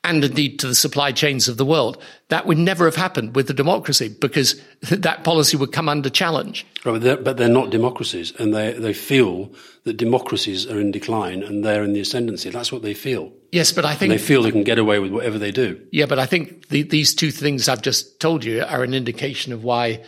and 0.04 0.24
indeed 0.24 0.60
to 0.60 0.68
the 0.68 0.76
supply 0.76 1.12
chains 1.12 1.48
of 1.48 1.58
the 1.58 1.66
world. 1.66 2.02
That 2.30 2.46
would 2.48 2.58
never 2.58 2.86
have 2.86 2.96
happened 2.96 3.36
with 3.36 3.48
the 3.48 3.54
democracy 3.54 4.10
because 4.10 4.60
that 4.82 5.24
policy 5.24 5.58
would 5.58 5.72
come 5.72 5.88
under 5.88 6.10
challenge. 6.10 6.66
Right, 6.84 6.94
but, 6.94 7.02
they're, 7.02 7.18
but 7.18 7.38
they're 7.38 7.50
not 7.50 7.70
democracies, 7.70 8.34
and 8.40 8.54
they, 8.54 8.74
they 8.74 8.94
feel 8.94 9.52
that 9.84 9.98
democracies 9.98 10.68
are 10.68 10.80
in 10.80 10.92
decline 10.92 11.44
and 11.44 11.64
they're 11.64 11.84
in 11.84 11.94
the 11.94 12.00
ascendancy. 12.00 12.50
That's 12.50 12.72
what 12.72 12.82
they 12.82 12.94
feel. 12.94 13.32
Yes, 13.52 13.72
but 13.72 13.86
I 13.86 13.94
think 13.94 14.12
and 14.12 14.20
they 14.20 14.24
feel 14.24 14.44
they 14.44 14.52
can 14.52 14.64
get 14.64 14.80
away 14.80 15.00
with 15.00 15.12
whatever 15.12 15.38
they 15.38 15.52
do. 15.52 15.80
Yeah, 15.92 16.06
but 16.06 16.20
I 16.20 16.26
think 16.26 16.70
the, 16.70 16.84
these 16.84 17.14
two 17.14 17.32
things 17.32 17.68
I've 17.68 17.82
just 17.82 18.20
told 18.20 18.44
you 18.44 18.64
are 18.64 18.84
an 18.84 18.94
indication 18.94 19.54
of 19.54 19.64
why, 19.64 20.04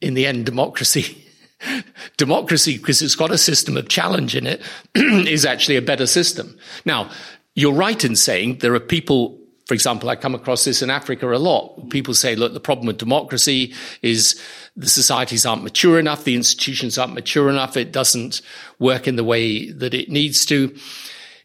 in 0.00 0.14
the 0.14 0.26
end, 0.26 0.46
democracy. 0.46 1.24
democracy, 2.16 2.78
because 2.78 3.02
it's 3.02 3.16
got 3.16 3.30
a 3.30 3.38
system 3.38 3.76
of 3.76 3.88
challenge 3.88 4.36
in 4.36 4.46
it, 4.46 4.62
is 4.94 5.44
actually 5.44 5.76
a 5.76 5.82
better 5.82 6.06
system. 6.06 6.56
Now, 6.84 7.10
you're 7.58 7.72
right 7.72 8.04
in 8.04 8.14
saying 8.14 8.58
there 8.58 8.72
are 8.72 8.80
people, 8.80 9.36
for 9.66 9.74
example, 9.74 10.08
I 10.08 10.14
come 10.14 10.36
across 10.36 10.64
this 10.64 10.80
in 10.80 10.90
Africa 10.90 11.28
a 11.28 11.38
lot. 11.38 11.90
People 11.90 12.14
say, 12.14 12.36
look, 12.36 12.52
the 12.52 12.60
problem 12.60 12.86
with 12.86 12.98
democracy 12.98 13.74
is 14.00 14.40
the 14.76 14.88
societies 14.88 15.44
aren't 15.44 15.64
mature 15.64 15.98
enough, 15.98 16.22
the 16.22 16.36
institutions 16.36 16.96
aren't 16.98 17.14
mature 17.14 17.50
enough, 17.50 17.76
it 17.76 17.90
doesn't 17.90 18.42
work 18.78 19.08
in 19.08 19.16
the 19.16 19.24
way 19.24 19.72
that 19.72 19.92
it 19.92 20.08
needs 20.08 20.46
to. 20.46 20.72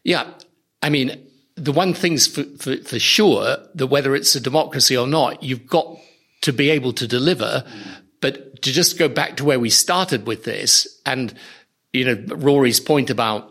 Yeah, 0.04 0.30
I 0.84 0.88
mean, 0.88 1.20
the 1.56 1.72
one 1.72 1.94
thing's 1.94 2.28
for, 2.28 2.44
for, 2.58 2.76
for 2.76 3.00
sure 3.00 3.56
that 3.74 3.88
whether 3.88 4.14
it's 4.14 4.36
a 4.36 4.40
democracy 4.40 4.96
or 4.96 5.08
not, 5.08 5.42
you've 5.42 5.66
got 5.66 5.98
to 6.42 6.52
be 6.52 6.70
able 6.70 6.92
to 6.92 7.08
deliver. 7.08 7.64
But 8.20 8.62
to 8.62 8.72
just 8.72 9.00
go 9.00 9.08
back 9.08 9.36
to 9.38 9.44
where 9.44 9.58
we 9.58 9.68
started 9.68 10.28
with 10.28 10.44
this 10.44 10.86
and, 11.04 11.34
you 11.92 12.04
know, 12.04 12.36
Rory's 12.36 12.78
point 12.78 13.10
about 13.10 13.50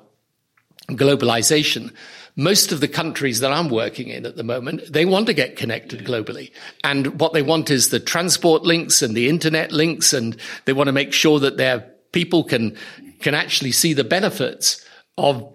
globalization, 0.87 1.91
most 2.35 2.71
of 2.71 2.79
the 2.79 2.87
countries 2.87 3.39
that 3.41 3.51
I'm 3.51 3.69
working 3.69 4.07
in 4.07 4.25
at 4.25 4.35
the 4.35 4.43
moment, 4.43 4.91
they 4.91 5.05
want 5.05 5.27
to 5.27 5.33
get 5.33 5.55
connected 5.55 6.05
globally. 6.05 6.51
And 6.83 7.19
what 7.19 7.33
they 7.33 7.41
want 7.41 7.69
is 7.69 7.89
the 7.89 7.99
transport 7.99 8.63
links 8.63 9.01
and 9.01 9.15
the 9.15 9.29
internet 9.29 9.71
links. 9.71 10.13
And 10.13 10.37
they 10.65 10.73
want 10.73 10.87
to 10.87 10.93
make 10.93 11.13
sure 11.13 11.39
that 11.39 11.57
their 11.57 11.81
people 12.11 12.43
can, 12.43 12.75
can 13.19 13.35
actually 13.35 13.71
see 13.71 13.93
the 13.93 14.03
benefits 14.03 14.83
of 15.17 15.47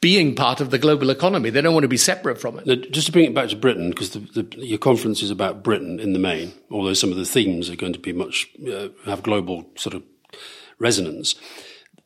being 0.00 0.34
part 0.34 0.60
of 0.60 0.70
the 0.70 0.78
global 0.78 1.10
economy. 1.10 1.50
They 1.50 1.60
don't 1.60 1.74
want 1.74 1.84
to 1.84 1.88
be 1.88 1.96
separate 1.96 2.40
from 2.40 2.58
it. 2.58 2.92
Just 2.92 3.06
to 3.06 3.12
bring 3.12 3.24
it 3.24 3.34
back 3.34 3.48
to 3.50 3.56
Britain, 3.56 3.90
because 3.90 4.10
the, 4.10 4.20
the, 4.20 4.56
your 4.64 4.78
conference 4.78 5.22
is 5.22 5.30
about 5.30 5.62
Britain 5.62 6.00
in 6.00 6.12
the 6.12 6.18
main, 6.18 6.52
although 6.70 6.94
some 6.94 7.10
of 7.10 7.16
the 7.16 7.24
themes 7.24 7.68
are 7.68 7.76
going 7.76 7.92
to 7.92 7.98
be 7.98 8.12
much, 8.12 8.48
uh, 8.70 8.88
have 9.04 9.22
global 9.22 9.68
sort 9.74 9.94
of 9.94 10.02
resonance 10.78 11.34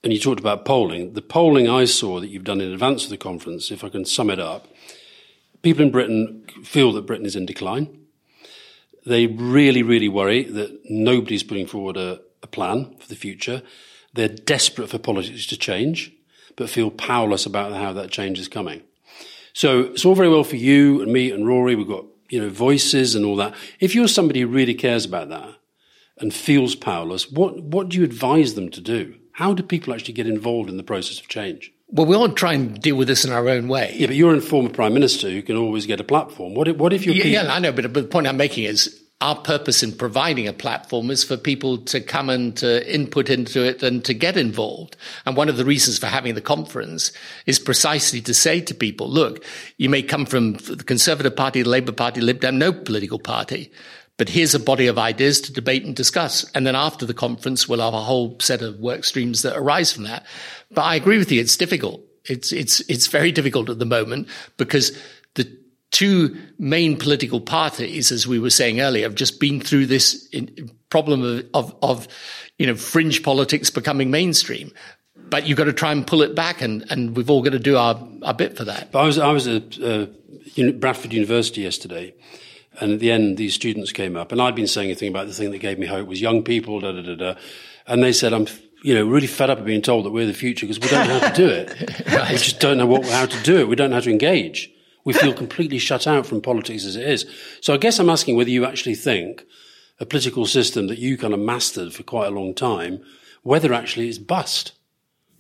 and 0.02 0.12
you 0.12 0.18
talked 0.18 0.40
about 0.40 0.64
polling. 0.64 1.12
The 1.12 1.22
polling 1.22 1.68
I 1.68 1.84
saw 1.84 2.20
that 2.20 2.28
you've 2.28 2.44
done 2.44 2.60
in 2.60 2.72
advance 2.72 3.04
of 3.04 3.10
the 3.10 3.16
conference, 3.16 3.70
if 3.70 3.84
I 3.84 3.88
can 3.88 4.04
sum 4.04 4.30
it 4.30 4.40
up, 4.40 4.68
people 5.62 5.84
in 5.84 5.90
Britain 5.90 6.44
feel 6.64 6.92
that 6.92 7.06
Britain 7.06 7.26
is 7.26 7.36
in 7.36 7.46
decline. 7.46 7.98
They 9.04 9.26
really, 9.26 9.82
really 9.82 10.08
worry 10.08 10.44
that 10.44 10.78
nobody's 10.88 11.42
putting 11.42 11.66
forward 11.66 11.96
a, 11.96 12.20
a 12.42 12.46
plan 12.46 12.96
for 12.98 13.08
the 13.08 13.16
future. 13.16 13.62
They're 14.12 14.28
desperate 14.28 14.88
for 14.88 14.98
politics 14.98 15.46
to 15.46 15.56
change, 15.56 16.12
but 16.56 16.70
feel 16.70 16.90
powerless 16.90 17.46
about 17.46 17.72
how 17.72 17.92
that 17.94 18.10
change 18.10 18.38
is 18.38 18.48
coming. 18.48 18.82
So 19.52 19.80
it's 19.80 20.04
all 20.04 20.14
very 20.14 20.28
well 20.28 20.44
for 20.44 20.56
you 20.56 21.02
and 21.02 21.12
me 21.12 21.30
and 21.30 21.46
Rory. 21.46 21.74
We've 21.74 21.88
got, 21.88 22.04
you 22.28 22.40
know, 22.40 22.48
voices 22.48 23.14
and 23.14 23.24
all 23.24 23.36
that. 23.36 23.54
If 23.80 23.94
you're 23.94 24.08
somebody 24.08 24.40
who 24.40 24.46
really 24.46 24.74
cares 24.74 25.04
about 25.04 25.28
that 25.30 25.54
and 26.18 26.32
feels 26.32 26.74
powerless, 26.74 27.30
what, 27.30 27.60
what 27.62 27.88
do 27.88 27.98
you 27.98 28.04
advise 28.04 28.54
them 28.54 28.70
to 28.70 28.80
do? 28.80 29.19
How 29.40 29.54
do 29.54 29.62
people 29.62 29.94
actually 29.94 30.12
get 30.12 30.26
involved 30.26 30.68
in 30.68 30.76
the 30.76 30.82
process 30.82 31.18
of 31.18 31.26
change? 31.28 31.72
Well, 31.88 32.04
we 32.04 32.14
all 32.14 32.28
try 32.28 32.52
and 32.52 32.78
deal 32.78 32.94
with 32.96 33.08
this 33.08 33.24
in 33.24 33.32
our 33.32 33.48
own 33.48 33.68
way. 33.68 33.94
Yeah, 33.96 34.08
but 34.08 34.16
you're 34.16 34.34
a 34.34 34.40
former 34.42 34.68
prime 34.68 34.92
minister 34.92 35.30
who 35.30 35.40
can 35.40 35.56
always 35.56 35.86
get 35.86 35.98
a 35.98 36.04
platform. 36.04 36.52
What 36.52 36.68
if, 36.68 36.76
what 36.76 36.92
if 36.92 37.06
you're 37.06 37.14
yeah, 37.14 37.22
people- 37.22 37.44
yeah, 37.44 37.54
I 37.54 37.58
know, 37.58 37.72
but, 37.72 37.90
but 37.90 38.02
the 38.02 38.08
point 38.08 38.26
I'm 38.26 38.36
making 38.36 38.64
is 38.64 39.02
our 39.22 39.36
purpose 39.36 39.82
in 39.82 39.92
providing 39.92 40.46
a 40.46 40.52
platform 40.52 41.10
is 41.10 41.24
for 41.24 41.38
people 41.38 41.78
to 41.78 42.02
come 42.02 42.28
and 42.28 42.54
to 42.58 42.94
input 42.94 43.30
into 43.30 43.64
it 43.66 43.82
and 43.82 44.04
to 44.04 44.12
get 44.12 44.36
involved. 44.36 44.94
And 45.24 45.38
one 45.38 45.48
of 45.48 45.56
the 45.56 45.64
reasons 45.64 45.98
for 45.98 46.06
having 46.06 46.34
the 46.34 46.42
conference 46.42 47.10
is 47.46 47.58
precisely 47.58 48.20
to 48.20 48.34
say 48.34 48.60
to 48.60 48.74
people, 48.74 49.08
look, 49.08 49.42
you 49.78 49.88
may 49.88 50.02
come 50.02 50.26
from 50.26 50.52
the 50.54 50.84
Conservative 50.84 51.34
Party, 51.34 51.62
the 51.62 51.70
Labour 51.70 51.92
Party, 51.92 52.20
Lib 52.20 52.40
Dem, 52.40 52.58
no 52.58 52.74
political 52.74 53.18
party, 53.18 53.72
but 54.20 54.28
here's 54.28 54.54
a 54.54 54.60
body 54.60 54.86
of 54.86 54.98
ideas 54.98 55.40
to 55.40 55.50
debate 55.50 55.82
and 55.82 55.96
discuss. 55.96 56.44
And 56.54 56.66
then 56.66 56.76
after 56.76 57.06
the 57.06 57.14
conference, 57.14 57.66
we'll 57.66 57.80
have 57.80 57.94
a 57.94 58.02
whole 58.02 58.36
set 58.38 58.60
of 58.60 58.78
work 58.78 59.04
streams 59.04 59.40
that 59.40 59.56
arise 59.56 59.94
from 59.94 60.02
that. 60.02 60.26
But 60.70 60.82
I 60.82 60.94
agree 60.94 61.16
with 61.16 61.32
you. 61.32 61.40
It's 61.40 61.56
difficult. 61.56 62.02
It's, 62.26 62.52
it's, 62.52 62.80
it's 62.80 63.06
very 63.06 63.32
difficult 63.32 63.70
at 63.70 63.78
the 63.78 63.86
moment 63.86 64.28
because 64.58 64.94
the 65.36 65.50
two 65.90 66.36
main 66.58 66.98
political 66.98 67.40
parties, 67.40 68.12
as 68.12 68.26
we 68.26 68.38
were 68.38 68.50
saying 68.50 68.82
earlier, 68.82 69.06
have 69.06 69.14
just 69.14 69.40
been 69.40 69.58
through 69.58 69.86
this 69.86 70.28
problem 70.90 71.22
of, 71.22 71.46
of, 71.54 71.74
of 71.82 72.08
you 72.58 72.66
know, 72.66 72.74
fringe 72.74 73.22
politics 73.22 73.70
becoming 73.70 74.10
mainstream 74.10 74.70
but 75.30 75.46
you've 75.46 75.56
got 75.56 75.64
to 75.64 75.72
try 75.72 75.92
and 75.92 76.04
pull 76.04 76.22
it 76.22 76.34
back, 76.34 76.60
and, 76.60 76.84
and 76.90 77.16
we've 77.16 77.30
all 77.30 77.40
got 77.40 77.52
to 77.52 77.60
do 77.60 77.76
our, 77.76 78.04
our 78.22 78.34
bit 78.34 78.56
for 78.56 78.64
that. 78.64 78.90
But 78.90 78.98
I 78.98 79.06
was 79.06 79.16
I 79.18 79.30
was 79.30 79.46
at 79.46 79.80
uh, 79.80 80.06
Bradford 80.72 81.12
University 81.12 81.60
yesterday, 81.60 82.12
and 82.78 82.92
at 82.92 83.00
the 83.00 83.10
end, 83.10 83.36
these 83.36 83.54
students 83.54 83.92
came 83.92 84.16
up, 84.16 84.32
and 84.32 84.40
I'd 84.40 84.54
been 84.54 84.66
saying 84.66 84.90
a 84.90 84.94
thing 84.94 85.08
about 85.08 85.26
the 85.26 85.34
thing 85.34 85.50
that 85.50 85.58
gave 85.58 85.78
me 85.78 85.86
hope 85.86 86.06
was 86.06 86.20
young 86.20 86.42
people, 86.42 86.80
da 86.80 86.92
da 86.92 87.02
da 87.02 87.14
da. 87.14 87.34
And 87.86 88.02
they 88.02 88.12
said, 88.12 88.32
I'm, 88.32 88.46
you 88.84 88.94
know, 88.94 89.04
really 89.06 89.26
fed 89.26 89.50
up 89.50 89.58
of 89.58 89.64
being 89.64 89.82
told 89.82 90.04
that 90.04 90.10
we're 90.10 90.26
the 90.26 90.32
future 90.32 90.66
because 90.66 90.80
we 90.80 90.88
don't 90.88 91.08
know 91.08 91.18
how 91.18 91.28
to 91.30 91.34
do 91.34 91.48
it. 91.48 91.68
right. 92.12 92.30
We 92.30 92.38
just 92.38 92.60
don't 92.60 92.78
know 92.78 92.86
what, 92.86 93.04
how 93.06 93.26
to 93.26 93.42
do 93.42 93.58
it. 93.58 93.68
We 93.68 93.76
don't 93.76 93.90
know 93.90 93.96
how 93.96 94.02
to 94.02 94.10
engage. 94.10 94.70
We 95.04 95.12
feel 95.12 95.32
completely 95.32 95.78
shut 95.78 96.06
out 96.06 96.26
from 96.26 96.40
politics 96.40 96.84
as 96.84 96.94
it 96.94 97.08
is. 97.08 97.26
So 97.60 97.74
I 97.74 97.78
guess 97.78 97.98
I'm 97.98 98.10
asking 98.10 98.36
whether 98.36 98.50
you 98.50 98.64
actually 98.64 98.94
think 98.94 99.44
a 99.98 100.06
political 100.06 100.46
system 100.46 100.86
that 100.88 100.98
you 100.98 101.16
kind 101.18 101.34
of 101.34 101.40
mastered 101.40 101.92
for 101.92 102.02
quite 102.02 102.26
a 102.26 102.30
long 102.30 102.54
time, 102.54 103.02
whether 103.42 103.72
actually 103.72 104.08
it's 104.08 104.18
bust. 104.18 104.72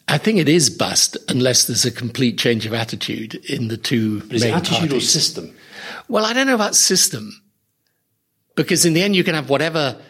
I 0.08 0.18
think 0.18 0.38
it 0.38 0.48
is 0.48 0.70
bust 0.70 1.16
unless 1.28 1.66
there's 1.66 1.84
a 1.84 1.90
complete 1.90 2.36
change 2.36 2.66
of 2.66 2.74
attitude 2.74 3.36
in 3.48 3.68
the 3.68 3.76
two 3.76 4.20
but 4.22 4.32
is 4.32 4.44
attitude 4.44 4.90
parties. 4.90 4.92
or 4.92 5.00
system? 5.00 5.54
Well, 6.08 6.24
I 6.24 6.32
don't 6.32 6.46
know 6.46 6.54
about 6.54 6.74
system 6.74 7.42
because 8.56 8.84
in 8.84 8.92
the 8.92 9.02
end 9.02 9.16
you 9.16 9.24
can 9.24 9.34
have 9.34 9.48
whatever 9.48 10.00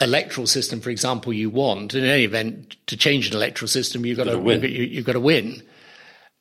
electoral 0.00 0.46
system, 0.46 0.80
for 0.80 0.90
example, 0.90 1.32
you 1.32 1.50
want. 1.50 1.94
In 1.94 2.04
any 2.04 2.24
event, 2.24 2.76
to 2.86 2.96
change 2.96 3.28
an 3.28 3.34
electoral 3.34 3.68
system, 3.68 4.04
you've 4.04 4.18
got 4.18 4.24
to 4.24 4.38
win. 4.38 4.62
You, 4.62 4.96
have 4.96 5.04
got 5.04 5.12
to 5.14 5.20
win. 5.20 5.62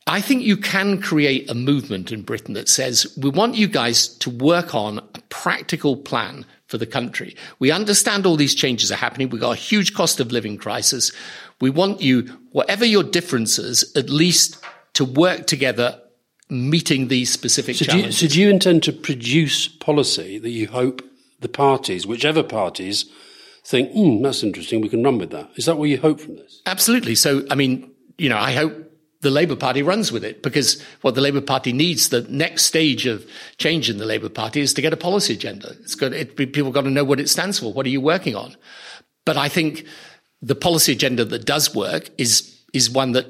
I 0.07 0.21
think 0.21 0.43
you 0.43 0.57
can 0.57 1.01
create 1.01 1.49
a 1.49 1.55
movement 1.55 2.11
in 2.11 2.21
Britain 2.21 2.53
that 2.53 2.69
says 2.69 3.11
we 3.19 3.29
want 3.29 3.55
you 3.55 3.67
guys 3.67 4.07
to 4.19 4.29
work 4.29 4.75
on 4.75 4.99
a 4.99 5.21
practical 5.29 5.97
plan 5.97 6.45
for 6.67 6.77
the 6.77 6.85
country. 6.85 7.35
We 7.59 7.71
understand 7.71 8.25
all 8.25 8.35
these 8.35 8.53
changes 8.53 8.91
are 8.91 8.97
happening. 8.97 9.29
We've 9.29 9.41
got 9.41 9.57
a 9.57 9.59
huge 9.59 9.93
cost 9.93 10.19
of 10.19 10.31
living 10.31 10.57
crisis. 10.57 11.11
We 11.59 11.69
want 11.69 12.01
you, 12.01 12.23
whatever 12.51 12.85
your 12.85 13.03
differences, 13.03 13.91
at 13.95 14.09
least 14.09 14.63
to 14.93 15.05
work 15.05 15.47
together 15.47 15.99
meeting 16.49 17.07
these 17.07 17.31
specific 17.31 17.75
so 17.75 17.85
challenges. 17.85 18.19
Do 18.19 18.25
you, 18.25 18.29
so 18.29 18.33
do 18.33 18.41
you 18.41 18.49
intend 18.49 18.83
to 18.83 18.93
produce 18.93 19.67
policy 19.67 20.37
that 20.39 20.49
you 20.49 20.67
hope 20.67 21.01
the 21.39 21.49
parties, 21.49 22.05
whichever 22.05 22.43
parties, 22.43 23.05
think, 23.63 23.91
hmm, 23.91 24.21
that's 24.21 24.43
interesting, 24.43 24.81
we 24.81 24.89
can 24.89 25.03
run 25.03 25.17
with 25.17 25.31
that? 25.31 25.49
Is 25.55 25.65
that 25.65 25.77
what 25.77 25.89
you 25.89 25.97
hope 25.97 26.19
from 26.19 26.35
this? 26.35 26.61
Absolutely. 26.65 27.15
So, 27.15 27.45
I 27.49 27.55
mean, 27.55 27.91
you 28.17 28.29
know, 28.29 28.37
I 28.37 28.53
hope 28.53 28.73
the 29.21 29.31
Labour 29.31 29.55
Party 29.55 29.81
runs 29.81 30.11
with 30.11 30.23
it 30.23 30.43
because 30.43 30.81
what 31.01 31.15
the 31.15 31.21
Labour 31.21 31.41
Party 31.41 31.73
needs, 31.73 32.09
the 32.09 32.21
next 32.29 32.65
stage 32.65 33.07
of 33.07 33.27
change 33.57 33.89
in 33.89 33.97
the 33.97 34.05
Labour 34.05 34.29
Party 34.29 34.61
is 34.61 34.73
to 34.75 34.81
get 34.81 34.93
a 34.93 34.97
policy 34.97 35.33
agenda. 35.33 35.71
It's 35.81 35.95
got, 35.95 36.13
it, 36.13 36.35
people 36.35 36.71
got 36.71 36.83
to 36.83 36.91
know 36.91 37.03
what 37.03 37.19
it 37.19 37.27
stands 37.27 37.59
for. 37.59 37.73
What 37.73 37.87
are 37.87 37.89
you 37.89 38.01
working 38.01 38.35
on? 38.35 38.55
But 39.25 39.37
I 39.37 39.49
think 39.49 39.85
the 40.41 40.55
policy 40.55 40.91
agenda 40.91 41.25
that 41.25 41.45
does 41.45 41.73
work 41.73 42.09
is 42.17 42.51
is 42.73 42.89
one 42.89 43.13
that 43.13 43.25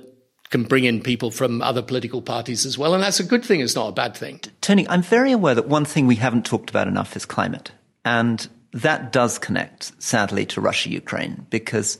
can 0.49 0.63
bring 0.63 0.83
in 0.83 1.01
people 1.01 1.31
from 1.31 1.61
other 1.61 1.81
political 1.81 2.21
parties 2.21 2.65
as 2.65 2.77
well. 2.77 2.93
And 2.93 3.03
that's 3.03 3.19
a 3.19 3.23
good 3.23 3.43
thing. 3.43 3.61
It's 3.61 3.75
not 3.75 3.89
a 3.89 3.93
bad 3.93 4.15
thing. 4.15 4.39
Tony, 4.61 4.87
I'm 4.87 5.01
very 5.01 5.31
aware 5.31 5.55
that 5.55 5.67
one 5.67 5.85
thing 5.85 6.07
we 6.07 6.15
haven't 6.15 6.45
talked 6.45 6.69
about 6.69 6.87
enough 6.87 7.15
is 7.15 7.25
climate. 7.25 7.71
And 8.03 8.47
that 8.73 9.11
does 9.11 9.39
connect, 9.39 9.91
sadly, 10.01 10.45
to 10.47 10.61
Russia 10.61 10.89
Ukraine 10.89 11.47
because 11.49 11.97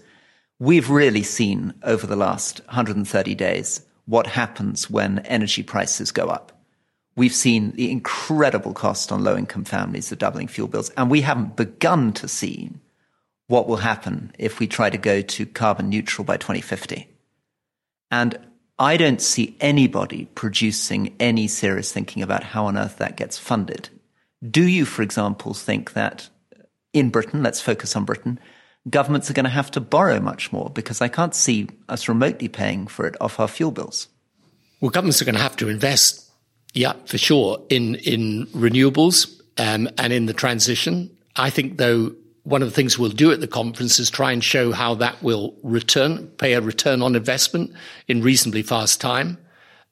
we've 0.60 0.90
really 0.90 1.24
seen 1.24 1.74
over 1.84 2.06
the 2.06 2.16
last 2.16 2.62
130 2.66 3.36
days 3.36 3.82
what 4.06 4.28
happens 4.28 4.90
when 4.90 5.20
energy 5.20 5.64
prices 5.64 6.12
go 6.12 6.28
up. 6.28 6.52
We've 7.16 7.34
seen 7.34 7.72
the 7.72 7.90
incredible 7.92 8.74
cost 8.74 9.12
on 9.12 9.24
low 9.24 9.38
income 9.38 9.64
families 9.64 10.12
of 10.12 10.20
doubling 10.20 10.48
fuel 10.48 10.68
bills, 10.68 10.90
and 10.92 11.10
we 11.10 11.22
haven't 11.22 11.56
begun 11.56 12.12
to 12.14 12.28
see 12.28 12.72
what 13.48 13.68
will 13.68 13.78
happen 13.78 14.34
if 14.38 14.60
we 14.60 14.68
try 14.68 14.90
to 14.90 14.98
go 14.98 15.22
to 15.22 15.46
carbon 15.46 15.90
neutral 15.90 16.26
by 16.26 16.38
2050. 16.38 17.08
And 18.12 18.38
I 18.78 18.98
don't 18.98 19.22
see 19.22 19.56
anybody 19.60 20.26
producing 20.36 21.16
any 21.20 21.48
serious 21.48 21.92
thinking 21.92 22.22
about 22.22 22.44
how 22.44 22.66
on 22.66 22.78
earth 22.78 22.98
that 22.98 23.18
gets 23.18 23.38
funded. 23.38 23.90
Do 24.48 24.68
you, 24.68 24.86
for 24.86 25.02
example, 25.02 25.54
think 25.54 25.94
that 25.94 26.30
in 26.94 27.10
Britain, 27.10 27.42
let's 27.44 27.62
focus 27.62 27.96
on 27.96 28.06
Britain, 28.06 28.40
governments 28.90 29.30
are 29.30 29.34
going 29.34 29.46
to 29.46 29.50
have 29.50 29.72
to 29.72 29.82
borrow 29.82 30.20
much 30.20 30.52
more 30.52 30.70
because 30.70 31.02
I 31.02 31.08
can't 31.08 31.34
see 31.34 31.68
us 31.90 32.08
remotely 32.08 32.48
paying 32.48 32.88
for 32.88 33.08
it 33.08 33.16
off 33.22 33.40
our 33.40 33.48
fuel 33.48 33.72
bills. 33.72 34.08
Well, 34.82 34.92
governments 34.92 35.22
are 35.22 35.26
going 35.26 35.36
to 35.36 35.42
have 35.42 35.58
to 35.58 35.70
invest, 35.70 36.30
yeah, 36.74 36.94
for 37.06 37.18
sure, 37.18 37.62
in 37.70 37.96
in 37.96 38.48
renewables 38.48 39.42
um, 39.58 39.90
and 39.98 40.14
in 40.14 40.26
the 40.26 40.34
transition. 40.34 41.16
I 41.36 41.50
think, 41.50 41.78
though, 41.78 42.14
one 42.46 42.62
of 42.62 42.70
the 42.70 42.76
things 42.76 42.98
we'll 42.98 43.10
do 43.10 43.32
at 43.32 43.42
the 43.42 43.48
conference 43.48 44.00
is 44.00 44.10
try 44.10 44.32
and 44.32 44.44
show 44.44 44.72
how 44.72 44.94
that 44.96 45.22
will 45.24 45.56
return, 45.64 46.28
pay 46.38 46.54
a 46.54 46.62
return 46.62 47.02
on 47.02 47.16
investment 47.16 47.74
in 48.08 48.22
reasonably 48.22 48.62
fast 48.62 49.02
time. 49.02 49.40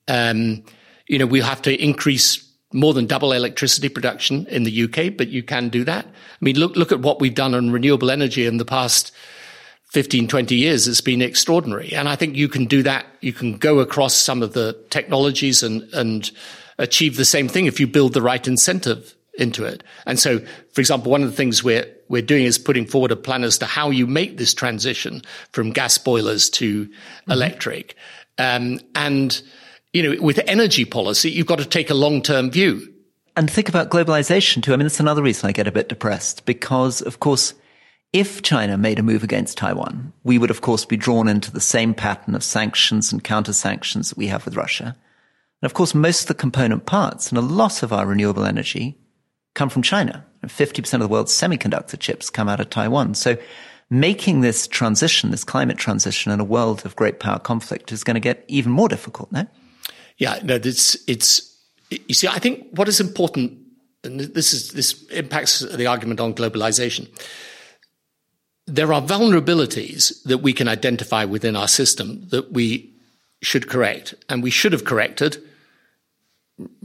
Um, 0.07 0.63
you 1.07 1.17
know, 1.17 1.25
we'll 1.25 1.43
have 1.43 1.63
to 1.63 1.83
increase 1.83 2.47
more 2.71 2.93
than 2.93 3.07
double 3.07 3.31
electricity 3.31 3.89
production 3.89 4.45
in 4.47 4.63
the 4.63 4.83
UK, 4.83 5.17
but 5.17 5.29
you 5.29 5.41
can 5.41 5.69
do 5.69 5.83
that. 5.83 6.05
I 6.05 6.45
mean, 6.45 6.57
look, 6.57 6.75
look 6.75 6.91
at 6.91 6.99
what 6.99 7.19
we've 7.19 7.33
done 7.33 7.55
on 7.55 7.71
renewable 7.71 8.11
energy 8.11 8.45
in 8.45 8.57
the 8.57 8.65
past 8.65 9.11
15, 9.85 10.27
20 10.27 10.55
years. 10.55 10.87
It's 10.87 11.01
been 11.01 11.23
extraordinary. 11.23 11.91
And 11.93 12.07
I 12.07 12.15
think 12.15 12.35
you 12.35 12.47
can 12.47 12.65
do 12.65 12.83
that. 12.83 13.07
You 13.21 13.33
can 13.33 13.57
go 13.57 13.79
across 13.79 14.13
some 14.13 14.43
of 14.43 14.53
the 14.53 14.79
technologies 14.91 15.63
and, 15.63 15.81
and 15.93 16.29
achieve 16.77 17.17
the 17.17 17.25
same 17.25 17.47
thing 17.47 17.65
if 17.65 17.79
you 17.79 17.87
build 17.87 18.13
the 18.13 18.21
right 18.21 18.47
incentive 18.47 19.15
into 19.37 19.65
it. 19.65 19.83
And 20.05 20.19
so, 20.19 20.39
for 20.71 20.81
example, 20.81 21.11
one 21.11 21.23
of 21.23 21.29
the 21.29 21.35
things 21.35 21.63
we're, 21.63 21.85
we're 22.07 22.21
doing 22.21 22.45
is 22.45 22.57
putting 22.57 22.85
forward 22.85 23.11
a 23.11 23.15
plan 23.15 23.43
as 23.43 23.57
to 23.59 23.65
how 23.65 23.89
you 23.89 24.05
make 24.05 24.37
this 24.37 24.53
transition 24.53 25.21
from 25.51 25.71
gas 25.71 25.97
boilers 25.97 26.49
to 26.51 26.85
mm-hmm. 26.85 27.31
electric. 27.31 27.95
Um, 28.37 28.79
and, 28.95 29.41
you 29.91 30.03
know, 30.03 30.21
with 30.21 30.39
energy 30.47 30.85
policy, 30.85 31.31
you've 31.31 31.47
got 31.47 31.59
to 31.59 31.65
take 31.65 31.89
a 31.89 31.95
long 31.95 32.21
term 32.21 32.51
view. 32.51 32.93
And 33.35 33.49
think 33.49 33.69
about 33.69 33.89
globalization 33.89 34.61
too. 34.61 34.73
I 34.73 34.77
mean, 34.77 34.85
that's 34.85 34.99
another 34.99 35.23
reason 35.23 35.49
I 35.49 35.53
get 35.53 35.67
a 35.67 35.71
bit 35.71 35.89
depressed 35.89 36.45
because, 36.45 37.01
of 37.01 37.19
course, 37.19 37.55
if 38.11 38.43
China 38.43 38.77
made 38.77 38.99
a 38.99 39.03
move 39.03 39.23
against 39.23 39.57
Taiwan, 39.57 40.13
we 40.23 40.37
would, 40.37 40.51
of 40.51 40.61
course, 40.61 40.85
be 40.85 40.97
drawn 40.97 41.27
into 41.27 41.51
the 41.51 41.59
same 41.59 41.95
pattern 41.95 42.35
of 42.35 42.43
sanctions 42.43 43.11
and 43.11 43.23
counter 43.23 43.53
sanctions 43.53 44.09
that 44.09 44.19
we 44.19 44.27
have 44.27 44.45
with 44.45 44.55
Russia. 44.55 44.95
And 45.63 45.69
of 45.69 45.73
course, 45.73 45.95
most 45.95 46.21
of 46.21 46.27
the 46.27 46.35
component 46.35 46.85
parts 46.85 47.29
and 47.29 47.39
a 47.39 47.41
lot 47.41 47.81
of 47.81 47.91
our 47.91 48.05
renewable 48.05 48.45
energy 48.45 48.99
come 49.53 49.69
from 49.69 49.81
China. 49.81 50.25
50% 50.45 50.93
of 50.95 50.99
the 50.99 51.07
world's 51.07 51.31
semiconductor 51.31 51.97
chips 51.97 52.29
come 52.29 52.49
out 52.49 52.59
of 52.59 52.69
Taiwan. 52.69 53.13
So 53.13 53.37
making 53.89 54.41
this 54.41 54.67
transition, 54.67 55.31
this 55.31 55.43
climate 55.43 55.77
transition 55.77 56.31
in 56.31 56.39
a 56.39 56.43
world 56.43 56.85
of 56.85 56.95
great 56.95 57.19
power 57.19 57.39
conflict 57.39 57.91
is 57.91 58.03
going 58.03 58.15
to 58.15 58.19
get 58.19 58.43
even 58.47 58.71
more 58.71 58.89
difficult, 58.89 59.31
no? 59.31 59.45
Yeah, 60.17 60.39
no, 60.43 60.55
it's 60.55 60.97
it's 61.07 61.53
you 61.89 62.13
see, 62.13 62.27
I 62.27 62.39
think 62.39 62.67
what 62.71 62.87
is 62.87 62.99
important, 62.99 63.57
and 64.03 64.19
this 64.19 64.53
is 64.53 64.71
this 64.71 65.03
impacts 65.09 65.59
the 65.59 65.87
argument 65.87 66.19
on 66.19 66.33
globalization. 66.33 67.07
There 68.65 68.93
are 68.93 69.01
vulnerabilities 69.01 70.23
that 70.23 70.39
we 70.39 70.53
can 70.53 70.67
identify 70.67 71.25
within 71.25 71.55
our 71.55 71.67
system 71.67 72.27
that 72.29 72.53
we 72.53 72.93
should 73.41 73.67
correct, 73.67 74.15
and 74.29 74.41
we 74.41 74.49
should 74.49 74.71
have 74.71 74.85
corrected. 74.85 75.37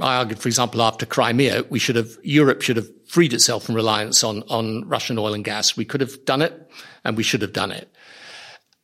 I 0.00 0.16
argued, 0.16 0.38
for 0.38 0.48
example, 0.48 0.83
after 0.83 1.04
Crimea, 1.04 1.64
we 1.68 1.78
should 1.78 1.96
have 1.96 2.16
Europe 2.22 2.62
should 2.62 2.76
have 2.76 2.88
freed 3.07 3.33
itself 3.33 3.64
from 3.64 3.74
reliance 3.74 4.24
on 4.24 4.42
on 4.44 4.88
Russian 4.88 5.18
oil 5.18 5.35
and 5.35 5.44
gas. 5.44 5.76
We 5.76 5.85
could 5.85 6.00
have 6.00 6.24
done 6.24 6.42
it, 6.42 6.70
and 7.04 7.16
we 7.16 7.22
should 7.22 7.42
have 7.42 7.52
done 7.52 7.72
it. 7.72 7.92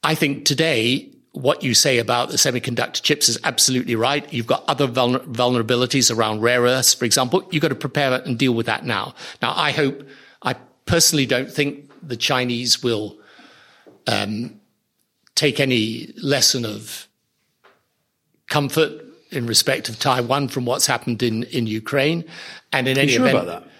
I 0.02 0.14
think 0.14 0.44
today 0.44 1.10
what 1.32 1.64
you 1.64 1.74
say 1.74 1.98
about 1.98 2.28
the 2.28 2.36
semiconductor 2.36 3.02
chips 3.02 3.28
is 3.28 3.38
absolutely 3.42 3.96
right. 3.96 4.32
You've 4.32 4.46
got 4.46 4.62
other 4.68 4.86
vulner- 4.86 5.24
vulnerabilities 5.26 6.14
around 6.14 6.42
rare 6.42 6.62
earths, 6.62 6.94
for 6.94 7.04
example. 7.04 7.48
You've 7.50 7.60
got 7.60 7.68
to 7.68 7.74
prepare 7.74 8.22
and 8.22 8.38
deal 8.38 8.54
with 8.54 8.66
that 8.66 8.84
now. 8.84 9.14
Now, 9.42 9.52
I 9.56 9.72
hope, 9.72 10.06
I 10.42 10.54
personally 10.86 11.26
don't 11.26 11.50
think 11.50 11.90
the 12.06 12.16
Chinese 12.16 12.84
will 12.84 13.18
um, 14.06 14.60
take 15.34 15.58
any 15.58 16.12
lesson 16.22 16.64
of 16.64 17.08
comfort 18.48 19.03
in 19.34 19.46
respect 19.46 19.88
of 19.88 19.98
Taiwan 19.98 20.48
from 20.48 20.64
what's 20.64 20.86
happened 20.86 21.22
in, 21.22 21.44
in 21.44 21.66
Ukraine. 21.66 22.24
And 22.72 22.88
in 22.88 22.96
Are 22.96 23.00
any 23.00 23.12
sure 23.12 23.26
event, 23.26 23.44
about 23.44 23.62
that? 23.62 23.70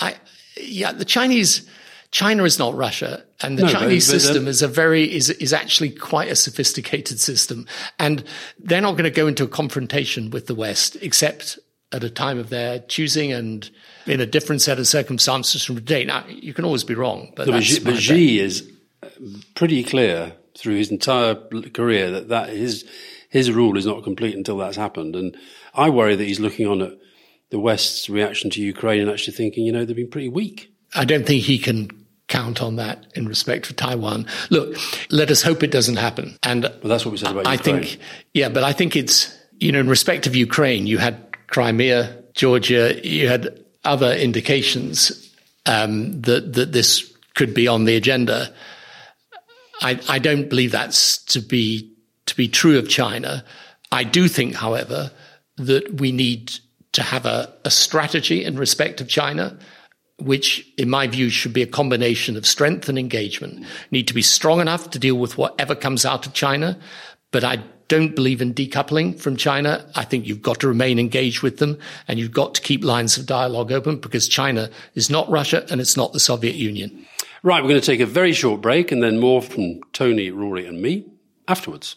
I, 0.00 0.16
yeah, 0.60 0.92
the 0.92 1.04
Chinese, 1.04 1.68
China 2.10 2.44
is 2.44 2.58
not 2.58 2.74
Russia, 2.74 3.24
and 3.42 3.58
the 3.58 3.64
No, 3.64 3.72
Chinese 3.72 4.08
but 4.08 4.16
uh, 4.16 4.18
system 4.18 4.48
is 4.48 4.62
a 4.62 4.68
very 4.68 5.12
is 5.12 5.30
is 5.30 5.52
actually 5.52 5.90
quite 5.90 6.30
a 6.30 6.36
sophisticated 6.36 7.20
system, 7.20 7.66
and 7.98 8.24
they're 8.58 8.80
not 8.80 8.92
going 8.92 9.04
to 9.04 9.10
go 9.10 9.26
into 9.26 9.44
a 9.44 9.48
confrontation 9.48 10.30
with 10.30 10.46
the 10.46 10.54
West 10.54 10.96
except 11.02 11.58
at 11.92 12.02
a 12.02 12.10
time 12.10 12.38
of 12.38 12.50
their 12.50 12.80
choosing 12.80 13.32
and 13.32 13.70
in 14.06 14.20
a 14.20 14.26
different 14.26 14.60
set 14.60 14.78
of 14.78 14.86
circumstances 14.86 15.64
from 15.64 15.76
today. 15.76 16.04
Now, 16.04 16.24
you 16.28 16.52
can 16.52 16.64
always 16.64 16.84
be 16.84 16.94
wrong, 16.94 17.32
but 17.36 17.46
No, 17.46 17.52
but 17.52 17.62
Xi, 17.62 17.80
but. 17.80 17.96
Xi 17.96 18.40
is 18.40 18.68
pretty 19.54 19.84
clear 19.84 20.32
through 20.56 20.76
his 20.76 20.90
entire 20.90 21.34
career 21.72 22.10
that, 22.10 22.28
that 22.28 22.48
his 22.50 22.84
his 23.34 23.50
rule 23.50 23.76
is 23.76 23.84
not 23.84 24.04
complete 24.04 24.36
until 24.36 24.58
that's 24.58 24.76
happened. 24.76 25.16
And 25.16 25.36
I 25.74 25.90
worry 25.90 26.14
that 26.14 26.24
he's 26.24 26.38
looking 26.38 26.68
on 26.68 26.80
at 26.80 26.92
the 27.50 27.58
West's 27.58 28.08
reaction 28.08 28.48
to 28.50 28.62
Ukraine 28.62 29.00
and 29.00 29.10
actually 29.10 29.34
thinking, 29.34 29.66
you 29.66 29.72
know, 29.72 29.84
they've 29.84 29.96
been 29.96 30.08
pretty 30.08 30.28
weak. 30.28 30.72
I 30.94 31.04
don't 31.04 31.26
think 31.26 31.42
he 31.42 31.58
can 31.58 31.90
count 32.28 32.62
on 32.62 32.76
that 32.76 33.06
in 33.16 33.26
respect 33.26 33.66
for 33.66 33.72
Taiwan. 33.72 34.28
Look, 34.50 34.78
let 35.10 35.32
us 35.32 35.42
hope 35.42 35.64
it 35.64 35.72
doesn't 35.72 35.96
happen. 35.96 36.38
And 36.44 36.62
But 36.62 36.84
that's 36.84 37.04
what 37.04 37.10
we 37.10 37.18
said 37.18 37.32
about 37.32 37.48
I 37.48 37.54
Ukraine. 37.54 37.82
think, 37.82 37.98
yeah, 38.34 38.50
but 38.50 38.62
I 38.62 38.72
think 38.72 38.94
it's, 38.94 39.36
you 39.58 39.72
know, 39.72 39.80
in 39.80 39.88
respect 39.88 40.28
of 40.28 40.36
Ukraine, 40.36 40.86
you 40.86 40.98
had 40.98 41.36
Crimea, 41.48 42.22
Georgia, 42.34 43.00
you 43.02 43.28
had 43.28 43.64
other 43.84 44.12
indications 44.14 45.28
um, 45.66 46.20
that, 46.20 46.52
that 46.52 46.70
this 46.70 47.12
could 47.34 47.52
be 47.52 47.66
on 47.66 47.84
the 47.84 47.96
agenda. 47.96 48.54
I, 49.82 49.98
I 50.08 50.20
don't 50.20 50.48
believe 50.48 50.70
that's 50.70 51.18
to 51.34 51.40
be, 51.40 51.90
to 52.26 52.36
be 52.36 52.48
true 52.48 52.78
of 52.78 52.88
China. 52.88 53.44
I 53.92 54.04
do 54.04 54.28
think, 54.28 54.54
however, 54.54 55.10
that 55.56 56.00
we 56.00 56.12
need 56.12 56.58
to 56.92 57.02
have 57.02 57.26
a, 57.26 57.52
a 57.64 57.70
strategy 57.70 58.44
in 58.44 58.56
respect 58.56 59.00
of 59.00 59.08
China 59.08 59.58
which 60.18 60.66
in 60.78 60.88
my 60.88 61.06
view 61.06 61.28
should 61.28 61.52
be 61.52 61.62
a 61.62 61.66
combination 61.66 62.36
of 62.36 62.46
strength 62.46 62.88
and 62.88 62.98
engagement. 62.98 63.66
Need 63.90 64.08
to 64.08 64.14
be 64.14 64.22
strong 64.22 64.60
enough 64.60 64.90
to 64.90 64.98
deal 64.98 65.16
with 65.16 65.36
whatever 65.36 65.74
comes 65.74 66.04
out 66.04 66.26
of 66.26 66.32
China, 66.32 66.78
but 67.30 67.42
I 67.42 67.62
don't 67.88 68.14
believe 68.14 68.40
in 68.40 68.54
decoupling 68.54 69.18
from 69.18 69.36
China. 69.36 69.84
I 69.94 70.04
think 70.04 70.26
you've 70.26 70.40
got 70.40 70.60
to 70.60 70.68
remain 70.68 70.98
engaged 70.98 71.42
with 71.42 71.58
them 71.58 71.78
and 72.08 72.18
you've 72.18 72.32
got 72.32 72.54
to 72.54 72.62
keep 72.62 72.84
lines 72.84 73.18
of 73.18 73.26
dialogue 73.26 73.72
open 73.72 73.98
because 73.98 74.28
China 74.28 74.70
is 74.94 75.10
not 75.10 75.28
Russia 75.28 75.66
and 75.70 75.80
it's 75.80 75.96
not 75.96 76.12
the 76.12 76.20
Soviet 76.20 76.54
Union. 76.54 77.06
Right, 77.42 77.62
we're 77.62 77.68
going 77.68 77.80
to 77.80 77.86
take 77.86 78.00
a 78.00 78.06
very 78.06 78.32
short 78.32 78.62
break 78.62 78.90
and 78.90 79.02
then 79.02 79.18
more 79.18 79.42
from 79.42 79.80
Tony, 79.92 80.30
Rory, 80.30 80.66
and 80.66 80.80
me 80.80 81.04
afterwards. 81.46 81.96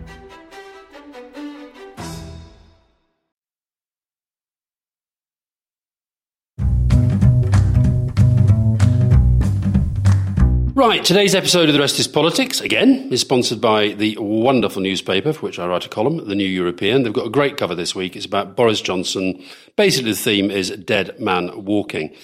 Right, 10.73 11.03
today's 11.03 11.35
episode 11.35 11.67
of 11.67 11.73
The 11.73 11.81
Rest 11.81 11.99
is 11.99 12.07
Politics, 12.07 12.61
again, 12.61 13.11
is 13.11 13.19
sponsored 13.19 13.59
by 13.59 13.89
the 13.89 14.17
wonderful 14.17 14.81
newspaper 14.81 15.33
for 15.33 15.41
which 15.41 15.59
I 15.59 15.67
write 15.67 15.85
a 15.85 15.89
column, 15.89 16.25
The 16.29 16.35
New 16.35 16.47
European. 16.47 17.03
They've 17.03 17.11
got 17.11 17.27
a 17.27 17.31
great 17.31 17.57
cover 17.57 17.75
this 17.75 17.93
week. 17.93 18.15
It's 18.15 18.25
about 18.25 18.55
Boris 18.55 18.79
Johnson. 18.79 19.43
Basically, 19.75 20.11
the 20.11 20.17
theme 20.17 20.49
is 20.49 20.69
Dead 20.69 21.19
Man 21.19 21.65
Walking. 21.65 22.15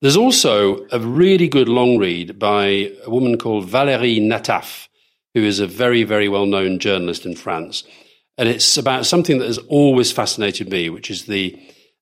There's 0.00 0.16
also 0.16 0.84
a 0.90 0.98
really 0.98 1.46
good 1.46 1.68
long 1.68 1.96
read 1.96 2.40
by 2.40 2.90
a 3.04 3.08
woman 3.08 3.38
called 3.38 3.68
Valérie 3.68 4.20
Nataf, 4.20 4.88
who 5.34 5.42
is 5.42 5.60
a 5.60 5.68
very, 5.68 6.02
very 6.02 6.28
well 6.28 6.46
known 6.46 6.80
journalist 6.80 7.24
in 7.24 7.36
France. 7.36 7.84
And 8.36 8.48
it's 8.48 8.76
about 8.76 9.06
something 9.06 9.38
that 9.38 9.46
has 9.46 9.58
always 9.68 10.10
fascinated 10.10 10.68
me, 10.68 10.90
which 10.90 11.08
is 11.08 11.26
the, 11.26 11.56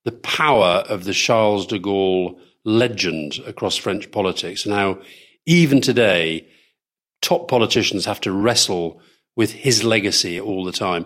the 0.05 0.13
power 0.13 0.83
of 0.89 1.05
the 1.05 1.13
Charles 1.13 1.67
de 1.67 1.79
Gaulle 1.79 2.41
legend 2.65 3.39
across 3.47 3.77
French 3.77 4.11
politics 4.11 4.65
and 4.65 4.75
how 4.75 4.99
even 5.51 5.81
today, 5.81 6.47
top 7.21 7.49
politicians 7.49 8.05
have 8.05 8.21
to 8.21 8.31
wrestle 8.31 9.01
with 9.35 9.51
his 9.51 9.83
legacy 9.83 10.41
all 10.41 10.65
the 10.65 10.71
time. 10.71 11.05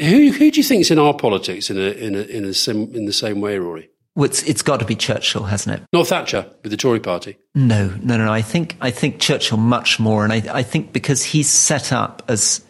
Who, 0.00 0.32
who 0.32 0.50
do 0.50 0.58
you 0.58 0.64
think 0.64 0.80
is 0.80 0.90
in 0.90 0.98
our 0.98 1.12
politics 1.12 1.68
in 1.68 1.76
a, 1.76 1.90
in 1.90 2.14
a, 2.14 2.20
in 2.20 2.44
a 2.46 2.54
sim, 2.54 2.94
in 2.94 3.04
the 3.04 3.12
same 3.12 3.42
way, 3.42 3.58
Rory? 3.58 3.90
Well, 4.14 4.24
it's, 4.24 4.42
it's 4.44 4.62
got 4.62 4.80
to 4.80 4.86
be 4.86 4.94
Churchill, 4.94 5.44
hasn't 5.44 5.80
it? 5.80 5.86
Not 5.92 6.06
Thatcher 6.06 6.50
with 6.62 6.70
the 6.70 6.78
Tory 6.78 6.98
party. 6.98 7.36
No, 7.54 7.88
no, 8.02 8.16
no. 8.16 8.32
I 8.32 8.40
think 8.40 8.76
I 8.80 8.90
think 8.90 9.20
Churchill 9.20 9.58
much 9.58 10.00
more, 10.00 10.24
and 10.24 10.32
I, 10.32 10.42
I 10.50 10.62
think 10.62 10.92
because 10.92 11.22
he's 11.22 11.50
set 11.50 11.92
up 11.92 12.22
as, 12.26 12.64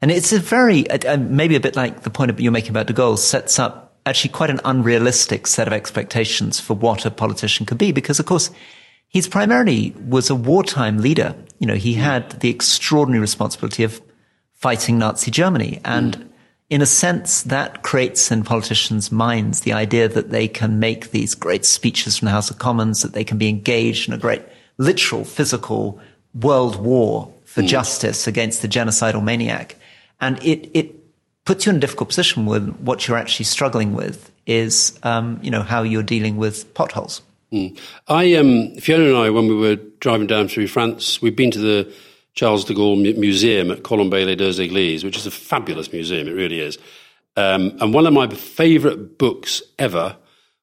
and 0.00 0.10
it's 0.10 0.32
a 0.32 0.38
very 0.38 0.90
uh, 0.90 1.18
maybe 1.18 1.56
a 1.56 1.60
bit 1.60 1.76
like 1.76 2.02
the 2.02 2.10
point 2.10 2.40
you're 2.40 2.50
making 2.50 2.70
about 2.70 2.86
De 2.86 2.94
Gaulle 2.94 3.18
sets 3.18 3.58
up 3.58 3.98
actually 4.06 4.30
quite 4.30 4.50
an 4.50 4.60
unrealistic 4.64 5.46
set 5.46 5.66
of 5.66 5.72
expectations 5.72 6.58
for 6.58 6.74
what 6.74 7.04
a 7.04 7.10
politician 7.10 7.66
could 7.66 7.78
be, 7.78 7.92
because 7.92 8.18
of 8.18 8.26
course 8.26 8.50
He's 9.08 9.26
primarily 9.26 9.94
was 10.06 10.30
a 10.30 10.34
wartime 10.34 10.98
leader. 10.98 11.34
You 11.58 11.66
know, 11.66 11.74
he 11.74 11.94
had 11.94 12.40
the 12.40 12.50
extraordinary 12.50 13.20
responsibility 13.20 13.82
of 13.82 14.00
fighting 14.54 14.98
Nazi 14.98 15.30
Germany. 15.30 15.80
And 15.84 16.18
mm. 16.18 16.28
in 16.68 16.82
a 16.82 16.86
sense, 16.86 17.42
that 17.44 17.82
creates 17.82 18.30
in 18.30 18.44
politicians' 18.44 19.10
minds 19.10 19.60
the 19.60 19.72
idea 19.72 20.08
that 20.08 20.30
they 20.30 20.46
can 20.46 20.78
make 20.78 21.10
these 21.10 21.34
great 21.34 21.64
speeches 21.64 22.18
from 22.18 22.26
the 22.26 22.32
House 22.32 22.50
of 22.50 22.58
Commons, 22.58 23.02
that 23.02 23.12
they 23.12 23.24
can 23.24 23.38
be 23.38 23.48
engaged 23.48 24.08
in 24.08 24.14
a 24.14 24.18
great 24.18 24.42
literal 24.76 25.24
physical 25.24 25.98
world 26.34 26.76
war 26.76 27.32
for 27.44 27.62
mm. 27.62 27.68
justice 27.68 28.26
against 28.26 28.62
the 28.62 28.68
genocidal 28.68 29.24
maniac. 29.24 29.76
And 30.20 30.42
it, 30.44 30.70
it 30.74 30.94
puts 31.44 31.64
you 31.64 31.70
in 31.70 31.76
a 31.76 31.80
difficult 31.80 32.10
position 32.10 32.44
when 32.44 32.68
what 32.84 33.08
you're 33.08 33.16
actually 33.16 33.46
struggling 33.46 33.94
with 33.94 34.30
is, 34.46 34.98
um, 35.02 35.38
you 35.42 35.50
know, 35.50 35.62
how 35.62 35.82
you're 35.82 36.02
dealing 36.02 36.36
with 36.36 36.74
potholes. 36.74 37.22
Mm. 37.52 37.78
I 38.08 38.34
um, 38.34 38.74
Fiona 38.76 39.04
and 39.04 39.16
I, 39.16 39.30
when 39.30 39.48
we 39.48 39.54
were 39.54 39.76
driving 39.76 40.26
down 40.26 40.48
through 40.48 40.66
France, 40.68 41.22
we've 41.22 41.36
been 41.36 41.50
to 41.52 41.58
the 41.58 41.92
Charles 42.34 42.64
de 42.64 42.74
Gaulle 42.74 43.16
Museum 43.16 43.70
at 43.70 43.82
Colombey 43.82 44.24
les 44.24 44.36
Deux 44.36 44.58
Églises, 44.58 45.02
which 45.02 45.16
is 45.16 45.26
a 45.26 45.30
fabulous 45.30 45.92
museum. 45.92 46.28
It 46.28 46.32
really 46.32 46.60
is. 46.60 46.78
Um, 47.36 47.76
and 47.80 47.94
one 47.94 48.06
of 48.06 48.12
my 48.12 48.28
favourite 48.28 49.16
books 49.18 49.62
ever 49.78 50.16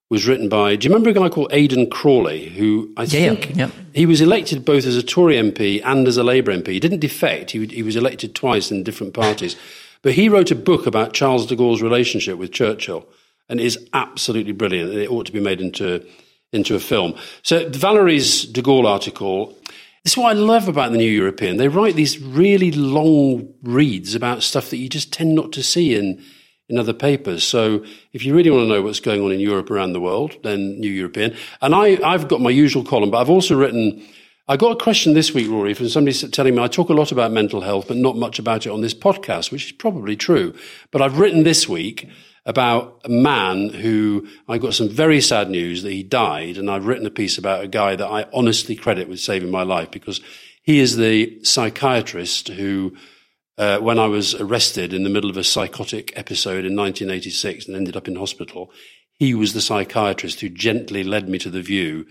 was 0.09 0.27
written 0.27 0.49
by. 0.49 0.75
Do 0.75 0.87
you 0.87 0.93
remember 0.93 1.09
a 1.09 1.13
guy 1.13 1.29
called 1.29 1.51
Aidan 1.51 1.89
Crawley, 1.89 2.49
who 2.49 2.93
I 2.95 3.03
yeah, 3.03 3.07
think 3.07 3.49
yeah, 3.49 3.65
yeah. 3.65 3.71
he 3.93 4.05
was 4.05 4.21
elected 4.21 4.63
both 4.63 4.85
as 4.85 4.95
a 4.95 5.03
Tory 5.03 5.35
MP 5.35 5.81
and 5.83 6.07
as 6.07 6.17
a 6.17 6.23
Labour 6.23 6.53
MP. 6.53 6.67
He 6.67 6.79
didn't 6.79 6.99
defect. 6.99 7.51
He, 7.51 7.65
he 7.65 7.83
was 7.83 7.95
elected 7.95 8.35
twice 8.35 8.71
in 8.71 8.83
different 8.83 9.13
parties. 9.13 9.55
But 10.01 10.13
he 10.13 10.29
wrote 10.29 10.51
a 10.51 10.55
book 10.55 10.85
about 10.85 11.13
Charles 11.13 11.47
de 11.47 11.55
Gaulle's 11.55 11.81
relationship 11.81 12.37
with 12.37 12.51
Churchill, 12.51 13.07
and 13.49 13.59
it 13.59 13.65
is 13.65 13.89
absolutely 13.91 14.51
brilliant. 14.51 14.91
And 14.91 14.99
it 14.99 15.09
ought 15.09 15.25
to 15.25 15.31
be 15.31 15.39
made 15.39 15.59
into 15.59 16.05
into 16.51 16.75
a 16.75 16.79
film. 16.79 17.15
So 17.43 17.69
Valerie's 17.69 18.45
de 18.45 18.61
Gaulle 18.61 18.87
article. 18.87 19.57
This 20.03 20.13
is 20.13 20.17
what 20.17 20.29
I 20.29 20.39
love 20.39 20.67
about 20.67 20.91
the 20.91 20.97
New 20.97 21.11
European. 21.11 21.57
They 21.57 21.67
write 21.67 21.95
these 21.95 22.21
really 22.21 22.71
long 22.71 23.53
reads 23.63 24.15
about 24.15 24.43
stuff 24.43 24.69
that 24.69 24.77
you 24.77 24.87
just 24.87 25.11
tend 25.11 25.35
not 25.35 25.51
to 25.53 25.63
see 25.63 25.95
in 25.95 26.23
in 26.67 26.79
other 26.79 26.93
papers. 26.93 27.43
So 27.43 27.85
if 28.13 28.25
you 28.25 28.35
really 28.35 28.49
want 28.49 28.63
to 28.63 28.67
know 28.67 28.81
what's 28.81 28.99
going 28.99 29.21
on 29.21 29.31
in 29.31 29.39
Europe 29.39 29.69
around 29.69 29.93
the 29.93 30.01
world, 30.01 30.35
then 30.43 30.79
New 30.79 30.89
European. 30.89 31.35
And 31.61 31.75
I, 31.75 31.99
I've 32.03 32.27
got 32.27 32.41
my 32.41 32.49
usual 32.49 32.83
column, 32.83 33.11
but 33.11 33.19
I've 33.19 33.29
also 33.29 33.55
written. 33.55 34.03
I 34.47 34.57
got 34.57 34.79
a 34.79 34.83
question 34.83 35.13
this 35.15 35.33
week, 35.33 35.49
Rory, 35.49 35.73
from 35.73 35.89
somebody 35.89 36.15
telling 36.29 36.55
me 36.55 36.61
I 36.61 36.67
talk 36.67 36.89
a 36.89 36.93
lot 36.93 37.11
about 37.11 37.31
mental 37.31 37.61
health, 37.61 37.87
but 37.87 37.97
not 37.97 38.15
much 38.15 38.37
about 38.37 38.67
it 38.67 38.69
on 38.69 38.81
this 38.81 38.93
podcast, 38.93 39.51
which 39.51 39.65
is 39.65 39.71
probably 39.71 40.15
true. 40.15 40.53
But 40.91 41.01
I've 41.01 41.17
written 41.17 41.43
this 41.43 41.67
week 41.67 42.07
about 42.45 43.01
a 43.03 43.09
man 43.09 43.69
who 43.69 44.27
I 44.47 44.57
got 44.57 44.75
some 44.75 44.89
very 44.89 45.19
sad 45.19 45.49
news 45.49 45.81
that 45.83 45.91
he 45.91 46.03
died. 46.03 46.57
And 46.57 46.69
I've 46.69 46.85
written 46.85 47.07
a 47.07 47.11
piece 47.11 47.37
about 47.37 47.63
a 47.63 47.67
guy 47.67 47.95
that 47.95 48.07
I 48.07 48.27
honestly 48.33 48.75
credit 48.75 49.09
with 49.09 49.19
saving 49.19 49.49
my 49.49 49.63
life 49.63 49.89
because 49.89 50.21
he 50.61 50.79
is 50.79 50.95
the 50.97 51.43
psychiatrist 51.43 52.49
who, 52.49 52.95
uh, 53.57 53.79
when 53.79 53.97
I 53.97 54.05
was 54.05 54.35
arrested 54.35 54.93
in 54.93 55.03
the 55.03 55.09
middle 55.09 55.29
of 55.29 55.37
a 55.37 55.43
psychotic 55.43 56.13
episode 56.15 56.65
in 56.65 56.75
1986 56.75 57.67
and 57.67 57.75
ended 57.75 57.97
up 57.97 58.07
in 58.07 58.15
hospital, 58.15 58.71
he 59.17 59.33
was 59.33 59.53
the 59.53 59.61
psychiatrist 59.61 60.41
who 60.41 60.49
gently 60.49 61.03
led 61.03 61.27
me 61.27 61.39
to 61.39 61.49
the 61.49 61.61
view 61.61 62.05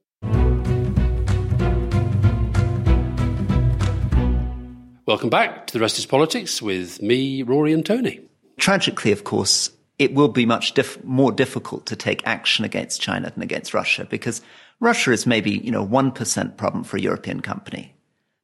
Welcome 5.06 5.30
back 5.30 5.68
to 5.68 5.72
The 5.72 5.78
Rest 5.78 6.00
is 6.00 6.06
Politics 6.06 6.60
with 6.60 7.00
me, 7.00 7.44
Rory, 7.44 7.72
and 7.72 7.86
Tony. 7.86 8.22
Tragically, 8.58 9.12
of 9.12 9.22
course, 9.22 9.70
it 10.00 10.14
will 10.14 10.26
be 10.26 10.44
much 10.44 10.74
diff- 10.74 11.04
more 11.04 11.30
difficult 11.30 11.86
to 11.86 11.94
take 11.94 12.26
action 12.26 12.64
against 12.64 13.00
China 13.00 13.30
than 13.30 13.44
against 13.44 13.72
Russia 13.72 14.04
because 14.10 14.42
Russia 14.80 15.12
is 15.12 15.24
maybe, 15.24 15.58
you 15.58 15.70
know, 15.70 15.86
1% 15.86 16.56
problem 16.56 16.82
for 16.82 16.96
a 16.96 17.00
European 17.00 17.40
company. 17.40 17.94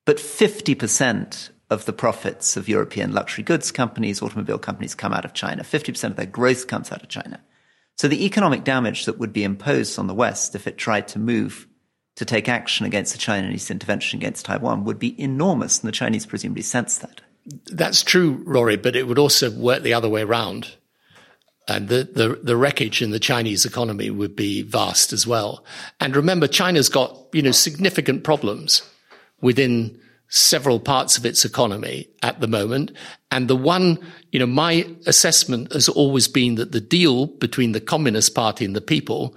But 0.05 0.19
50% 0.19 1.51
of 1.69 1.85
the 1.85 1.93
profits 1.93 2.57
of 2.57 2.69
European 2.69 3.13
luxury 3.13 3.43
goods 3.43 3.73
companies, 3.73 4.23
automobile 4.23 4.59
companies 4.59 4.95
come 4.95 5.13
out 5.13 5.25
of 5.25 5.35
China. 5.35 5.65
50% 5.65 6.11
of 6.11 6.17
their 6.17 6.27
growth 6.27 6.69
comes 6.69 6.93
out 6.93 7.03
of 7.03 7.09
China. 7.09 7.41
So 7.97 8.07
the 8.07 8.25
economic 8.25 8.63
damage 8.63 9.07
that 9.07 9.19
would 9.19 9.33
be 9.33 9.43
imposed 9.43 9.99
on 9.99 10.07
the 10.07 10.15
West 10.15 10.55
if 10.55 10.69
it 10.69 10.79
tried 10.79 11.09
to 11.09 11.19
move 11.19 11.67
to 12.17 12.25
take 12.25 12.49
action 12.49 12.87
against 12.87 13.13
the 13.13 13.19
Chinese 13.19 13.71
intervention 13.71 14.19
against 14.19 14.45
Taiwan 14.45 14.85
would 14.85 14.99
be 14.99 15.21
enormous, 15.21 15.81
and 15.81 15.89
the 15.89 15.93
Chinese 15.93 16.27
presumably 16.27 16.63
sense 16.63 16.99
that. 16.99 17.21
That's 17.67 18.03
true, 18.03 18.43
Rory, 18.45 18.77
but 18.77 18.97
it 18.97 19.07
would 19.07 19.19
also 19.19 19.51
work 19.51 19.83
the 19.83 19.95
other 19.95 20.09
way 20.09 20.23
around. 20.23 20.77
And 21.69 21.89
the, 21.89 22.05
the, 22.05 22.41
the 22.43 22.57
wreckage 22.57 23.03
in 23.03 23.11
the 23.11 23.21
Chinese 23.21 23.65
economy 23.65 24.11
would 24.11 24.37
be 24.37 24.63
vast 24.63 25.13
as 25.13 25.27
well. 25.27 25.65
And 26.01 26.15
remember, 26.15 26.47
China's 26.47 26.89
got, 26.89 27.17
you 27.33 27.43
know, 27.43 27.53
significant 27.53 28.25
problems 28.25 28.83
within 29.41 29.99
several 30.29 30.81
parts 30.81 31.19
of 31.19 31.27
its 31.27 31.45
economy 31.45 32.09
at 32.23 32.41
the 32.41 32.49
moment. 32.49 32.91
And 33.31 33.49
the 33.49 33.57
one, 33.57 33.99
you 34.33 34.39
know, 34.39 34.47
my 34.47 34.87
assessment 35.07 35.73
has 35.73 35.89
always 35.89 36.27
been 36.27 36.57
that 36.57 36.73
the 36.73 36.81
deal 36.81 37.27
between 37.27 37.73
the 37.73 37.81
Communist 37.81 38.35
Party 38.35 38.65
and 38.65 38.75
the 38.75 38.81
people 38.81 39.37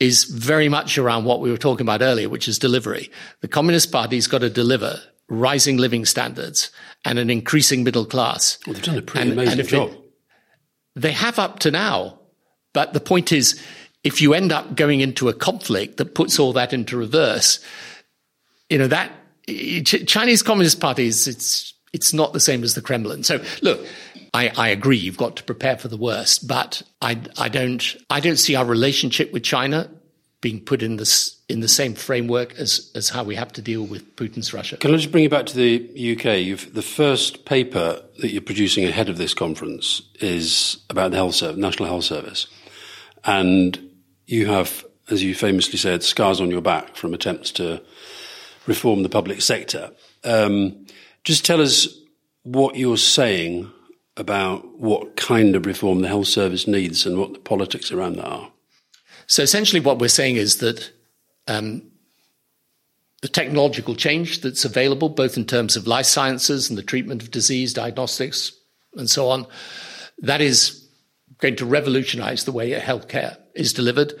is 0.00 0.24
very 0.24 0.68
much 0.68 0.96
around 0.96 1.24
what 1.24 1.40
we 1.40 1.50
were 1.50 1.58
talking 1.58 1.84
about 1.84 2.02
earlier, 2.02 2.28
which 2.28 2.48
is 2.48 2.58
delivery. 2.58 3.10
The 3.40 3.48
Communist 3.48 3.90
Party's 3.90 4.26
got 4.26 4.38
to 4.38 4.50
deliver 4.50 5.00
rising 5.28 5.76
living 5.76 6.04
standards 6.04 6.70
and 7.04 7.18
an 7.18 7.30
increasing 7.30 7.84
middle 7.84 8.04
class. 8.04 8.58
Well, 8.66 8.74
they've 8.74 8.82
done 8.82 8.98
a 8.98 9.02
pretty 9.02 9.30
and, 9.30 9.32
amazing 9.32 9.60
and 9.60 9.68
job. 9.68 9.90
It, 9.90 9.98
they 10.94 11.12
have 11.12 11.38
up 11.38 11.58
to 11.60 11.70
now. 11.70 12.18
But 12.72 12.92
the 12.92 13.00
point 13.00 13.32
is, 13.32 13.60
if 14.04 14.22
you 14.22 14.34
end 14.34 14.52
up 14.52 14.76
going 14.76 15.00
into 15.00 15.28
a 15.28 15.34
conflict 15.34 15.96
that 15.96 16.14
puts 16.14 16.38
all 16.38 16.52
that 16.52 16.72
into 16.72 16.96
reverse, 16.96 17.60
you 18.70 18.78
know, 18.78 18.86
that 18.86 19.10
Chinese 19.46 20.42
Communist 20.42 20.80
Party 20.80 21.06
is, 21.06 21.26
it's, 21.26 21.74
it's 21.92 22.12
not 22.12 22.32
the 22.32 22.40
same 22.40 22.62
as 22.62 22.74
the 22.74 22.82
Kremlin. 22.82 23.24
So 23.24 23.42
look, 23.62 23.84
I, 24.34 24.52
I, 24.56 24.68
agree. 24.68 24.96
You've 24.96 25.16
got 25.16 25.36
to 25.36 25.42
prepare 25.42 25.76
for 25.76 25.88
the 25.88 25.96
worst, 25.96 26.46
but 26.46 26.82
I, 27.00 27.20
I 27.38 27.48
don't, 27.48 27.96
I 28.10 28.20
don't 28.20 28.36
see 28.36 28.54
our 28.54 28.64
relationship 28.64 29.32
with 29.32 29.42
China 29.42 29.90
being 30.40 30.60
put 30.60 30.82
in 30.82 30.96
this 30.96 31.36
in 31.48 31.60
the 31.60 31.68
same 31.68 31.94
framework 31.94 32.54
as 32.58 32.92
as 32.94 33.08
how 33.08 33.24
we 33.24 33.34
have 33.34 33.52
to 33.52 33.62
deal 33.62 33.84
with 33.84 34.16
Putin's 34.16 34.52
Russia. 34.54 34.76
Can 34.76 34.92
I 34.92 34.96
just 34.96 35.10
bring 35.10 35.24
you 35.24 35.30
back 35.30 35.46
to 35.46 35.56
the 35.56 36.16
UK? 36.16 36.38
You've, 36.40 36.74
the 36.74 36.82
first 36.82 37.44
paper 37.44 38.02
that 38.18 38.30
you're 38.30 38.42
producing 38.42 38.84
ahead 38.84 39.08
of 39.08 39.18
this 39.18 39.34
conference 39.34 40.02
is 40.20 40.78
about 40.90 41.10
the 41.10 41.16
health 41.16 41.34
service, 41.34 41.58
National 41.58 41.88
Health 41.88 42.04
Service, 42.04 42.46
and 43.24 43.80
you 44.26 44.46
have, 44.46 44.84
as 45.10 45.22
you 45.22 45.34
famously 45.34 45.78
said, 45.78 46.02
scars 46.02 46.40
on 46.40 46.50
your 46.50 46.60
back 46.60 46.94
from 46.94 47.14
attempts 47.14 47.50
to 47.52 47.82
reform 48.66 49.02
the 49.02 49.08
public 49.08 49.40
sector. 49.40 49.90
Um, 50.22 50.86
just 51.24 51.44
tell 51.44 51.60
us 51.60 51.88
what 52.42 52.76
you're 52.76 52.96
saying 52.96 53.72
about 54.18 54.78
what 54.78 55.16
kind 55.16 55.54
of 55.56 55.64
reform 55.64 56.00
the 56.00 56.08
health 56.08 56.26
service 56.26 56.66
needs 56.66 57.06
and 57.06 57.18
what 57.18 57.32
the 57.32 57.38
politics 57.38 57.92
around 57.92 58.16
that 58.16 58.26
are. 58.26 58.50
So 59.26 59.42
essentially, 59.42 59.80
what 59.80 59.98
we're 59.98 60.08
saying 60.08 60.36
is 60.36 60.58
that 60.58 60.90
um, 61.46 61.82
the 63.22 63.28
technological 63.28 63.94
change 63.94 64.40
that's 64.40 64.64
available, 64.64 65.08
both 65.08 65.36
in 65.36 65.44
terms 65.44 65.76
of 65.76 65.86
life 65.86 66.06
sciences 66.06 66.68
and 66.68 66.78
the 66.78 66.82
treatment 66.82 67.22
of 67.22 67.30
disease, 67.30 67.72
diagnostics, 67.72 68.52
and 68.94 69.08
so 69.08 69.28
on, 69.28 69.46
that 70.18 70.40
is 70.40 70.88
going 71.38 71.56
to 71.56 71.66
revolutionize 71.66 72.44
the 72.44 72.52
way 72.52 72.72
healthcare 72.72 73.36
is 73.54 73.72
delivered. 73.72 74.12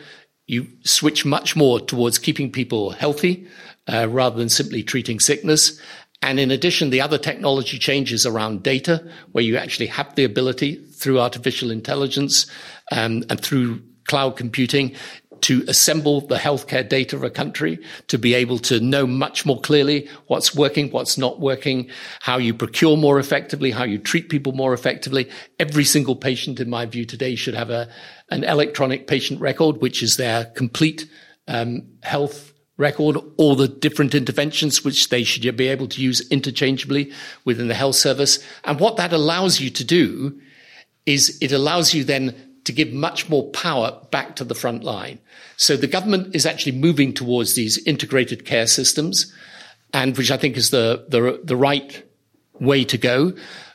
You 0.46 0.68
switch 0.84 1.24
much 1.24 1.56
more 1.56 1.80
towards 1.80 2.18
keeping 2.18 2.50
people 2.50 2.90
healthy 2.90 3.46
uh, 3.86 4.08
rather 4.08 4.36
than 4.36 4.48
simply 4.48 4.82
treating 4.82 5.20
sickness. 5.20 5.80
And 6.20 6.40
in 6.40 6.50
addition, 6.50 6.90
the 6.90 7.00
other 7.00 7.18
technology 7.18 7.78
changes 7.78 8.26
around 8.26 8.62
data, 8.62 9.08
where 9.32 9.44
you 9.44 9.56
actually 9.56 9.86
have 9.86 10.14
the 10.14 10.24
ability 10.24 10.74
through 10.76 11.20
artificial 11.20 11.70
intelligence 11.70 12.46
um, 12.90 13.22
and 13.30 13.40
through 13.40 13.82
cloud 14.08 14.36
computing 14.36 14.96
to 15.42 15.64
assemble 15.68 16.20
the 16.20 16.36
healthcare 16.36 16.86
data 16.86 17.14
of 17.14 17.22
a 17.22 17.30
country, 17.30 17.78
to 18.08 18.18
be 18.18 18.34
able 18.34 18.58
to 18.58 18.80
know 18.80 19.06
much 19.06 19.46
more 19.46 19.60
clearly 19.60 20.08
what's 20.26 20.54
working, 20.54 20.90
what's 20.90 21.16
not 21.16 21.38
working, 21.38 21.88
how 22.20 22.38
you 22.38 22.52
procure 22.52 22.96
more 22.96 23.20
effectively, 23.20 23.70
how 23.70 23.84
you 23.84 23.98
treat 23.98 24.28
people 24.28 24.52
more 24.52 24.74
effectively. 24.74 25.28
Every 25.60 25.84
single 25.84 26.16
patient, 26.16 26.58
in 26.58 26.68
my 26.68 26.86
view, 26.86 27.04
today 27.04 27.36
should 27.36 27.54
have 27.54 27.70
a, 27.70 27.88
an 28.30 28.42
electronic 28.42 29.06
patient 29.06 29.40
record, 29.40 29.80
which 29.80 30.02
is 30.02 30.16
their 30.16 30.46
complete 30.46 31.08
um, 31.46 31.86
health 32.02 32.47
record, 32.78 33.18
all 33.36 33.54
the 33.54 33.68
different 33.68 34.14
interventions 34.14 34.82
which 34.82 35.10
they 35.10 35.24
should 35.24 35.56
be 35.56 35.68
able 35.68 35.88
to 35.88 36.00
use 36.00 36.26
interchangeably 36.30 37.12
within 37.44 37.68
the 37.68 37.74
health 37.74 37.96
service. 37.96 38.38
And 38.64 38.80
what 38.80 38.96
that 38.96 39.12
allows 39.12 39.60
you 39.60 39.68
to 39.68 39.84
do 39.84 40.40
is 41.04 41.36
it 41.42 41.52
allows 41.52 41.92
you 41.92 42.04
then 42.04 42.34
to 42.64 42.72
give 42.72 42.92
much 42.92 43.28
more 43.28 43.50
power 43.50 44.00
back 44.10 44.36
to 44.36 44.44
the 44.44 44.54
front 44.54 44.84
line. 44.84 45.18
So 45.56 45.76
the 45.76 45.86
government 45.86 46.34
is 46.34 46.46
actually 46.46 46.72
moving 46.72 47.12
towards 47.12 47.54
these 47.54 47.78
integrated 47.86 48.44
care 48.44 48.66
systems, 48.66 49.34
and 49.92 50.16
which 50.16 50.30
I 50.30 50.36
think 50.36 50.56
is 50.56 50.70
the 50.70 51.04
the, 51.08 51.40
the 51.42 51.56
right 51.56 52.02
way 52.60 52.84
to 52.84 52.98
go. 52.98 53.32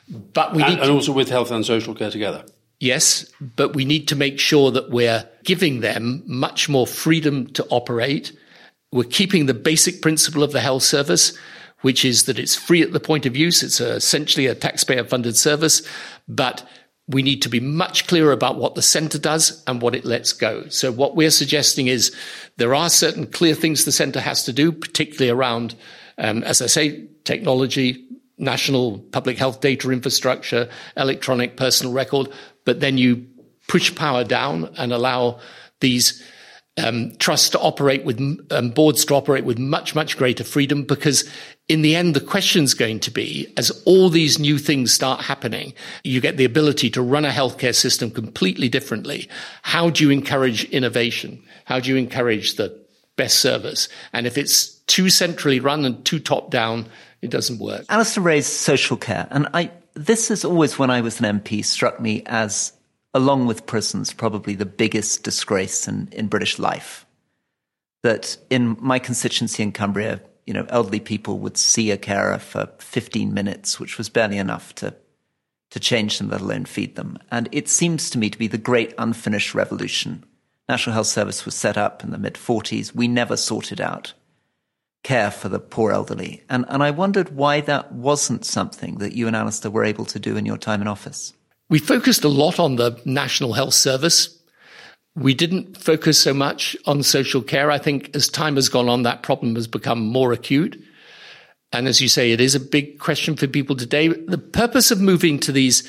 But 0.08 0.54
we 0.54 0.62
and, 0.62 0.74
need 0.74 0.80
and 0.80 0.90
also 0.90 1.12
with 1.12 1.28
health 1.28 1.50
and 1.50 1.64
social 1.66 1.94
care 1.94 2.10
together. 2.10 2.44
Yes, 2.78 3.26
but 3.40 3.74
we 3.74 3.84
need 3.84 4.08
to 4.08 4.16
make 4.16 4.38
sure 4.38 4.70
that 4.70 4.90
we're 4.90 5.28
giving 5.44 5.80
them 5.80 6.22
much 6.26 6.68
more 6.68 6.86
freedom 6.86 7.46
to 7.54 7.66
operate 7.70 8.32
we're 8.94 9.02
keeping 9.02 9.46
the 9.46 9.54
basic 9.54 10.00
principle 10.00 10.44
of 10.44 10.52
the 10.52 10.60
health 10.60 10.84
service, 10.84 11.36
which 11.80 12.04
is 12.04 12.26
that 12.26 12.38
it's 12.38 12.54
free 12.54 12.80
at 12.80 12.92
the 12.92 13.00
point 13.00 13.26
of 13.26 13.36
use. 13.36 13.60
It's 13.64 13.80
essentially 13.80 14.46
a 14.46 14.54
taxpayer 14.54 15.02
funded 15.02 15.36
service, 15.36 15.82
but 16.28 16.64
we 17.08 17.20
need 17.20 17.42
to 17.42 17.48
be 17.48 17.58
much 17.58 18.06
clearer 18.06 18.30
about 18.30 18.56
what 18.56 18.76
the 18.76 18.82
centre 18.82 19.18
does 19.18 19.64
and 19.66 19.82
what 19.82 19.96
it 19.96 20.04
lets 20.04 20.32
go. 20.32 20.68
So 20.68 20.92
what 20.92 21.16
we're 21.16 21.30
suggesting 21.30 21.88
is 21.88 22.14
there 22.56 22.72
are 22.72 22.88
certain 22.88 23.26
clear 23.26 23.56
things 23.56 23.84
the 23.84 23.90
centre 23.90 24.20
has 24.20 24.44
to 24.44 24.52
do, 24.52 24.70
particularly 24.70 25.28
around, 25.28 25.74
um, 26.16 26.44
as 26.44 26.62
I 26.62 26.66
say, 26.66 27.08
technology, 27.24 28.06
national 28.38 29.00
public 29.10 29.38
health 29.38 29.60
data 29.60 29.90
infrastructure, 29.90 30.68
electronic 30.96 31.56
personal 31.56 31.92
record, 31.92 32.28
but 32.64 32.78
then 32.78 32.96
you 32.96 33.26
push 33.66 33.92
power 33.96 34.22
down 34.22 34.72
and 34.78 34.92
allow 34.92 35.40
these 35.80 36.22
um, 36.76 37.14
trusts 37.16 37.50
to 37.50 37.60
operate 37.60 38.04
with 38.04 38.20
um, 38.50 38.70
boards 38.70 39.04
to 39.04 39.14
operate 39.14 39.44
with 39.44 39.58
much 39.58 39.94
much 39.94 40.16
greater 40.16 40.42
freedom 40.42 40.82
because 40.82 41.28
in 41.68 41.82
the 41.82 41.94
end 41.94 42.14
the 42.14 42.20
question's 42.20 42.74
going 42.74 42.98
to 43.00 43.10
be 43.12 43.46
as 43.56 43.70
all 43.84 44.10
these 44.10 44.38
new 44.38 44.58
things 44.58 44.92
start 44.92 45.20
happening 45.20 45.72
you 46.02 46.20
get 46.20 46.36
the 46.36 46.44
ability 46.44 46.90
to 46.90 47.00
run 47.00 47.24
a 47.24 47.30
healthcare 47.30 47.74
system 47.74 48.10
completely 48.10 48.68
differently. 48.68 49.28
How 49.62 49.90
do 49.90 50.02
you 50.02 50.10
encourage 50.10 50.64
innovation? 50.64 51.42
How 51.64 51.78
do 51.78 51.90
you 51.90 51.96
encourage 51.96 52.56
the 52.56 52.76
best 53.16 53.38
service? 53.38 53.88
And 54.12 54.26
if 54.26 54.36
it's 54.36 54.70
too 54.86 55.10
centrally 55.10 55.60
run 55.60 55.84
and 55.84 56.04
too 56.04 56.18
top 56.18 56.50
down 56.50 56.86
it 57.22 57.30
doesn't 57.30 57.58
work. 57.58 57.86
Alastair 57.88 58.22
raised 58.22 58.52
social 58.52 58.96
care 58.96 59.28
and 59.30 59.48
I 59.54 59.70
this 59.94 60.32
is 60.32 60.44
always 60.44 60.76
when 60.76 60.90
I 60.90 61.02
was 61.02 61.20
an 61.20 61.40
MP 61.40 61.64
struck 61.64 62.00
me 62.00 62.24
as 62.26 62.72
along 63.14 63.46
with 63.46 63.66
prisons, 63.66 64.12
probably 64.12 64.54
the 64.54 64.66
biggest 64.66 65.22
disgrace 65.22 65.88
in, 65.88 66.08
in 66.12 66.26
British 66.26 66.58
life. 66.58 67.06
That 68.02 68.36
in 68.50 68.76
my 68.80 68.98
constituency 68.98 69.62
in 69.62 69.72
Cumbria, 69.72 70.20
you 70.46 70.52
know, 70.52 70.66
elderly 70.68 71.00
people 71.00 71.38
would 71.38 71.56
see 71.56 71.90
a 71.90 71.96
carer 71.96 72.38
for 72.38 72.68
15 72.78 73.32
minutes, 73.32 73.80
which 73.80 73.96
was 73.96 74.10
barely 74.10 74.36
enough 74.36 74.74
to, 74.74 74.94
to 75.70 75.80
change 75.80 76.18
them, 76.18 76.28
let 76.28 76.42
alone 76.42 76.66
feed 76.66 76.96
them. 76.96 77.16
And 77.30 77.48
it 77.52 77.68
seems 77.68 78.10
to 78.10 78.18
me 78.18 78.28
to 78.28 78.38
be 78.38 78.48
the 78.48 78.58
great 78.58 78.92
unfinished 78.98 79.54
revolution. 79.54 80.24
National 80.68 80.94
Health 80.94 81.06
Service 81.06 81.46
was 81.46 81.54
set 81.54 81.78
up 81.78 82.04
in 82.04 82.10
the 82.10 82.18
mid 82.18 82.34
40s. 82.34 82.94
We 82.94 83.08
never 83.08 83.36
sorted 83.36 83.80
out 83.80 84.12
care 85.04 85.30
for 85.30 85.48
the 85.48 85.60
poor 85.60 85.92
elderly. 85.92 86.42
And, 86.48 86.64
and 86.68 86.82
I 86.82 86.90
wondered 86.90 87.36
why 87.36 87.60
that 87.60 87.92
wasn't 87.92 88.44
something 88.44 88.96
that 88.98 89.12
you 89.12 89.26
and 89.26 89.36
Alastair 89.36 89.70
were 89.70 89.84
able 89.84 90.06
to 90.06 90.18
do 90.18 90.36
in 90.36 90.46
your 90.46 90.56
time 90.56 90.80
in 90.80 90.88
office. 90.88 91.34
We 91.70 91.78
focused 91.78 92.24
a 92.24 92.28
lot 92.28 92.58
on 92.58 92.76
the 92.76 93.00
National 93.04 93.54
Health 93.54 93.74
Service. 93.74 94.38
We 95.16 95.34
didn't 95.34 95.76
focus 95.76 96.18
so 96.18 96.34
much 96.34 96.76
on 96.86 97.02
social 97.02 97.42
care. 97.42 97.70
I 97.70 97.78
think 97.78 98.14
as 98.14 98.28
time 98.28 98.56
has 98.56 98.68
gone 98.68 98.88
on, 98.88 99.02
that 99.02 99.22
problem 99.22 99.54
has 99.54 99.66
become 99.66 100.00
more 100.00 100.32
acute. 100.32 100.82
And 101.72 101.88
as 101.88 102.00
you 102.00 102.08
say, 102.08 102.32
it 102.32 102.40
is 102.40 102.54
a 102.54 102.60
big 102.60 102.98
question 102.98 103.36
for 103.36 103.46
people 103.46 103.76
today. 103.76 104.08
The 104.08 104.38
purpose 104.38 104.90
of 104.90 105.00
moving 105.00 105.40
to 105.40 105.52
these 105.52 105.88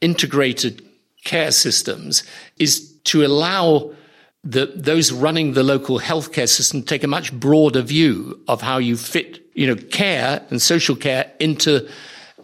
integrated 0.00 0.82
care 1.24 1.50
systems 1.50 2.24
is 2.58 2.92
to 3.04 3.24
allow 3.24 3.92
the, 4.42 4.72
those 4.74 5.12
running 5.12 5.52
the 5.52 5.62
local 5.62 6.00
healthcare 6.00 6.48
system 6.48 6.80
to 6.80 6.86
take 6.86 7.04
a 7.04 7.08
much 7.08 7.32
broader 7.32 7.82
view 7.82 8.40
of 8.48 8.62
how 8.62 8.78
you 8.78 8.96
fit, 8.96 9.44
you 9.54 9.66
know, 9.66 9.76
care 9.76 10.44
and 10.50 10.62
social 10.62 10.96
care 10.96 11.30
into 11.38 11.88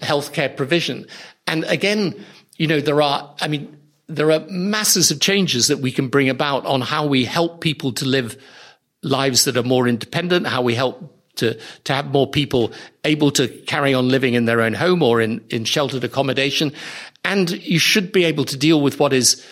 healthcare 0.01 0.55
provision. 0.55 1.07
And 1.47 1.64
again, 1.64 2.14
you 2.57 2.67
know, 2.67 2.81
there 2.81 3.01
are, 3.03 3.35
I 3.41 3.49
mean, 3.49 3.77
there 4.09 4.31
are 4.33 4.41
masses 4.49 5.11
of 5.11 5.21
changes 5.21 5.69
that 5.69 5.79
we 5.79 5.93
can 5.93 6.09
bring 6.09 6.29
about 6.29 6.65
on 6.65 6.81
how 6.81 7.07
we 7.07 7.25
help 7.25 7.61
people 7.61 7.93
to 7.93 8.05
live 8.05 8.41
lives 9.03 9.45
that 9.45 9.57
are 9.57 9.63
more 9.63 9.89
independent, 9.89 10.47
how 10.47 10.63
we 10.63 10.75
help 10.75 11.13
to, 11.37 11.59
to 11.85 11.93
have 11.93 12.07
more 12.07 12.29
people 12.29 12.73
able 13.05 13.31
to 13.33 13.49
carry 13.49 13.95
on 13.95 14.09
living 14.09 14.35
in 14.35 14.47
their 14.47 14.63
own 14.63 14.73
home 14.73 15.03
or 15.03 15.21
in, 15.21 15.45
in 15.51 15.65
sheltered 15.65 16.05
accommodation. 16.05 16.73
And 17.25 17.51
you 17.51 17.79
should 17.79 18.13
be 18.13 18.25
able 18.25 18.45
to 18.47 18.57
deal 18.57 18.81
with 18.81 18.99
what 18.99 19.13
is 19.13 19.45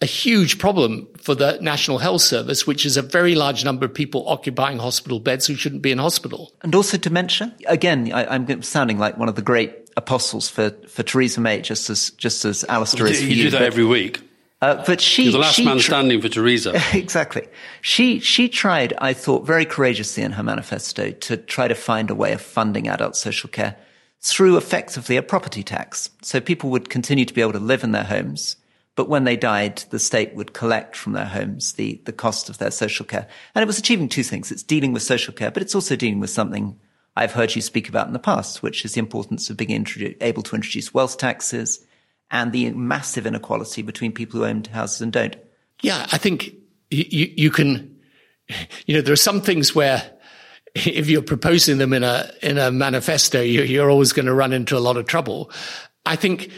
a 0.00 0.06
huge 0.06 0.58
problem 0.58 1.08
for 1.18 1.34
the 1.34 1.58
National 1.60 1.98
Health 1.98 2.22
Service, 2.22 2.66
which 2.66 2.86
is 2.86 2.96
a 2.96 3.02
very 3.02 3.34
large 3.34 3.64
number 3.64 3.84
of 3.84 3.92
people 3.92 4.28
occupying 4.28 4.78
hospital 4.78 5.18
beds 5.18 5.46
who 5.46 5.54
shouldn't 5.54 5.82
be 5.82 5.90
in 5.90 5.98
hospital. 5.98 6.52
And 6.62 6.74
also 6.74 6.96
dementia. 6.96 7.54
Again, 7.66 8.12
I, 8.12 8.34
am 8.34 8.62
sounding 8.62 8.98
like 8.98 9.18
one 9.18 9.28
of 9.28 9.34
the 9.34 9.42
great 9.42 9.87
apostles 9.98 10.48
for, 10.48 10.70
for 10.88 11.02
Theresa 11.02 11.40
May, 11.40 11.60
just 11.60 11.90
as 11.90 12.10
just 12.12 12.44
as 12.44 12.64
Alastair 12.64 13.06
you 13.06 13.12
is 13.12 13.20
do, 13.20 13.26
for 13.26 13.30
you. 13.30 13.36
You 13.36 13.42
do 13.44 13.50
that 13.50 13.58
but, 13.58 13.66
every 13.66 13.84
week. 13.84 14.22
Uh, 14.60 14.82
but 14.86 15.00
she, 15.00 15.24
You're 15.24 15.32
the 15.32 15.38
last 15.38 15.54
she 15.54 15.64
man 15.64 15.78
standing 15.78 16.20
for 16.20 16.28
Theresa. 16.28 16.80
exactly. 16.92 17.46
She 17.82 18.20
she 18.20 18.48
tried, 18.48 18.94
I 18.98 19.12
thought, 19.12 19.46
very 19.46 19.66
courageously 19.66 20.22
in 20.22 20.32
her 20.32 20.42
manifesto 20.42 21.10
to 21.10 21.36
try 21.36 21.68
to 21.68 21.74
find 21.74 22.10
a 22.10 22.14
way 22.14 22.32
of 22.32 22.40
funding 22.40 22.88
adult 22.88 23.14
social 23.16 23.50
care 23.50 23.76
through 24.20 24.56
effectively 24.56 25.16
a 25.16 25.22
property 25.22 25.62
tax. 25.62 26.10
So 26.22 26.40
people 26.40 26.70
would 26.70 26.88
continue 26.88 27.24
to 27.24 27.34
be 27.34 27.40
able 27.40 27.52
to 27.52 27.60
live 27.60 27.84
in 27.84 27.92
their 27.92 28.04
homes 28.04 28.56
but 28.98 29.08
when 29.08 29.22
they 29.22 29.36
died, 29.36 29.84
the 29.90 30.00
state 30.00 30.34
would 30.34 30.54
collect 30.54 30.96
from 30.96 31.12
their 31.12 31.24
homes 31.24 31.74
the, 31.74 32.02
the 32.04 32.12
cost 32.12 32.50
of 32.50 32.58
their 32.58 32.72
social 32.72 33.06
care. 33.06 33.28
And 33.54 33.62
it 33.62 33.66
was 33.66 33.78
achieving 33.78 34.08
two 34.08 34.24
things. 34.24 34.50
It's 34.50 34.64
dealing 34.64 34.92
with 34.92 35.04
social 35.04 35.32
care, 35.32 35.52
but 35.52 35.62
it's 35.62 35.76
also 35.76 35.94
dealing 35.94 36.18
with 36.18 36.30
something 36.30 36.76
I've 37.18 37.32
heard 37.32 37.54
you 37.56 37.62
speak 37.62 37.88
about 37.88 38.06
in 38.06 38.12
the 38.12 38.20
past, 38.20 38.62
which 38.62 38.84
is 38.84 38.94
the 38.94 39.00
importance 39.00 39.50
of 39.50 39.56
being 39.56 39.86
able 40.20 40.42
to 40.42 40.54
introduce 40.54 40.94
wealth 40.94 41.18
taxes 41.18 41.84
and 42.30 42.52
the 42.52 42.70
massive 42.70 43.26
inequality 43.26 43.82
between 43.82 44.12
people 44.12 44.38
who 44.38 44.46
own 44.46 44.62
houses 44.64 45.00
and 45.00 45.12
don't. 45.12 45.34
Yeah, 45.82 46.06
I 46.12 46.18
think 46.18 46.54
you, 46.90 47.32
you 47.36 47.50
can, 47.50 47.98
you 48.86 48.94
know, 48.94 49.00
there 49.00 49.12
are 49.12 49.16
some 49.16 49.40
things 49.40 49.74
where 49.74 50.08
if 50.74 51.08
you're 51.08 51.22
proposing 51.22 51.78
them 51.78 51.92
in 51.92 52.04
a, 52.04 52.30
in 52.40 52.56
a 52.56 52.70
manifesto, 52.70 53.40
you're 53.40 53.90
always 53.90 54.12
going 54.12 54.26
to 54.26 54.34
run 54.34 54.52
into 54.52 54.76
a 54.76 54.78
lot 54.78 54.96
of 54.96 55.06
trouble. 55.06 55.50
I 56.06 56.14
think 56.14 56.52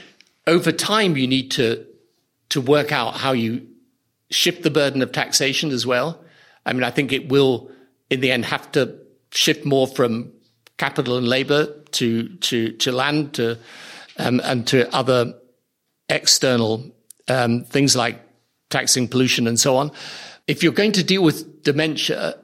over 0.47 0.73
time, 0.73 1.17
you 1.17 1.27
need 1.27 1.51
to 1.53 1.87
to 2.51 2.61
work 2.61 2.93
out 2.93 3.15
how 3.15 3.33
you 3.33 3.67
shift 4.31 4.65
the 4.65 4.71
burden 4.71 5.03
of 5.03 5.13
taxation 5.13 5.71
as 5.71 5.87
well. 5.87 6.23
I 6.67 6.73
mean, 6.73 6.83
I 6.83 6.91
think 6.91 7.13
it 7.13 7.29
will, 7.29 7.71
in 8.11 8.21
the 8.21 8.33
end, 8.33 8.45
have 8.45 8.71
to 8.73 8.99
shift 9.31 9.65
more 9.65 9.87
from 9.87 10.33
capital 10.81 11.19
and 11.19 11.29
labor 11.29 11.67
to 11.91 12.29
to 12.49 12.73
to 12.73 12.91
land 12.91 13.35
to 13.35 13.59
um, 14.17 14.41
and 14.43 14.67
to 14.67 14.93
other 14.95 15.35
external 16.09 16.91
um, 17.29 17.65
things 17.65 17.95
like 17.95 18.19
taxing 18.71 19.07
pollution 19.07 19.47
and 19.47 19.61
so 19.61 19.77
on. 19.77 19.93
If 20.47 20.63
you're 20.63 20.73
going 20.73 20.93
to 20.93 21.05
deal 21.05 21.23
with 21.23 21.63
dementia, 21.63 22.35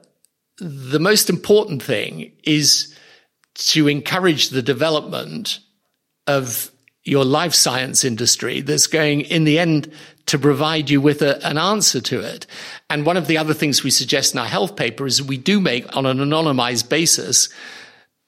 the 0.59 0.99
most 0.99 1.29
important 1.29 1.81
thing 1.81 2.31
is 2.43 2.95
to 3.73 3.87
encourage 3.87 4.49
the 4.49 4.61
development 4.61 5.59
of 6.27 6.71
your 7.03 7.25
life 7.25 7.55
science 7.55 8.03
industry 8.03 8.61
that's 8.61 8.85
going 8.85 9.21
in 9.21 9.45
the 9.45 9.57
end 9.57 9.91
to 10.27 10.37
provide 10.37 10.89
you 10.91 11.01
with 11.01 11.21
a, 11.21 11.43
an 11.43 11.57
answer 11.57 12.01
to 12.01 12.19
it. 12.19 12.45
And 12.89 13.05
one 13.05 13.17
of 13.17 13.27
the 13.27 13.37
other 13.37 13.55
things 13.55 13.83
we 13.83 13.91
suggest 13.91 14.33
in 14.33 14.39
our 14.39 14.45
health 14.45 14.75
paper 14.75 15.07
is 15.07 15.23
we 15.23 15.37
do 15.37 15.59
make 15.59 15.95
on 15.95 16.05
an 16.05 16.17
anonymized 16.17 16.89
basis 16.89 17.49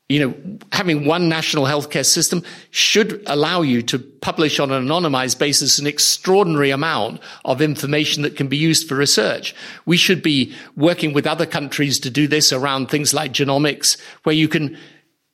you 0.09 0.19
know, 0.19 0.59
having 0.71 1.05
one 1.05 1.29
national 1.29 1.65
healthcare 1.65 2.05
system 2.05 2.43
should 2.71 3.21
allow 3.27 3.61
you 3.61 3.83
to 3.83 3.99
publish 3.99 4.59
on 4.59 4.71
an 4.71 4.87
anonymized 4.87 5.37
basis 5.37 5.77
an 5.77 5.85
extraordinary 5.85 6.71
amount 6.71 7.21
of 7.45 7.61
information 7.61 8.23
that 8.23 8.35
can 8.35 8.47
be 8.47 8.57
used 8.57 8.89
for 8.89 8.95
research. 8.95 9.55
We 9.85 9.97
should 9.97 10.23
be 10.23 10.55
working 10.75 11.13
with 11.13 11.27
other 11.27 11.45
countries 11.45 11.99
to 11.99 12.09
do 12.09 12.27
this 12.27 12.51
around 12.51 12.87
things 12.87 13.13
like 13.13 13.33
genomics, 13.33 13.97
where 14.23 14.35
you 14.35 14.47
can, 14.47 14.75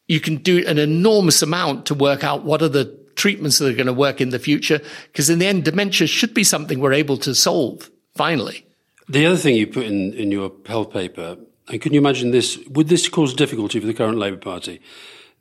you 0.10 0.20
can 0.20 0.38
do 0.38 0.66
an 0.68 0.78
enormous 0.78 1.42
amount 1.42 1.86
to 1.86 1.96
work 1.96 2.26
out 2.26 2.44
what 2.44 2.62
are 2.62 2.70
the 2.70 2.94
treatments 3.16 3.60
that 3.60 3.70
are 3.70 3.78
going 3.78 3.86
to 3.88 3.94
work 3.94 4.20
in 4.20 4.30
the 4.30 4.40
future. 4.40 4.82
Because 5.08 5.30
in 5.30 5.40
the 5.40 5.48
end, 5.48 5.64
dementia 5.64 6.06
should 6.06 6.34
be 6.34 6.44
something 6.44 6.82
we're 6.82 6.92
able 6.92 7.18
to 7.20 7.34
solve 7.34 7.90
finally. 8.14 8.66
The 9.08 9.26
other 9.26 9.38
thing 9.38 9.56
you 9.56 9.68
put 9.68 9.86
in, 9.86 10.14
in 10.14 10.32
your 10.32 10.52
health 10.66 10.92
paper, 10.92 11.38
and 11.68 11.82
can 11.82 11.94
you 11.94 12.00
imagine 12.00 12.32
this? 12.32 12.58
Would 12.70 12.90
this 12.90 13.10
cause 13.10 13.34
difficulty 13.34 13.80
for 13.80 13.88
the 13.88 13.94
current 13.94 14.18
Labour 14.18 14.38
Party? 14.38 14.82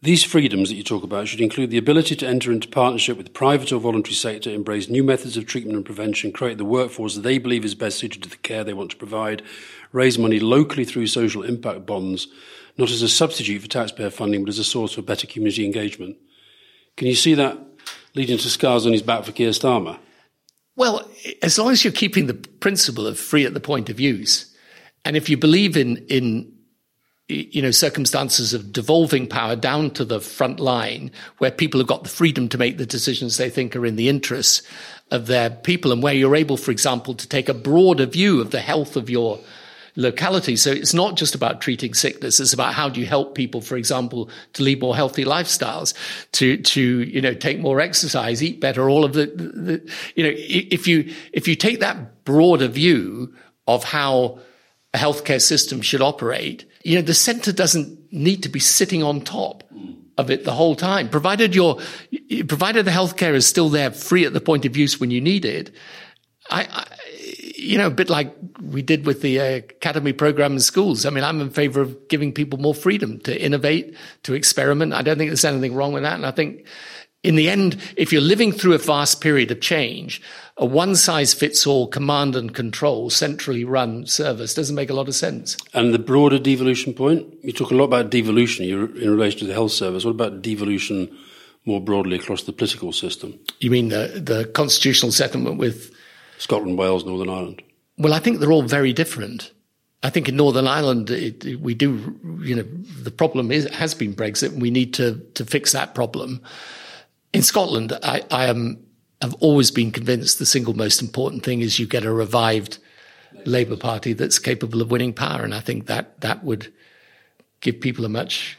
These 0.02 0.24
freedoms 0.24 0.68
that 0.68 0.74
you 0.74 0.84
talk 0.84 1.02
about 1.02 1.28
should 1.28 1.40
include 1.40 1.70
the 1.70 1.78
ability 1.78 2.14
to 2.16 2.26
enter 2.28 2.52
into 2.52 2.68
partnership 2.68 3.16
with 3.16 3.26
the 3.26 3.32
private 3.32 3.72
or 3.72 3.78
voluntary 3.78 4.14
sector, 4.14 4.50
embrace 4.50 4.90
new 4.90 5.02
methods 5.02 5.38
of 5.38 5.46
treatment 5.46 5.76
and 5.76 5.86
prevention, 5.86 6.30
create 6.30 6.58
the 6.58 6.64
workforce 6.64 7.16
they 7.16 7.38
believe 7.38 7.64
is 7.64 7.74
best 7.74 7.98
suited 7.98 8.22
to 8.22 8.28
the 8.28 8.36
care 8.36 8.64
they 8.64 8.74
want 8.74 8.90
to 8.90 8.98
provide, 8.98 9.42
raise 9.92 10.18
money 10.18 10.38
locally 10.38 10.84
through 10.84 11.06
social 11.06 11.42
impact 11.42 11.86
bonds, 11.86 12.28
not 12.76 12.90
as 12.90 13.00
a 13.00 13.08
substitute 13.08 13.62
for 13.62 13.68
taxpayer 13.68 14.10
funding, 14.10 14.44
but 14.44 14.50
as 14.50 14.58
a 14.58 14.64
source 14.64 14.92
for 14.92 15.00
better 15.00 15.26
community 15.26 15.64
engagement. 15.64 16.18
Can 16.98 17.08
you 17.08 17.14
see 17.14 17.32
that 17.34 17.58
leading 18.14 18.36
to 18.36 18.50
scars 18.50 18.84
on 18.84 18.92
his 18.92 19.00
back 19.00 19.24
for 19.24 19.32
Keir 19.32 19.50
Starmer? 19.50 19.98
Well, 20.76 21.08
as 21.40 21.58
long 21.58 21.70
as 21.70 21.82
you're 21.82 21.94
keeping 21.94 22.26
the 22.26 22.34
principle 22.34 23.06
of 23.06 23.18
free 23.18 23.46
at 23.46 23.54
the 23.54 23.60
point 23.60 23.88
of 23.88 24.00
use, 24.00 24.53
and 25.04 25.16
if 25.16 25.28
you 25.28 25.36
believe 25.36 25.76
in 25.76 25.98
in 26.08 26.52
you 27.28 27.62
know 27.62 27.70
circumstances 27.70 28.52
of 28.52 28.72
devolving 28.72 29.26
power 29.26 29.56
down 29.56 29.90
to 29.90 30.04
the 30.04 30.20
front 30.20 30.60
line, 30.60 31.10
where 31.38 31.50
people 31.50 31.80
have 31.80 31.88
got 31.88 32.02
the 32.02 32.08
freedom 32.10 32.48
to 32.48 32.58
make 32.58 32.78
the 32.78 32.86
decisions 32.86 33.36
they 33.36 33.50
think 33.50 33.74
are 33.74 33.86
in 33.86 33.96
the 33.96 34.08
interests 34.08 34.62
of 35.10 35.26
their 35.26 35.50
people, 35.50 35.92
and 35.92 36.02
where 36.02 36.14
you're 36.14 36.36
able, 36.36 36.56
for 36.56 36.70
example, 36.70 37.14
to 37.14 37.28
take 37.28 37.48
a 37.48 37.54
broader 37.54 38.06
view 38.06 38.40
of 38.40 38.50
the 38.50 38.60
health 38.60 38.96
of 38.96 39.08
your 39.08 39.40
locality. 39.96 40.56
So 40.56 40.72
it's 40.72 40.94
not 40.94 41.16
just 41.16 41.34
about 41.34 41.60
treating 41.60 41.94
sickness. 41.94 42.40
It's 42.40 42.52
about 42.52 42.74
how 42.74 42.88
do 42.88 43.00
you 43.00 43.06
help 43.06 43.34
people, 43.34 43.60
for 43.60 43.76
example, 43.76 44.28
to 44.54 44.62
lead 44.62 44.80
more 44.80 44.96
healthy 44.96 45.24
lifestyles, 45.24 45.94
to, 46.32 46.56
to, 46.56 47.02
you 47.02 47.20
know, 47.20 47.34
take 47.34 47.60
more 47.60 47.80
exercise, 47.80 48.42
eat 48.42 48.60
better, 48.60 48.88
all 48.90 49.04
of 49.04 49.12
the, 49.12 49.26
the 49.26 49.92
you 50.16 50.24
know, 50.24 50.32
if 50.34 50.88
you, 50.88 51.14
if 51.32 51.46
you 51.46 51.54
take 51.54 51.80
that 51.80 52.24
broader 52.24 52.66
view 52.66 53.34
of 53.66 53.84
how 53.84 54.40
a 54.94 54.96
healthcare 54.96 55.42
system 55.42 55.82
should 55.82 56.00
operate, 56.00 56.64
you 56.84 56.94
know, 56.94 57.02
the 57.02 57.14
center 57.14 57.52
doesn't 57.52 58.12
need 58.12 58.42
to 58.44 58.48
be 58.48 58.60
sitting 58.60 59.02
on 59.02 59.20
top 59.20 59.64
of 60.16 60.30
it 60.30 60.44
the 60.44 60.52
whole 60.52 60.76
time, 60.76 61.08
provided 61.08 61.54
your, 61.54 61.78
provided 62.46 62.84
the 62.84 62.92
healthcare 62.92 63.34
is 63.34 63.46
still 63.46 63.68
there 63.68 63.90
free 63.90 64.24
at 64.24 64.32
the 64.32 64.40
point 64.40 64.64
of 64.64 64.76
use 64.76 65.00
when 65.00 65.10
you 65.10 65.20
need 65.20 65.44
it. 65.44 65.74
I, 66.48 66.68
I 66.70 66.86
you 67.56 67.78
know, 67.78 67.86
a 67.86 67.90
bit 67.90 68.10
like 68.10 68.34
we 68.60 68.82
did 68.82 69.06
with 69.06 69.22
the 69.22 69.40
uh, 69.40 69.56
academy 69.56 70.12
program 70.12 70.52
in 70.52 70.60
schools. 70.60 71.06
I 71.06 71.10
mean, 71.10 71.24
I'm 71.24 71.40
in 71.40 71.50
favor 71.50 71.80
of 71.80 72.08
giving 72.08 72.32
people 72.32 72.58
more 72.58 72.74
freedom 72.74 73.18
to 73.20 73.42
innovate, 73.42 73.96
to 74.24 74.34
experiment. 74.34 74.92
I 74.92 75.02
don't 75.02 75.16
think 75.16 75.30
there's 75.30 75.44
anything 75.44 75.74
wrong 75.74 75.92
with 75.92 76.02
that. 76.02 76.14
And 76.14 76.26
I 76.26 76.30
think 76.30 76.66
in 77.22 77.36
the 77.36 77.48
end, 77.48 77.80
if 77.96 78.12
you're 78.12 78.20
living 78.20 78.52
through 78.52 78.74
a 78.74 78.78
vast 78.78 79.22
period 79.22 79.50
of 79.50 79.60
change, 79.60 80.20
a 80.56 80.64
one 80.64 80.94
size 80.94 81.34
fits 81.34 81.66
all 81.66 81.88
command 81.88 82.36
and 82.36 82.54
control 82.54 83.10
centrally 83.10 83.64
run 83.64 84.06
service 84.06 84.54
doesn't 84.54 84.76
make 84.76 84.90
a 84.90 84.94
lot 84.94 85.08
of 85.08 85.14
sense. 85.14 85.56
And 85.72 85.92
the 85.92 85.98
broader 85.98 86.38
devolution 86.38 86.94
point, 86.94 87.26
you 87.42 87.52
talk 87.52 87.70
a 87.70 87.74
lot 87.74 87.84
about 87.84 88.10
devolution 88.10 88.64
in 88.64 89.10
relation 89.10 89.40
to 89.40 89.46
the 89.46 89.52
health 89.52 89.72
service. 89.72 90.04
What 90.04 90.12
about 90.12 90.42
devolution 90.42 91.10
more 91.64 91.80
broadly 91.80 92.16
across 92.16 92.44
the 92.44 92.52
political 92.52 92.92
system? 92.92 93.38
You 93.58 93.70
mean 93.70 93.88
the, 93.88 94.22
the 94.22 94.44
constitutional 94.44 95.12
settlement 95.12 95.58
with 95.58 95.92
Scotland, 96.38 96.78
Wales, 96.78 97.04
Northern 97.04 97.30
Ireland? 97.30 97.62
Well, 97.98 98.14
I 98.14 98.18
think 98.20 98.38
they're 98.38 98.52
all 98.52 98.62
very 98.62 98.92
different. 98.92 99.50
I 100.04 100.10
think 100.10 100.28
in 100.28 100.36
Northern 100.36 100.66
Ireland, 100.66 101.10
it, 101.10 101.44
it, 101.44 101.60
we 101.60 101.74
do, 101.74 102.18
you 102.42 102.54
know, 102.54 102.64
the 103.02 103.10
problem 103.10 103.50
is, 103.50 103.68
has 103.70 103.94
been 103.94 104.14
Brexit 104.14 104.52
and 104.52 104.60
we 104.60 104.70
need 104.70 104.92
to, 104.94 105.18
to 105.34 105.44
fix 105.44 105.72
that 105.72 105.94
problem. 105.94 106.42
In 107.32 107.42
Scotland, 107.42 107.92
I, 108.02 108.22
I 108.30 108.46
am, 108.46 108.83
have 109.24 109.34
always 109.40 109.70
been 109.70 109.90
convinced 109.90 110.38
the 110.38 110.46
single 110.46 110.74
most 110.74 111.00
important 111.02 111.42
thing 111.42 111.60
is 111.60 111.78
you 111.78 111.86
get 111.86 112.04
a 112.04 112.12
revived 112.12 112.78
Labour 113.44 113.76
Party 113.76 114.12
that's 114.12 114.38
capable 114.38 114.80
of 114.80 114.90
winning 114.90 115.12
power. 115.12 115.42
And 115.42 115.54
I 115.54 115.60
think 115.60 115.86
that, 115.86 116.20
that 116.20 116.44
would 116.44 116.72
give 117.60 117.80
people 117.80 118.04
a 118.04 118.08
much 118.08 118.58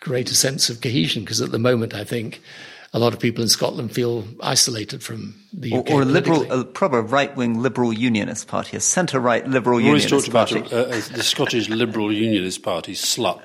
greater 0.00 0.34
sense 0.34 0.70
of 0.70 0.80
cohesion 0.80 1.24
because 1.24 1.40
at 1.40 1.50
the 1.50 1.58
moment, 1.58 1.94
I 1.94 2.04
think 2.04 2.40
a 2.92 2.98
lot 2.98 3.12
of 3.12 3.20
people 3.20 3.42
in 3.42 3.48
Scotland 3.48 3.92
feel 3.92 4.24
isolated 4.42 5.02
from 5.02 5.34
the 5.52 5.74
UK. 5.74 5.90
Or, 5.90 5.94
or 5.94 6.02
a 6.02 6.04
liberal, 6.04 6.52
a 6.52 6.64
proper 6.64 7.02
right-wing 7.02 7.60
liberal 7.60 7.92
unionist 7.92 8.48
party, 8.48 8.76
a 8.76 8.80
centre-right 8.80 9.46
liberal 9.48 9.78
we 9.78 9.84
unionist 9.84 10.12
always 10.12 10.28
party. 10.28 10.54
talked 10.60 10.72
about 10.72 10.72
a, 10.72 10.76
a, 10.76 10.88
uh, 10.88 10.98
uh, 10.98 11.16
the 11.16 11.22
Scottish 11.22 11.68
Liberal 11.68 12.12
Unionist 12.12 12.62
Party, 12.62 12.94
SLUP, 12.94 13.42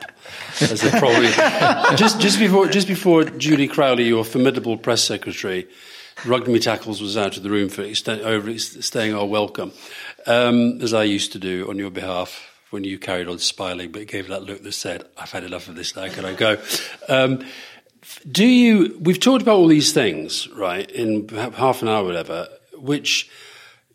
as 0.62 0.82
they 0.82 0.89
probably 0.91 1.28
just 1.97 2.20
just 2.20 2.39
before 2.39 2.68
just 2.68 2.88
before 2.88 3.26
Julie 3.26 3.68
Crowley, 3.68 4.08
your 4.08 4.24
formidable 4.24 4.78
press 4.78 5.04
secretary, 5.04 5.68
Rugby 6.26 6.60
Tackles 6.60 7.02
was 7.02 7.18
out 7.18 7.36
of 7.38 7.44
the 7.44 7.50
room 7.50 7.70
for 7.70 7.82
over 7.82 8.60
staying 8.60 9.16
our 9.16 9.26
welcome, 9.26 9.72
um, 10.28 10.80
as 10.82 10.94
I 10.94 11.04
used 11.04 11.32
to 11.32 11.40
do 11.40 11.68
on 11.68 11.80
your 11.80 11.90
behalf 11.90 12.48
when 12.70 12.84
you 12.84 13.00
carried 13.00 13.28
on 13.28 13.40
smiling, 13.40 13.92
but 13.92 14.08
gave 14.08 14.28
that 14.28 14.44
look 14.44 14.62
that 14.62 14.72
said, 14.74 15.04
"I've 15.18 15.32
had 15.32 15.44
enough 15.44 15.68
of 15.68 15.76
this 15.76 15.96
now. 15.96 16.10
Can 16.10 16.26
I 16.26 16.34
go?" 16.34 16.58
Um, 17.08 17.44
Do 18.32 18.46
you? 18.46 18.98
We've 19.00 19.20
talked 19.20 19.42
about 19.42 19.58
all 19.58 19.68
these 19.68 19.94
things, 19.94 20.48
right, 20.50 20.90
in 20.92 21.28
half 21.30 21.82
an 21.82 21.88
hour, 21.88 22.04
or 22.04 22.06
whatever. 22.06 22.48
Which 22.76 23.30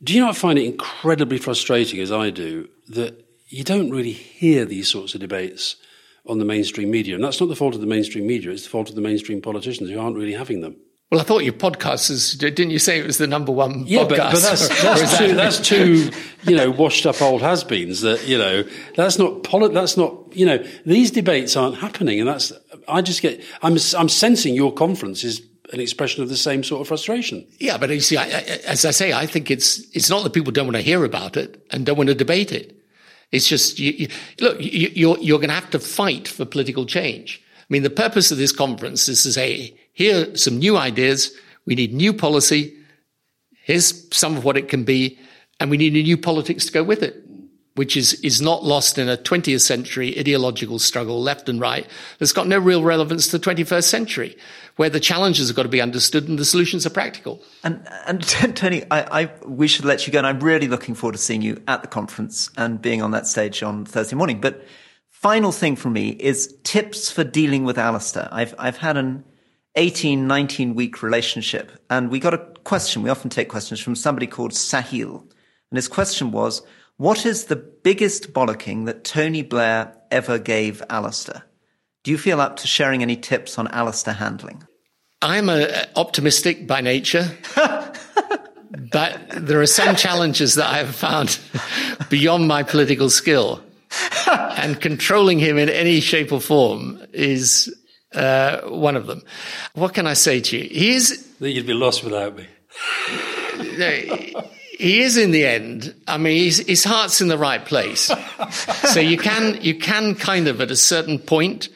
do 0.03 0.12
you 0.12 0.20
not 0.20 0.37
find 0.37 0.59
it 0.59 0.64
incredibly 0.64 1.39
frustrating, 1.39 2.01
as 2.01 2.12
I 2.12 2.31
do, 2.31 2.68
that 2.89 3.24
you 3.49 3.62
don't 3.64 3.91
really 3.91 4.12
hear 4.12 4.64
these 4.64 4.89
sorts 4.89 5.14
of 5.14 5.20
debates 5.20 5.77
on 6.24 6.39
the 6.39 6.45
mainstream 6.45 6.91
media? 6.91 7.14
And 7.14 7.22
that's 7.22 7.41
not 7.41 7.49
the 7.49 7.57
fault 7.57 7.74
of 7.74 7.81
the 7.81 7.87
mainstream 7.87 8.27
media; 8.27 8.51
it's 8.51 8.64
the 8.64 8.70
fault 8.70 8.89
of 8.89 8.97
the 8.97 9.01
mainstream 9.01 9.41
politicians 9.41 9.91
who 9.91 9.99
aren't 9.99 10.16
really 10.16 10.35
having 10.35 10.61
them. 10.61 10.77
Well, 11.11 11.20
I 11.20 11.24
thought 11.24 11.44
your 11.44 11.52
podcast 11.52 12.11
is, 12.11 12.32
didn't 12.32 12.70
you 12.70 12.80
say 12.80 12.98
it 12.98 13.07
was 13.07 13.18
the 13.18 13.28
number 13.28 13.52
one 13.52 13.86
yeah, 13.86 14.00
podcast? 14.00 14.09
But, 14.09 14.32
but 14.32 14.42
that's, 14.42 14.68
that's, 14.82 15.18
too, 15.18 15.34
that's 15.34 15.61
too, 15.61 16.11
you 16.42 16.57
know, 16.57 16.72
washed 16.72 17.07
up 17.07 17.22
old 17.22 17.42
has-beens 17.42 18.00
that, 18.00 18.26
you 18.26 18.36
know, 18.36 18.64
that's 18.96 19.16
not, 19.16 19.44
that's 19.72 19.96
not, 19.96 20.36
you 20.36 20.44
know, 20.44 20.59
these 20.84 21.12
debates 21.12 21.57
aren't 21.57 21.76
happening. 21.76 22.18
And 22.18 22.28
that's, 22.28 22.52
I 22.88 23.02
just 23.02 23.22
get, 23.22 23.40
I'm, 23.62 23.76
I'm 23.96 24.09
sensing 24.09 24.57
your 24.57 24.72
conference 24.72 25.22
is 25.22 25.42
an 25.72 25.78
expression 25.78 26.24
of 26.24 26.28
the 26.28 26.36
same 26.36 26.64
sort 26.64 26.80
of 26.80 26.88
frustration. 26.88 27.46
Yeah, 27.61 27.78
but 27.78 27.90
you 27.90 28.00
see, 28.00 28.16
I, 28.16 28.24
I, 28.24 28.40
as 28.66 28.84
I 28.84 28.90
say, 28.90 29.12
I 29.12 29.26
think 29.26 29.48
it's, 29.48 29.78
it's 29.94 30.11
not 30.11 30.24
that 30.24 30.32
people 30.32 30.50
don't 30.50 30.66
want 30.66 30.76
to 30.76 30.82
hear 30.82 31.04
about 31.04 31.36
it 31.36 31.64
and 31.70 31.86
don't 31.86 31.96
want 31.96 32.09
to 32.09 32.16
debate 32.16 32.50
it. 32.50 32.76
It's 33.30 33.46
just, 33.46 33.78
you, 33.78 33.92
you, 33.92 34.09
look, 34.40 34.61
you, 34.61 34.90
you're, 34.92 35.18
you're 35.18 35.38
going 35.38 35.50
to 35.50 35.54
have 35.54 35.70
to 35.70 35.78
fight 35.78 36.26
for 36.26 36.44
political 36.44 36.84
change. 36.84 37.40
I 37.61 37.66
mean, 37.68 37.84
the 37.84 37.90
purpose 37.90 38.32
of 38.32 38.38
this 38.38 38.52
conference 38.52 39.09
is 39.09 39.22
to 39.22 39.32
say, 39.32 39.76
here 39.97 40.30
are 40.30 40.36
some 40.36 40.59
new 40.59 40.76
ideas. 40.76 41.34
We 41.64 41.74
need 41.74 41.94
new 41.94 42.12
policy. 42.12 42.76
Here's 43.62 44.14
some 44.14 44.36
of 44.36 44.44
what 44.44 44.59
it 44.59 44.68
can 44.68 44.84
be. 44.84 45.18
And 45.59 45.70
we 45.70 45.78
need 45.78 45.94
a 45.94 46.03
new 46.03 46.18
politics 46.18 46.66
to 46.66 46.72
go 46.72 46.84
with 46.84 47.03
it, 47.03 47.24
which 47.76 47.97
is, 47.97 48.12
is 48.20 48.42
not 48.42 48.62
lost 48.62 48.99
in 48.99 49.09
a 49.09 49.16
20th 49.16 49.62
century 49.62 50.14
ideological 50.18 50.78
struggle, 50.78 51.22
left 51.22 51.49
and 51.49 51.59
right, 51.62 51.86
that's 52.18 52.34
got 52.34 52.47
no 52.47 52.59
real 52.59 52.82
relevance 52.82 53.28
to 53.28 53.38
the 53.38 53.51
21st 53.51 53.84
century, 53.84 54.36
where 54.76 54.90
the 54.90 55.01
challenges 55.01 55.49
have 55.49 55.57
got 55.57 55.62
to 55.62 55.70
be 55.70 55.80
understood 55.80 56.28
and 56.28 56.38
the 56.38 56.44
solutions 56.44 56.84
are 56.84 56.90
practical. 56.90 57.42
And, 57.64 57.88
and 58.07 58.22
Tony, 58.55 58.84
I, 58.90 59.22
I, 59.22 59.30
we 59.47 59.66
should 59.66 59.86
let 59.86 60.07
you 60.07 60.12
go. 60.12 60.18
And 60.18 60.26
I'm 60.26 60.40
really 60.40 60.68
looking 60.68 60.94
forward 60.94 61.12
to 61.12 61.18
seeing 61.18 61.40
you 61.40 61.62
at 61.66 61.80
the 61.80 61.88
conference 61.88 62.51
and 62.59 62.82
being 62.82 63.01
on 63.01 63.12
that 63.12 63.26
stage 63.26 63.62
on 63.62 63.86
Thursday 63.86 64.14
morning. 64.14 64.42
But 64.42 64.62
final 65.09 65.53
thing 65.53 65.74
for 65.74 65.88
me 65.88 66.11
is 66.11 66.55
tips 66.64 67.11
for 67.11 67.24
dealing 67.24 67.64
with 67.64 67.78
Alastair. 67.78 68.28
I've, 68.30 68.55
I've 68.59 68.76
had 68.76 68.99
an 68.99 69.24
18, 69.77 70.27
19 70.27 70.74
week 70.74 71.03
relationship. 71.03 71.70
And 71.89 72.11
we 72.11 72.18
got 72.18 72.35
a 72.35 72.39
question. 72.64 73.03
We 73.03 73.11
often 73.11 73.31
take 73.31 73.49
questions 73.49 73.81
from 73.81 73.95
somebody 73.95 74.27
called 74.27 74.53
Sahil. 74.53 75.20
And 75.70 75.77
his 75.77 75.89
question 75.89 76.33
was, 76.33 76.62
what 76.97 77.27
is 77.27 77.45
the 77.45 77.57
biggest 77.57 78.33
bollocking 78.33 78.87
that 78.87 79.05
Tony 79.05 79.43
Blair 79.43 79.95
ever 80.11 80.39
gave 80.39 80.83
Alastair? 80.89 81.45
Do 82.05 82.11
you 82.11 82.18
feel 82.18 82.41
up 82.41 82.57
to 82.57 82.66
sharing 82.66 83.03
any 83.03 83.16
tips 83.16 83.59
on 83.59 83.68
Alastair 83.68 84.14
handling? 84.14 84.66
I'm 85.22 85.49
a, 85.49 85.87
optimistic 85.97 86.66
by 86.66 86.81
nature, 86.81 87.27
but 88.93 89.20
there 89.31 89.61
are 89.61 89.66
some 89.66 89.97
challenges 89.97 90.55
that 90.55 90.66
I 90.66 90.79
have 90.79 90.95
found 90.95 91.39
beyond 92.09 92.49
my 92.49 92.62
political 92.62 93.11
skill. 93.11 93.62
and 94.27 94.81
controlling 94.81 95.39
him 95.39 95.59
in 95.59 95.68
any 95.68 96.01
shape 96.01 96.33
or 96.33 96.41
form 96.41 97.01
is 97.12 97.74
uh, 98.16 98.62
one 98.62 98.96
of 98.96 99.06
them. 99.06 99.22
What 99.74 99.94
can 99.94 100.06
I 100.06 100.14
say 100.14 100.40
to 100.40 100.56
you? 100.56 100.68
He 100.68 100.94
is. 100.94 101.28
You'd 101.40 101.66
be 101.66 101.74
lost 101.74 102.02
without 102.04 102.36
me. 102.36 102.46
he 104.78 105.02
is 105.02 105.16
in 105.16 105.30
the 105.30 105.46
end. 105.46 105.94
I 106.06 106.18
mean, 106.18 106.44
his 106.44 106.84
heart's 106.84 107.20
in 107.20 107.28
the 107.28 107.38
right 107.38 107.64
place. 107.64 108.10
so 108.92 109.00
you 109.00 109.18
can 109.18 109.60
you 109.62 109.78
can 109.78 110.14
kind 110.14 110.48
of 110.48 110.60
at 110.60 110.70
a 110.70 110.76
certain 110.76 111.18
point 111.18 111.68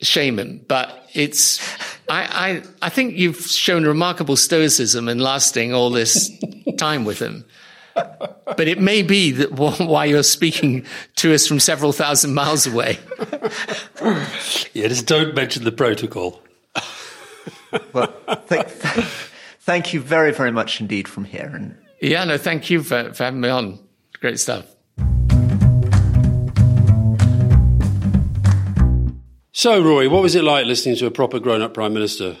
shame 0.00 0.38
him, 0.38 0.64
but 0.68 1.08
it's. 1.14 1.60
I, 2.08 2.62
I 2.82 2.86
I 2.86 2.88
think 2.88 3.16
you've 3.16 3.40
shown 3.40 3.84
remarkable 3.84 4.36
stoicism 4.36 5.08
in 5.08 5.18
lasting 5.18 5.72
all 5.72 5.90
this 5.90 6.30
time 6.76 7.04
with 7.04 7.18
him 7.18 7.44
but 7.94 8.68
it 8.68 8.80
may 8.80 9.02
be 9.02 9.30
that 9.32 9.52
why 9.52 10.04
you're 10.04 10.22
speaking 10.22 10.84
to 11.16 11.34
us 11.34 11.46
from 11.46 11.60
several 11.60 11.92
thousand 11.92 12.34
miles 12.34 12.66
away. 12.66 12.98
yeah, 14.72 14.88
just 14.88 15.06
don't 15.06 15.34
mention 15.34 15.64
the 15.64 15.72
protocol. 15.72 16.42
well, 17.92 18.12
th- 18.48 18.66
th- 18.66 19.06
thank 19.60 19.92
you 19.92 20.00
very, 20.00 20.32
very 20.32 20.52
much 20.52 20.80
indeed 20.80 21.08
from 21.08 21.24
here. 21.24 21.50
And 21.54 21.76
yeah, 22.00 22.24
no, 22.24 22.38
thank 22.38 22.70
you 22.70 22.82
for, 22.82 23.12
for 23.12 23.24
having 23.24 23.40
me 23.40 23.48
on. 23.48 23.78
Great 24.20 24.38
stuff. 24.38 24.66
So, 29.54 29.82
Rory, 29.82 30.08
what 30.08 30.22
was 30.22 30.34
it 30.34 30.42
like 30.42 30.66
listening 30.66 30.96
to 30.96 31.06
a 31.06 31.10
proper 31.10 31.38
grown-up 31.38 31.74
prime 31.74 31.92
minister? 31.92 32.36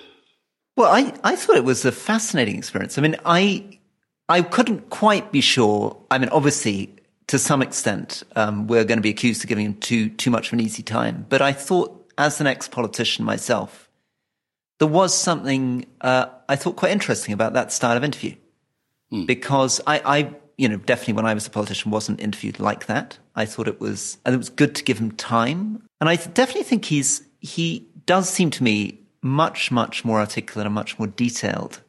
Well, 0.76 0.90
I, 0.90 1.12
I 1.22 1.36
thought 1.36 1.56
it 1.56 1.64
was 1.64 1.84
a 1.84 1.92
fascinating 1.92 2.56
experience. 2.56 2.96
I 2.96 3.02
mean, 3.02 3.16
I 3.24 3.78
I 4.32 4.40
couldn't 4.40 4.88
quite 4.88 5.30
be 5.30 5.42
sure. 5.42 5.94
I 6.10 6.16
mean, 6.16 6.30
obviously, 6.30 6.96
to 7.26 7.38
some 7.38 7.60
extent, 7.60 8.22
um, 8.34 8.66
we're 8.66 8.84
going 8.84 8.96
to 8.96 9.02
be 9.02 9.10
accused 9.10 9.44
of 9.44 9.48
giving 9.48 9.66
him 9.66 9.74
too 9.74 10.08
too 10.08 10.30
much 10.30 10.46
of 10.46 10.54
an 10.54 10.60
easy 10.60 10.82
time. 10.82 11.26
But 11.28 11.42
I 11.42 11.52
thought, 11.52 12.10
as 12.16 12.40
an 12.40 12.46
ex-politician 12.46 13.26
myself, 13.26 13.90
there 14.78 14.88
was 14.88 15.14
something 15.14 15.84
uh, 16.00 16.26
I 16.48 16.56
thought 16.56 16.76
quite 16.76 16.92
interesting 16.92 17.34
about 17.34 17.52
that 17.52 17.72
style 17.72 17.94
of 17.94 18.04
interview, 18.04 18.34
mm. 19.12 19.26
because 19.26 19.82
I, 19.86 20.00
I, 20.16 20.34
you 20.56 20.66
know, 20.66 20.78
definitely 20.78 21.12
when 21.12 21.26
I 21.26 21.34
was 21.34 21.46
a 21.46 21.50
politician, 21.50 21.90
wasn't 21.90 22.18
interviewed 22.18 22.58
like 22.58 22.86
that. 22.86 23.18
I 23.36 23.44
thought 23.44 23.68
it 23.68 23.80
was, 23.82 24.16
and 24.24 24.34
it 24.34 24.38
was 24.38 24.48
good 24.48 24.74
to 24.76 24.82
give 24.82 24.98
him 24.98 25.12
time, 25.12 25.82
and 26.00 26.08
I 26.08 26.16
definitely 26.16 26.62
think 26.62 26.86
he's 26.86 27.22
he 27.40 27.86
does 28.06 28.30
seem 28.30 28.50
to 28.52 28.64
me 28.64 28.98
much 29.20 29.70
much 29.70 30.06
more 30.06 30.20
articulate 30.20 30.64
and 30.64 30.74
much 30.74 30.98
more 30.98 31.06
detailed 31.06 31.82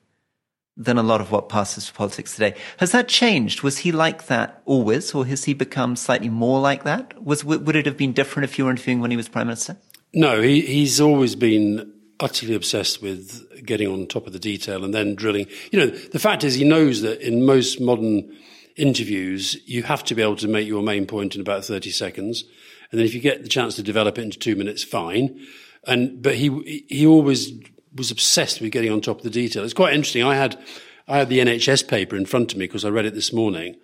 than 0.76 0.98
a 0.98 1.04
lot 1.04 1.22
of 1.22 1.32
what 1.32 1.50
passes 1.50 1.88
for 1.88 1.96
politics 1.96 2.34
today. 2.34 2.56
Has 2.78 2.92
that 2.92 3.08
changed? 3.08 3.62
Was 3.62 3.80
he 3.80 3.92
like 3.92 4.26
that 4.28 4.62
always, 4.66 5.14
or 5.14 5.26
has 5.26 5.44
he 5.44 5.54
become 5.54 5.96
slightly 5.96 6.30
more 6.30 6.60
like 6.60 6.84
that? 6.84 7.24
Was 7.24 7.44
would 7.46 7.76
it 7.76 7.86
have 7.86 7.98
been 7.98 8.14
different 8.14 8.46
if 8.46 8.58
you 8.58 8.66
were 8.66 8.72
interviewing 8.72 9.00
when 9.00 9.12
he 9.12 9.18
was 9.18 9.30
prime 9.30 9.48
minister? 9.48 9.78
No, 10.14 10.42
he, 10.42 10.62
he's 10.62 11.00
always 11.00 11.36
been 11.36 11.92
utterly 12.20 12.56
obsessed 12.56 13.02
with 13.02 13.66
getting 13.66 13.88
on 13.88 14.08
top 14.08 14.28
of 14.28 14.34
the 14.34 14.40
detail 14.40 14.84
and 14.84 14.94
then 14.94 15.16
drilling. 15.16 15.48
You 15.72 15.80
know, 15.80 15.88
the 15.88 16.20
fact 16.20 16.44
is, 16.44 16.56
he 16.56 16.64
knows 16.64 17.02
that 17.02 17.22
in 17.22 17.46
most 17.46 17.80
modern 17.82 18.36
interviews, 18.76 19.58
you 19.68 19.84
have 19.84 20.04
to 20.06 20.16
be 20.16 20.22
able 20.22 20.36
to 20.38 20.48
make 20.48 20.68
your 20.68 20.82
main 20.82 21.06
point 21.06 21.36
in 21.36 21.42
about 21.42 21.66
thirty 21.66 21.92
seconds, 21.92 22.46
and 22.92 23.00
then 23.00 23.06
if 23.06 23.14
you 23.14 23.22
get 23.22 23.44
the 23.44 23.50
chance 23.50 23.76
to 23.76 23.84
develop 23.84 24.18
it 24.18 24.24
into 24.24 24.40
two 24.40 24.56
minutes, 24.56 24.84
fine. 24.84 25.40
And 25.86 26.22
but 26.22 26.36
he 26.36 26.86
he 26.90 27.06
always 27.06 27.52
was 27.96 28.12
obsessed 28.12 28.62
with 28.62 28.72
getting 28.72 28.92
on 28.92 29.02
top 29.02 29.18
of 29.18 29.24
the 29.24 29.30
detail. 29.30 29.64
It's 29.64 29.74
quite 29.74 29.94
interesting. 29.94 30.24
I 30.24 30.36
had, 30.36 30.60
I 31.08 31.18
had 31.18 31.30
the 31.30 31.40
NHS 31.40 31.88
paper 31.88 32.16
in 32.16 32.26
front 32.26 32.52
of 32.52 32.58
me 32.58 32.66
because 32.66 32.86
I 32.86 32.90
read 32.90 33.06
it 33.06 33.14
this 33.14 33.34
morning. 33.34 33.76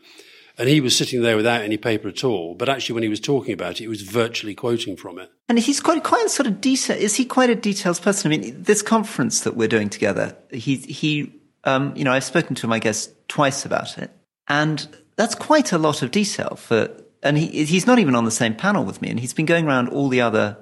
And 0.57 0.67
he 0.67 0.81
was 0.81 0.95
sitting 0.95 1.21
there 1.21 1.37
without 1.37 1.61
any 1.61 1.77
paper 1.77 2.09
at 2.09 2.25
all. 2.25 2.53
But 2.53 2.67
actually, 2.67 2.95
when 2.95 3.03
he 3.03 3.09
was 3.09 3.21
talking 3.21 3.53
about 3.53 3.71
it, 3.71 3.79
he 3.79 3.87
was 3.87 4.01
virtually 4.01 4.53
quoting 4.53 4.97
from 4.97 5.17
it. 5.17 5.31
And 5.47 5.57
he's 5.57 5.79
quite, 5.79 6.03
quite 6.03 6.25
a 6.25 6.29
sort 6.29 6.47
of 6.47 6.59
detail. 6.59 6.97
Is 6.97 7.15
he 7.15 7.23
quite 7.23 7.49
a 7.49 7.55
details 7.55 7.97
person? 7.99 8.29
I 8.29 8.37
mean, 8.37 8.63
this 8.63 8.81
conference 8.81 9.41
that 9.41 9.55
we're 9.55 9.69
doing 9.69 9.89
together, 9.89 10.35
he, 10.51 10.75
he, 10.75 11.33
um, 11.63 11.93
you 11.95 12.03
know, 12.03 12.11
I've 12.11 12.25
spoken 12.25 12.55
to 12.55 12.67
him, 12.67 12.73
I 12.73 12.79
guess, 12.79 13.07
twice 13.29 13.63
about 13.63 13.97
it. 13.97 14.11
And 14.49 14.85
that's 15.15 15.33
quite 15.33 15.71
a 15.71 15.77
lot 15.77 16.01
of 16.01 16.11
detail 16.11 16.55
for, 16.57 16.89
and 17.23 17.37
he, 17.37 17.63
he's 17.63 17.87
not 17.87 17.99
even 17.99 18.13
on 18.13 18.25
the 18.25 18.31
same 18.31 18.53
panel 18.53 18.83
with 18.83 19.01
me. 19.01 19.09
And 19.09 19.19
he's 19.19 19.33
been 19.33 19.45
going 19.45 19.65
around 19.65 19.87
all 19.87 20.09
the 20.09 20.19
other 20.19 20.57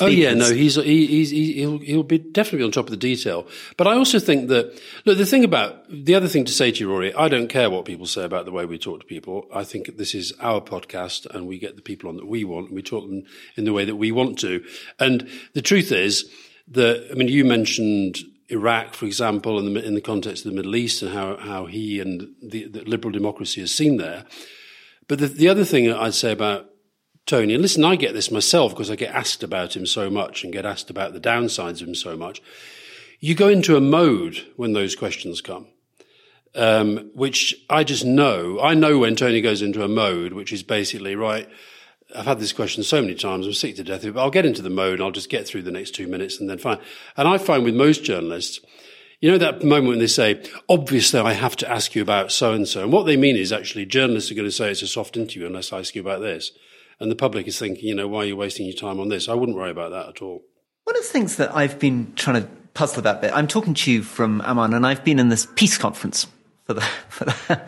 Oh, 0.00 0.08
speakers. 0.08 0.24
Oh 0.24 0.28
yeah, 0.28 0.34
no, 0.34 0.54
he's 0.54 0.76
he, 0.76 1.06
he's 1.06 1.30
he'll 1.30 1.78
he'll 1.78 2.02
be 2.02 2.16
definitely 2.16 2.64
on 2.64 2.70
top 2.70 2.86
of 2.86 2.90
the 2.90 2.96
detail. 2.96 3.46
But 3.76 3.86
I 3.86 3.92
also 3.94 4.18
think 4.18 4.48
that 4.48 4.80
look, 5.04 5.18
the 5.18 5.26
thing 5.26 5.44
about 5.44 5.84
the 5.90 6.14
other 6.14 6.28
thing 6.28 6.46
to 6.46 6.52
say 6.52 6.72
to 6.72 6.80
you, 6.80 6.90
Rory, 6.90 7.12
I 7.12 7.28
don't 7.28 7.48
care 7.48 7.68
what 7.68 7.84
people 7.84 8.06
say 8.06 8.24
about 8.24 8.46
the 8.46 8.52
way 8.52 8.64
we 8.64 8.78
talk 8.78 9.00
to 9.00 9.06
people. 9.06 9.46
I 9.54 9.64
think 9.64 9.98
this 9.98 10.14
is 10.14 10.32
our 10.40 10.62
podcast, 10.62 11.26
and 11.26 11.46
we 11.46 11.58
get 11.58 11.76
the 11.76 11.82
people 11.82 12.08
on 12.08 12.16
that 12.16 12.26
we 12.26 12.42
want, 12.42 12.68
and 12.68 12.76
we 12.76 12.82
talk 12.82 13.06
them 13.06 13.24
in 13.56 13.64
the 13.64 13.74
way 13.74 13.84
that 13.84 13.96
we 13.96 14.12
want 14.12 14.38
to. 14.38 14.64
And 14.98 15.28
the 15.52 15.60
truth 15.60 15.92
is 15.92 16.24
that 16.68 17.08
I 17.10 17.14
mean, 17.14 17.28
you 17.28 17.44
mentioned 17.44 18.20
Iraq, 18.48 18.94
for 18.94 19.04
example, 19.04 19.58
in 19.58 19.74
the 19.74 19.84
in 19.84 19.92
the 19.92 20.00
context 20.00 20.46
of 20.46 20.52
the 20.52 20.56
Middle 20.56 20.74
East, 20.74 21.02
and 21.02 21.12
how 21.12 21.36
how 21.36 21.66
he 21.66 22.00
and 22.00 22.34
the, 22.42 22.66
the 22.66 22.80
liberal 22.84 23.12
democracy 23.12 23.60
is 23.60 23.74
seen 23.74 23.98
there. 23.98 24.24
But 25.06 25.18
the, 25.18 25.26
the 25.26 25.48
other 25.50 25.66
thing 25.66 25.92
I'd 25.92 26.14
say 26.14 26.32
about 26.32 26.71
Tony. 27.26 27.54
And 27.54 27.62
listen, 27.62 27.84
I 27.84 27.96
get 27.96 28.14
this 28.14 28.30
myself 28.30 28.72
because 28.72 28.90
I 28.90 28.96
get 28.96 29.14
asked 29.14 29.42
about 29.42 29.76
him 29.76 29.86
so 29.86 30.10
much 30.10 30.42
and 30.42 30.52
get 30.52 30.66
asked 30.66 30.90
about 30.90 31.12
the 31.12 31.20
downsides 31.20 31.80
of 31.80 31.88
him 31.88 31.94
so 31.94 32.16
much. 32.16 32.42
You 33.20 33.34
go 33.34 33.48
into 33.48 33.76
a 33.76 33.80
mode 33.80 34.44
when 34.56 34.72
those 34.72 34.96
questions 34.96 35.40
come, 35.40 35.68
um, 36.56 37.10
which 37.14 37.54
I 37.70 37.84
just 37.84 38.04
know. 38.04 38.60
I 38.60 38.74
know 38.74 38.98
when 38.98 39.14
Tony 39.14 39.40
goes 39.40 39.62
into 39.62 39.84
a 39.84 39.88
mode, 39.88 40.32
which 40.32 40.52
is 40.52 40.64
basically, 40.64 41.14
right, 41.14 41.48
I've 42.14 42.26
had 42.26 42.40
this 42.40 42.52
question 42.52 42.82
so 42.82 43.00
many 43.00 43.14
times, 43.14 43.46
I'm 43.46 43.52
sick 43.52 43.76
to 43.76 43.84
death 43.84 44.02
of 44.02 44.08
it, 44.08 44.14
but 44.14 44.22
I'll 44.22 44.30
get 44.30 44.44
into 44.44 44.60
the 44.60 44.70
mode 44.70 44.94
and 44.94 45.02
I'll 45.02 45.12
just 45.12 45.30
get 45.30 45.46
through 45.46 45.62
the 45.62 45.70
next 45.70 45.92
two 45.92 46.08
minutes 46.08 46.40
and 46.40 46.50
then 46.50 46.58
fine. 46.58 46.78
And 47.16 47.28
I 47.28 47.38
find 47.38 47.64
with 47.64 47.76
most 47.76 48.04
journalists, 48.04 48.60
you 49.20 49.30
know 49.30 49.38
that 49.38 49.62
moment 49.62 49.86
when 49.88 49.98
they 50.00 50.08
say, 50.08 50.42
obviously 50.68 51.20
I 51.20 51.34
have 51.34 51.54
to 51.56 51.70
ask 51.70 51.94
you 51.94 52.02
about 52.02 52.32
so 52.32 52.52
and 52.52 52.66
so. 52.66 52.82
And 52.82 52.92
what 52.92 53.06
they 53.06 53.16
mean 53.16 53.36
is 53.36 53.52
actually 53.52 53.86
journalists 53.86 54.32
are 54.32 54.34
going 54.34 54.48
to 54.48 54.52
say 54.52 54.72
it's 54.72 54.82
a 54.82 54.88
soft 54.88 55.16
interview 55.16 55.46
unless 55.46 55.72
I 55.72 55.78
ask 55.78 55.94
you 55.94 56.00
about 56.00 56.20
this 56.20 56.50
and 57.02 57.10
the 57.10 57.16
public 57.16 57.48
is 57.48 57.58
thinking, 57.58 57.84
you 57.84 57.94
know, 57.96 58.06
why 58.06 58.20
are 58.20 58.26
you 58.26 58.36
wasting 58.36 58.64
your 58.64 58.76
time 58.76 59.00
on 59.00 59.08
this? 59.08 59.28
I 59.28 59.34
wouldn't 59.34 59.58
worry 59.58 59.72
about 59.72 59.90
that 59.90 60.08
at 60.08 60.22
all. 60.22 60.44
One 60.84 60.96
of 60.96 61.02
the 61.02 61.08
things 61.08 61.34
that 61.36 61.54
I've 61.54 61.78
been 61.80 62.12
trying 62.14 62.40
to 62.40 62.48
puzzle 62.74 63.00
about 63.00 63.20
bit, 63.20 63.32
I'm 63.34 63.48
talking 63.48 63.74
to 63.74 63.90
you 63.90 64.04
from 64.04 64.40
Amman, 64.42 64.72
and 64.72 64.86
I've 64.86 65.02
been 65.02 65.18
in 65.18 65.28
this 65.28 65.48
peace 65.56 65.76
conference 65.76 66.28
for 66.64 66.74
the, 66.74 66.80
for 67.08 67.24
the, 67.24 67.62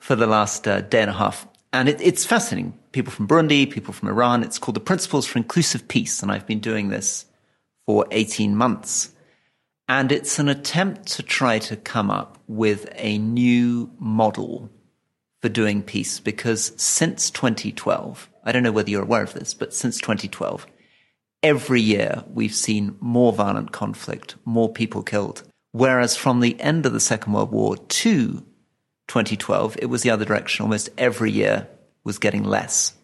for 0.00 0.16
the 0.16 0.26
last 0.26 0.66
uh, 0.66 0.80
day 0.80 1.00
and 1.00 1.10
a 1.10 1.14
half. 1.14 1.46
And 1.72 1.88
it, 1.88 2.00
it's 2.00 2.26
fascinating. 2.26 2.76
People 2.90 3.12
from 3.12 3.28
Burundi, 3.28 3.70
people 3.70 3.94
from 3.94 4.08
Iran. 4.08 4.42
It's 4.42 4.58
called 4.58 4.74
the 4.74 4.80
Principles 4.80 5.26
for 5.26 5.38
Inclusive 5.38 5.86
Peace. 5.86 6.20
And 6.20 6.32
I've 6.32 6.46
been 6.46 6.60
doing 6.60 6.88
this 6.88 7.26
for 7.86 8.04
18 8.10 8.56
months. 8.56 9.12
And 9.88 10.10
it's 10.10 10.40
an 10.40 10.48
attempt 10.48 11.06
to 11.12 11.22
try 11.22 11.60
to 11.60 11.76
come 11.76 12.10
up 12.10 12.36
with 12.48 12.92
a 12.96 13.18
new 13.18 13.92
model 14.00 14.70
for 15.40 15.48
doing 15.48 15.82
peace 15.82 16.18
because 16.18 16.72
since 16.76 17.30
2012, 17.30 18.28
I 18.44 18.52
don't 18.52 18.62
know 18.62 18.72
whether 18.72 18.90
you're 18.90 19.02
aware 19.02 19.22
of 19.22 19.34
this, 19.34 19.54
but 19.54 19.74
since 19.74 19.98
2012, 19.98 20.66
every 21.42 21.80
year 21.80 22.24
we've 22.32 22.54
seen 22.54 22.96
more 23.00 23.32
violent 23.32 23.72
conflict, 23.72 24.36
more 24.44 24.72
people 24.72 25.02
killed. 25.02 25.42
Whereas 25.72 26.16
from 26.16 26.40
the 26.40 26.60
end 26.60 26.84
of 26.86 26.92
the 26.92 27.00
Second 27.00 27.32
World 27.32 27.50
War 27.50 27.76
to 27.76 28.44
2012, 29.08 29.76
it 29.80 29.86
was 29.86 30.02
the 30.02 30.10
other 30.10 30.24
direction. 30.24 30.64
Almost 30.64 30.90
every 30.98 31.30
year 31.30 31.66
was 32.04 32.18
getting 32.18 32.44
less. 32.44 32.94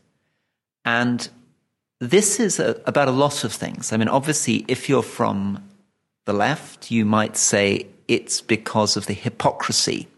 And 0.84 1.28
this 2.01 2.39
is 2.39 2.59
a, 2.59 2.80
about 2.86 3.09
a 3.09 3.12
lot 3.12 3.45
of 3.45 3.53
things. 3.53 3.93
I 3.93 3.97
mean, 3.97 4.09
obviously, 4.09 4.64
if 4.68 4.89
you're 4.89 5.03
from 5.03 5.68
the 6.26 6.32
left, 6.32 6.91
you 6.91 7.05
might 7.05 7.36
say 7.36 7.86
it's 8.07 8.41
because 8.41 8.97
of 8.97 9.07
the 9.07 9.14
hypocrisy 9.14 10.09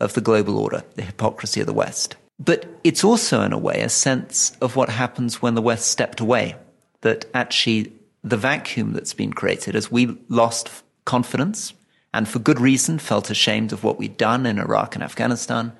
of 0.00 0.14
the 0.14 0.20
global 0.20 0.58
order, 0.58 0.82
the 0.96 1.02
hypocrisy 1.02 1.60
of 1.60 1.66
the 1.66 1.72
West. 1.72 2.16
But 2.38 2.66
it's 2.82 3.04
also, 3.04 3.42
in 3.42 3.52
a 3.52 3.58
way, 3.58 3.82
a 3.82 3.88
sense 3.88 4.56
of 4.60 4.74
what 4.76 4.88
happens 4.88 5.40
when 5.40 5.54
the 5.54 5.62
West 5.62 5.88
stepped 5.88 6.20
away, 6.20 6.56
that 7.02 7.26
actually 7.34 7.92
the 8.24 8.36
vacuum 8.36 8.92
that's 8.92 9.14
been 9.14 9.32
created 9.32 9.76
as 9.76 9.90
we 9.90 10.18
lost 10.28 10.70
confidence 11.04 11.74
and 12.14 12.28
for 12.28 12.38
good 12.38 12.60
reason 12.60 12.98
felt 12.98 13.30
ashamed 13.30 13.72
of 13.72 13.84
what 13.84 13.98
we'd 13.98 14.16
done 14.16 14.46
in 14.46 14.58
Iraq 14.58 14.94
and 14.94 15.02
Afghanistan, 15.02 15.72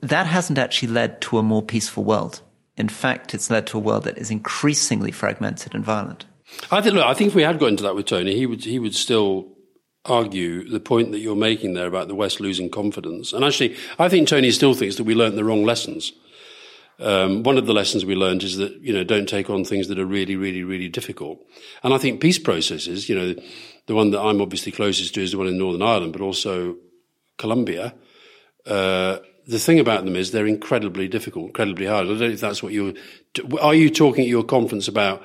that 0.00 0.26
hasn't 0.26 0.58
actually 0.58 0.88
led 0.88 1.20
to 1.22 1.38
a 1.38 1.42
more 1.42 1.62
peaceful 1.62 2.04
world. 2.04 2.40
In 2.76 2.88
fact, 2.88 3.34
it's 3.34 3.50
led 3.50 3.66
to 3.68 3.78
a 3.78 3.80
world 3.80 4.04
that 4.04 4.18
is 4.18 4.30
increasingly 4.30 5.10
fragmented 5.10 5.74
and 5.74 5.84
violent. 5.84 6.24
I 6.70 6.80
think. 6.80 6.94
Look, 6.94 7.04
I 7.04 7.14
think 7.14 7.28
if 7.28 7.34
we 7.34 7.42
had 7.42 7.58
got 7.58 7.68
into 7.68 7.82
that 7.82 7.94
with 7.94 8.06
Tony, 8.06 8.36
he 8.36 8.46
would 8.46 8.64
he 8.64 8.78
would 8.78 8.94
still 8.94 9.48
argue 10.06 10.68
the 10.68 10.80
point 10.80 11.12
that 11.12 11.18
you're 11.18 11.36
making 11.36 11.74
there 11.74 11.86
about 11.86 12.08
the 12.08 12.14
West 12.14 12.40
losing 12.40 12.70
confidence. 12.70 13.32
And 13.32 13.44
actually, 13.44 13.76
I 13.98 14.08
think 14.08 14.28
Tony 14.28 14.50
still 14.50 14.74
thinks 14.74 14.96
that 14.96 15.04
we 15.04 15.14
learned 15.14 15.36
the 15.36 15.44
wrong 15.44 15.64
lessons. 15.64 16.12
Um, 16.98 17.42
one 17.42 17.58
of 17.58 17.66
the 17.66 17.74
lessons 17.74 18.06
we 18.06 18.14
learned 18.14 18.42
is 18.42 18.56
that 18.56 18.72
you 18.80 18.92
know 18.92 19.04
don't 19.04 19.28
take 19.28 19.50
on 19.50 19.64
things 19.64 19.88
that 19.88 19.98
are 19.98 20.06
really, 20.06 20.36
really, 20.36 20.64
really 20.64 20.88
difficult. 20.88 21.38
And 21.82 21.92
I 21.92 21.98
think 21.98 22.20
peace 22.20 22.38
processes, 22.38 23.08
you 23.08 23.14
know, 23.14 23.34
the 23.86 23.94
one 23.94 24.10
that 24.12 24.20
I'm 24.20 24.40
obviously 24.40 24.72
closest 24.72 25.14
to 25.14 25.22
is 25.22 25.32
the 25.32 25.38
one 25.38 25.46
in 25.46 25.58
Northern 25.58 25.82
Ireland, 25.82 26.12
but 26.12 26.22
also 26.22 26.76
Colombia. 27.36 27.94
Uh, 28.64 29.18
the 29.46 29.58
thing 29.58 29.78
about 29.78 30.04
them 30.04 30.16
is 30.16 30.32
they're 30.32 30.46
incredibly 30.46 31.06
difficult, 31.06 31.46
incredibly 31.46 31.86
hard. 31.86 32.06
I 32.06 32.08
don't 32.08 32.20
know 32.20 32.26
if 32.26 32.40
that's 32.40 32.62
what 32.62 32.72
you're. 32.72 32.94
Are 33.60 33.74
you 33.74 33.90
talking 33.90 34.24
at 34.24 34.28
your 34.28 34.42
conference 34.42 34.88
about 34.88 35.22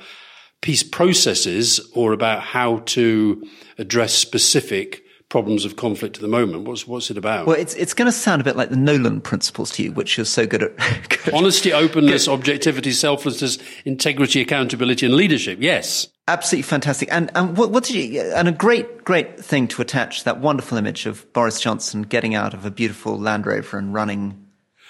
peace 0.62 0.84
processes 0.84 1.80
or 1.94 2.14
about 2.14 2.42
how 2.42 2.78
to 2.86 3.48
address 3.78 4.14
specific 4.14 5.04
problems 5.32 5.64
of 5.66 5.78
conflict 5.78 6.18
at 6.18 6.22
the 6.22 6.28
moment? 6.28 6.68
What's 6.68 6.86
what's 6.86 7.10
it 7.10 7.18
about? 7.18 7.48
Well, 7.48 7.58
it's 7.58 7.74
it's 7.76 7.96
going 7.96 8.06
to 8.06 8.12
sound 8.12 8.42
a 8.42 8.46
bit 8.46 8.56
like 8.56 8.70
the 8.70 8.76
Nolan 8.76 9.22
principles 9.22 9.72
to 9.72 9.84
you, 9.84 9.92
which 9.92 10.18
you're 10.18 10.26
so 10.26 10.46
good 10.46 10.64
at. 10.64 10.78
good. 11.10 11.34
Honesty, 11.34 11.74
openness, 11.74 12.26
good. 12.26 12.34
objectivity, 12.34 12.92
selflessness, 12.92 13.58
integrity, 13.86 14.42
accountability, 14.42 15.08
and 15.08 15.16
leadership. 15.16 15.58
Yes, 15.60 16.08
absolutely 16.28 16.64
fantastic. 16.64 17.10
And 17.12 17.32
and 17.34 17.58
what, 17.58 17.72
what 17.72 17.86
did 17.86 17.96
you? 17.96 18.22
And 18.22 18.48
a 18.48 18.52
great 18.52 19.04
great 19.04 19.40
thing 19.44 19.68
to 19.70 19.82
attach 19.82 20.26
that 20.26 20.40
wonderful 20.40 20.78
image 20.78 21.08
of 21.08 21.32
Boris 21.34 21.60
Johnson 21.60 22.04
getting 22.04 22.36
out 22.36 22.54
of 22.54 22.66
a 22.66 22.72
beautiful 22.72 23.18
Land 23.18 23.48
Rover 23.48 23.80
and 23.80 23.94
running 23.94 24.46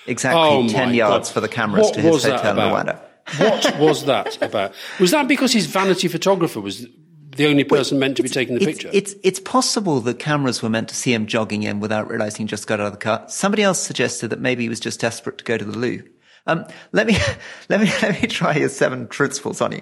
exactly 0.07 0.41
oh 0.41 0.67
ten 0.67 0.93
yards 0.93 1.29
God. 1.29 1.33
for 1.33 1.39
the 1.39 1.47
cameras 1.47 1.85
what 1.85 1.93
to 1.93 2.01
his 2.01 2.23
hotel 2.25 2.59
in 2.59 2.73
Rwanda. 2.73 2.99
What 3.37 3.79
was 3.79 4.05
that 4.05 4.41
about? 4.41 4.73
Was 4.99 5.11
that 5.11 5.27
because 5.27 5.53
his 5.53 5.65
vanity 5.65 6.07
photographer 6.07 6.61
was 6.61 6.87
the 7.35 7.47
only 7.47 7.63
person 7.63 7.99
meant 7.99 8.17
to 8.17 8.23
be 8.23 8.29
taking 8.29 8.55
the 8.55 8.61
it's, 8.61 8.71
picture? 8.71 8.89
It's, 8.93 9.15
it's 9.23 9.39
possible 9.39 10.01
the 10.01 10.13
cameras 10.13 10.61
were 10.61 10.69
meant 10.69 10.89
to 10.89 10.95
see 10.95 11.13
him 11.13 11.27
jogging 11.27 11.63
in 11.63 11.79
without 11.79 12.09
realizing 12.09 12.45
he 12.45 12.49
just 12.49 12.67
got 12.67 12.79
out 12.79 12.87
of 12.87 12.93
the 12.93 12.99
car. 12.99 13.23
Somebody 13.27 13.63
else 13.63 13.79
suggested 13.79 14.29
that 14.29 14.39
maybe 14.39 14.63
he 14.63 14.69
was 14.69 14.79
just 14.79 14.99
desperate 14.99 15.37
to 15.37 15.43
go 15.43 15.57
to 15.57 15.65
the 15.65 15.77
loo. 15.77 16.03
Um, 16.47 16.65
let 16.91 17.07
me, 17.07 17.17
let 17.69 17.81
me, 17.81 17.91
let 18.01 18.21
me 18.21 18.27
try 18.27 18.55
your 18.55 18.69
seven 18.69 19.07
principles 19.07 19.61
on 19.61 19.71
you. 19.71 19.81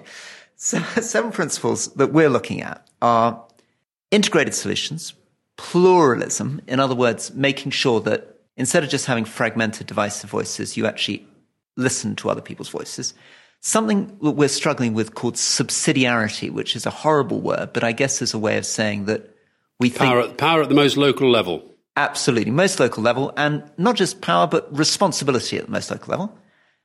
So, 0.56 0.80
seven 1.00 1.32
principles 1.32 1.92
that 1.94 2.12
we're 2.12 2.28
looking 2.28 2.62
at 2.62 2.86
are 3.00 3.42
integrated 4.10 4.54
solutions, 4.54 5.14
pluralism. 5.56 6.60
In 6.66 6.80
other 6.80 6.94
words, 6.94 7.32
making 7.34 7.72
sure 7.72 8.00
that 8.00 8.40
instead 8.56 8.84
of 8.84 8.90
just 8.90 9.06
having 9.06 9.24
fragmented 9.24 9.86
divisive 9.86 10.28
voices, 10.28 10.76
you 10.76 10.86
actually 10.86 11.26
listen 11.76 12.14
to 12.16 12.28
other 12.28 12.42
people's 12.42 12.68
voices. 12.68 13.14
Something 13.60 14.18
that 14.22 14.30
we're 14.32 14.48
struggling 14.48 14.94
with 14.94 15.14
called 15.14 15.34
subsidiarity, 15.34 16.50
which 16.50 16.74
is 16.74 16.86
a 16.86 16.90
horrible 16.90 17.40
word, 17.40 17.72
but 17.72 17.84
I 17.84 17.92
guess 17.92 18.22
is 18.22 18.32
a 18.32 18.38
way 18.38 18.56
of 18.56 18.64
saying 18.64 19.04
that 19.04 19.36
we 19.78 19.90
power 19.90 20.22
think 20.22 20.32
at, 20.32 20.38
power 20.38 20.62
at 20.62 20.68
the 20.68 20.74
most 20.74 20.96
local 20.96 21.30
level. 21.30 21.64
Absolutely, 21.96 22.50
most 22.50 22.80
local 22.80 23.02
level, 23.02 23.32
and 23.36 23.62
not 23.76 23.96
just 23.96 24.22
power, 24.22 24.46
but 24.46 24.74
responsibility 24.76 25.58
at 25.58 25.66
the 25.66 25.70
most 25.70 25.90
local 25.90 26.10
level. 26.10 26.38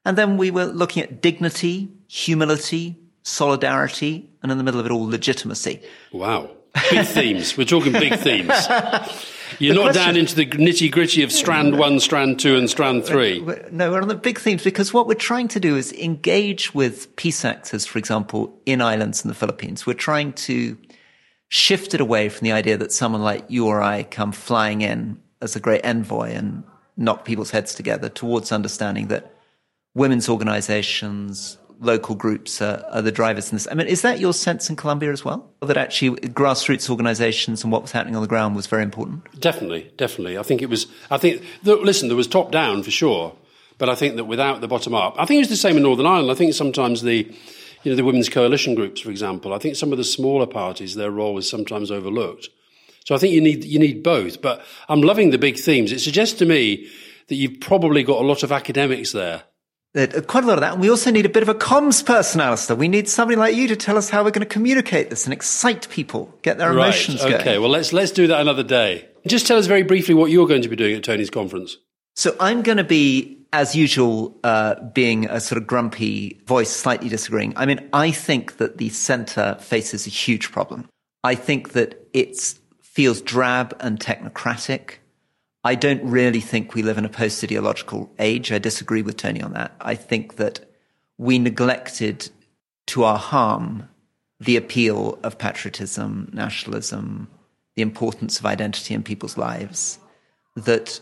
And 0.03 0.17
then 0.17 0.37
we 0.37 0.51
were 0.51 0.65
looking 0.65 1.01
at 1.01 1.21
dignity, 1.21 1.89
humility, 2.07 2.99
solidarity, 3.23 4.29
and 4.43 4.51
in 4.51 4.57
the 4.57 4.63
middle 4.63 4.79
of 4.79 4.85
it 4.85 4.91
all, 4.91 5.07
legitimacy. 5.07 5.81
Wow. 6.11 6.51
Big 6.91 7.05
themes. 7.07 7.57
We're 7.57 7.65
talking 7.65 7.93
big 7.93 8.19
themes. 8.19 8.51
You're 9.59 9.75
not 9.75 9.93
down 9.93 10.15
into 10.15 10.35
the 10.35 10.45
nitty 10.45 10.91
gritty 10.91 11.23
of 11.23 11.31
strand 11.31 11.77
one, 11.77 11.99
strand 11.99 12.39
two, 12.39 12.55
and 12.55 12.69
strand 12.69 13.05
three. 13.05 13.39
No, 13.71 13.91
we're 13.91 14.01
on 14.01 14.07
the 14.07 14.15
big 14.15 14.39
themes 14.39 14.63
because 14.63 14.93
what 14.93 15.07
we're 15.07 15.15
trying 15.15 15.47
to 15.49 15.59
do 15.59 15.75
is 15.75 15.93
engage 15.93 16.73
with 16.73 17.15
peace 17.15 17.45
actors, 17.45 17.85
for 17.85 17.99
example, 17.99 18.59
in 18.65 18.81
islands 18.81 19.23
in 19.23 19.27
the 19.29 19.35
Philippines. 19.35 19.85
We're 19.85 19.93
trying 19.93 20.33
to 20.33 20.77
shift 21.47 21.93
it 21.93 22.01
away 22.01 22.29
from 22.29 22.45
the 22.45 22.51
idea 22.51 22.77
that 22.77 22.91
someone 22.91 23.21
like 23.21 23.45
you 23.47 23.67
or 23.67 23.81
I 23.81 24.03
come 24.03 24.31
flying 24.31 24.81
in 24.81 25.19
as 25.41 25.55
a 25.55 25.59
great 25.59 25.85
envoy 25.85 26.31
and 26.31 26.63
knock 26.97 27.25
people's 27.25 27.51
heads 27.51 27.75
together 27.75 28.09
towards 28.09 28.51
understanding 28.51 29.07
that 29.07 29.35
women's 29.93 30.27
organizations, 30.29 31.57
local 31.79 32.15
groups 32.15 32.61
are, 32.61 32.83
are, 32.91 33.01
the 33.01 33.11
drivers 33.11 33.51
in 33.51 33.55
this. 33.55 33.67
I 33.69 33.73
mean, 33.73 33.87
is 33.87 34.01
that 34.01 34.19
your 34.19 34.33
sense 34.33 34.69
in 34.69 34.75
Colombia 34.75 35.11
as 35.11 35.23
well? 35.25 35.49
That 35.61 35.77
actually 35.77 36.17
grassroots 36.29 36.89
organizations 36.89 37.63
and 37.63 37.71
what 37.71 37.81
was 37.81 37.91
happening 37.91 38.15
on 38.15 38.21
the 38.21 38.27
ground 38.27 38.55
was 38.55 38.67
very 38.67 38.83
important? 38.83 39.23
Definitely, 39.39 39.91
definitely. 39.97 40.37
I 40.37 40.43
think 40.43 40.61
it 40.61 40.69
was, 40.69 40.87
I 41.09 41.17
think, 41.17 41.43
listen, 41.63 42.07
there 42.07 42.17
was 42.17 42.27
top 42.27 42.51
down 42.51 42.83
for 42.83 42.91
sure, 42.91 43.35
but 43.77 43.89
I 43.89 43.95
think 43.95 44.15
that 44.15 44.25
without 44.25 44.61
the 44.61 44.67
bottom 44.67 44.93
up, 44.95 45.15
I 45.17 45.25
think 45.25 45.37
it 45.37 45.41
was 45.41 45.49
the 45.49 45.55
same 45.55 45.77
in 45.77 45.83
Northern 45.83 46.05
Ireland. 46.05 46.31
I 46.31 46.35
think 46.35 46.53
sometimes 46.53 47.01
the, 47.01 47.31
you 47.83 47.91
know, 47.91 47.95
the 47.95 48.03
women's 48.03 48.29
coalition 48.29 48.75
groups, 48.75 49.01
for 49.01 49.11
example, 49.11 49.53
I 49.53 49.57
think 49.57 49.75
some 49.75 49.91
of 49.91 49.97
the 49.97 50.03
smaller 50.03 50.47
parties, 50.47 50.95
their 50.95 51.11
role 51.11 51.37
is 51.37 51.49
sometimes 51.49 51.91
overlooked. 51.91 52.49
So 53.05 53.13
I 53.13 53.19
think 53.19 53.33
you 53.33 53.41
need, 53.41 53.63
you 53.63 53.79
need 53.79 54.01
both, 54.01 54.41
but 54.41 54.65
I'm 54.89 55.01
loving 55.01 55.29
the 55.29 55.37
big 55.37 55.57
themes. 55.57 55.91
It 55.91 55.99
suggests 55.99 56.37
to 56.39 56.45
me 56.45 56.89
that 57.27 57.35
you've 57.35 57.59
probably 57.59 58.03
got 58.03 58.21
a 58.21 58.27
lot 58.27 58.43
of 58.43 58.51
academics 58.51 59.11
there 59.11 59.43
quite 59.95 60.43
a 60.43 60.47
lot 60.47 60.57
of 60.57 60.61
that. 60.61 60.73
And 60.73 60.81
we 60.81 60.89
also 60.89 61.09
need 61.09 61.25
a 61.25 61.29
bit 61.29 61.41
of 61.41 61.49
a 61.49 61.55
comms 61.55 62.05
person, 62.05 62.41
Alastair. 62.41 62.75
We 62.75 62.89
need 62.89 63.07
somebody 63.07 63.37
like 63.37 63.55
you 63.55 63.67
to 63.69 63.75
tell 63.75 63.97
us 63.97 64.09
how 64.09 64.23
we're 64.23 64.31
going 64.31 64.45
to 64.45 64.53
communicate 64.53 65.09
this 65.09 65.25
and 65.25 65.33
excite 65.33 65.87
people, 65.89 66.37
get 66.41 66.57
their 66.57 66.71
emotions 66.71 67.21
right. 67.21 67.29
going. 67.29 67.41
Okay, 67.41 67.57
well, 67.59 67.69
let's, 67.69 67.93
let's 67.93 68.11
do 68.11 68.27
that 68.27 68.41
another 68.41 68.63
day. 68.63 69.07
Just 69.25 69.47
tell 69.47 69.57
us 69.57 69.67
very 69.67 69.83
briefly 69.83 70.13
what 70.13 70.31
you're 70.31 70.47
going 70.47 70.61
to 70.61 70.69
be 70.69 70.75
doing 70.75 70.95
at 70.95 71.03
Tony's 71.03 71.29
conference. 71.29 71.77
So 72.15 72.35
I'm 72.39 72.61
going 72.61 72.77
to 72.77 72.83
be, 72.83 73.45
as 73.53 73.75
usual, 73.75 74.37
uh, 74.43 74.75
being 74.93 75.29
a 75.29 75.39
sort 75.39 75.61
of 75.61 75.67
grumpy 75.67 76.41
voice, 76.45 76.69
slightly 76.69 77.09
disagreeing. 77.09 77.53
I 77.55 77.65
mean, 77.65 77.89
I 77.93 78.11
think 78.11 78.57
that 78.57 78.77
the 78.77 78.89
centre 78.89 79.57
faces 79.59 80.07
a 80.07 80.09
huge 80.09 80.51
problem. 80.51 80.87
I 81.23 81.35
think 81.35 81.71
that 81.71 82.07
it 82.13 82.37
feels 82.81 83.21
drab 83.21 83.75
and 83.79 83.99
technocratic. 83.99 84.95
I 85.65 85.73
don't 85.73 86.03
really 86.03 86.41
think 86.41 86.75
we 86.75 86.83
live 86.83 86.99
in 86.99 87.05
a 87.05 87.09
post 87.09 87.43
ideological 87.43 88.13
age. 88.19 88.51
I 88.51 88.59
disagree 88.59 89.01
with 89.01 89.17
Tony 89.17 89.41
on 89.41 89.53
that. 89.53 89.75
I 89.81 89.95
think 89.95 90.35
that 90.35 90.59
we 91.17 91.39
neglected 91.39 92.29
to 92.87 93.03
our 93.03 93.17
harm 93.17 93.89
the 94.39 94.57
appeal 94.57 95.17
of 95.23 95.39
patriotism, 95.39 96.29
nationalism, 96.31 97.29
the 97.75 97.81
importance 97.81 98.37
of 98.39 98.45
identity 98.45 98.93
in 98.93 99.01
people's 99.01 99.39
lives, 99.39 99.97
that 100.55 101.01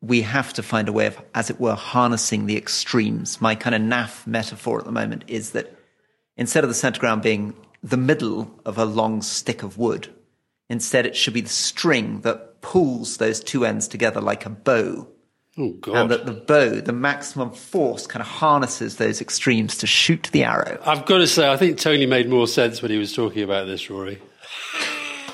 we 0.00 0.22
have 0.22 0.52
to 0.54 0.62
find 0.64 0.88
a 0.88 0.92
way 0.92 1.06
of, 1.06 1.16
as 1.32 1.48
it 1.48 1.60
were, 1.60 1.76
harnessing 1.76 2.46
the 2.46 2.56
extremes. 2.56 3.40
My 3.40 3.54
kind 3.54 3.76
of 3.76 3.82
naff 3.82 4.26
metaphor 4.26 4.80
at 4.80 4.86
the 4.86 4.92
moment 4.92 5.22
is 5.28 5.50
that 5.50 5.72
instead 6.36 6.64
of 6.64 6.68
the 6.68 6.74
center 6.74 6.98
ground 6.98 7.22
being 7.22 7.54
the 7.80 7.96
middle 7.96 8.58
of 8.64 8.76
a 8.76 8.84
long 8.84 9.22
stick 9.22 9.62
of 9.62 9.78
wood, 9.78 10.12
instead 10.68 11.06
it 11.06 11.14
should 11.14 11.34
be 11.34 11.42
the 11.42 11.48
string 11.48 12.22
that 12.22 12.53
pulls 12.64 13.18
those 13.18 13.40
two 13.40 13.64
ends 13.64 13.86
together 13.86 14.20
like 14.20 14.46
a 14.46 14.50
bow 14.50 15.06
Oh, 15.56 15.70
God. 15.80 15.96
And 15.96 16.10
that 16.10 16.26
the 16.26 16.32
bow, 16.32 16.80
the 16.80 16.92
maximum 16.92 17.52
force, 17.52 18.06
kind 18.06 18.20
of 18.20 18.26
harnesses 18.26 18.96
those 18.96 19.20
extremes 19.20 19.78
to 19.78 19.86
shoot 19.86 20.28
the 20.32 20.42
arrow. 20.42 20.80
I've 20.84 21.06
got 21.06 21.18
to 21.18 21.28
say, 21.28 21.50
I 21.50 21.56
think 21.56 21.78
Tony 21.78 22.06
made 22.06 22.28
more 22.28 22.48
sense 22.48 22.82
when 22.82 22.90
he 22.90 22.98
was 22.98 23.12
talking 23.12 23.42
about 23.42 23.66
this, 23.66 23.88
Rory. 23.88 24.20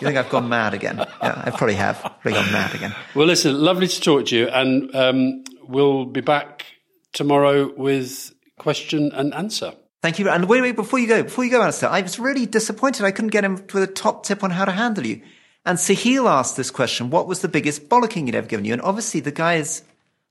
You 0.01 0.07
think 0.07 0.19
I've 0.19 0.29
gone 0.29 0.49
mad 0.49 0.75
again? 0.75 0.99
Yeah, 0.99 1.43
I 1.45 1.51
probably 1.51 1.75
have. 1.75 2.01
Probably 2.01 2.33
gone 2.33 2.53
mad 2.53 2.75
again. 2.75 2.95
Well, 3.15 3.27
listen, 3.27 3.59
lovely 3.59 3.87
to 3.87 4.01
talk 4.01 4.27
to 4.27 4.37
you, 4.37 4.49
and 4.49 4.95
um, 4.95 5.45
we'll 5.69 6.07
be 6.07 6.21
back 6.21 6.67
tomorrow 7.13 7.73
with 7.75 8.33
question 8.59 9.13
and 9.13 9.35
answer. 9.35 9.73
Thank 10.03 10.19
you. 10.19 10.29
And 10.31 10.49
wait, 10.49 10.63
wait, 10.63 10.77
before 10.77 10.99
you 10.99 11.07
go, 11.07 11.23
before 11.23 11.45
you 11.45 11.51
go, 11.51 11.63
Alastair, 11.63 11.91
I 11.91 12.01
was 12.01 12.19
really 12.19 12.47
disappointed 12.47 13.05
I 13.05 13.11
couldn't 13.11 13.31
get 13.31 13.45
him 13.45 13.57
with 13.57 13.83
a 13.83 13.87
top 13.87 14.25
tip 14.25 14.43
on 14.43 14.51
how 14.51 14.65
to 14.65 14.73
handle 14.73 15.07
you. 15.07 15.23
And 15.65 15.79
Sahil 15.79 16.29
asked 16.29 16.57
this 16.57 16.71
question, 16.71 17.11
what 17.11 17.27
was 17.27 17.41
the 17.41 17.49
biggest 17.49 17.89
bollocking 17.89 18.27
he'd 18.27 18.35
ever 18.35 18.47
given 18.47 18.65
you? 18.65 18.73
And 18.73 18.83
obviously 18.83 19.21
the 19.21 19.31
guy 19.31 19.57
is 19.57 19.83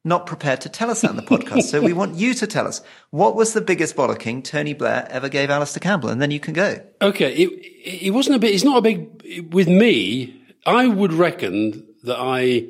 not 0.04 0.26
prepared 0.26 0.62
to 0.62 0.70
tell 0.70 0.90
us 0.90 1.02
that 1.02 1.12
in 1.12 1.18
the 1.18 1.22
podcast. 1.22 1.64
so 1.64 1.82
we 1.82 1.94
want 1.94 2.16
you 2.16 2.34
to 2.34 2.48
tell 2.48 2.66
us 2.66 2.82
what 3.12 3.36
was 3.36 3.54
the 3.54 3.62
biggest 3.62 3.96
bollocking 3.96 4.44
Tony 4.44 4.74
Blair 4.74 5.08
ever 5.12 5.30
gave 5.30 5.50
Alastair 5.50 5.82
Campbell? 5.82 6.10
And 6.10 6.22
then 6.22 6.32
you 6.32 6.40
can 6.40 6.54
go. 6.54 6.82
Okay. 7.02 7.34
It, 7.34 8.06
it 8.06 8.14
wasn't 8.14 8.38
a 8.38 8.40
bit, 8.40 8.56
it's 8.56 8.64
not 8.64 8.78
a 8.78 8.82
big, 8.82 9.54
with 9.54 9.68
me, 9.68 10.36
I 10.66 10.88
would 10.88 11.14
reckon 11.14 11.86
that 12.04 12.18
I, 12.18 12.68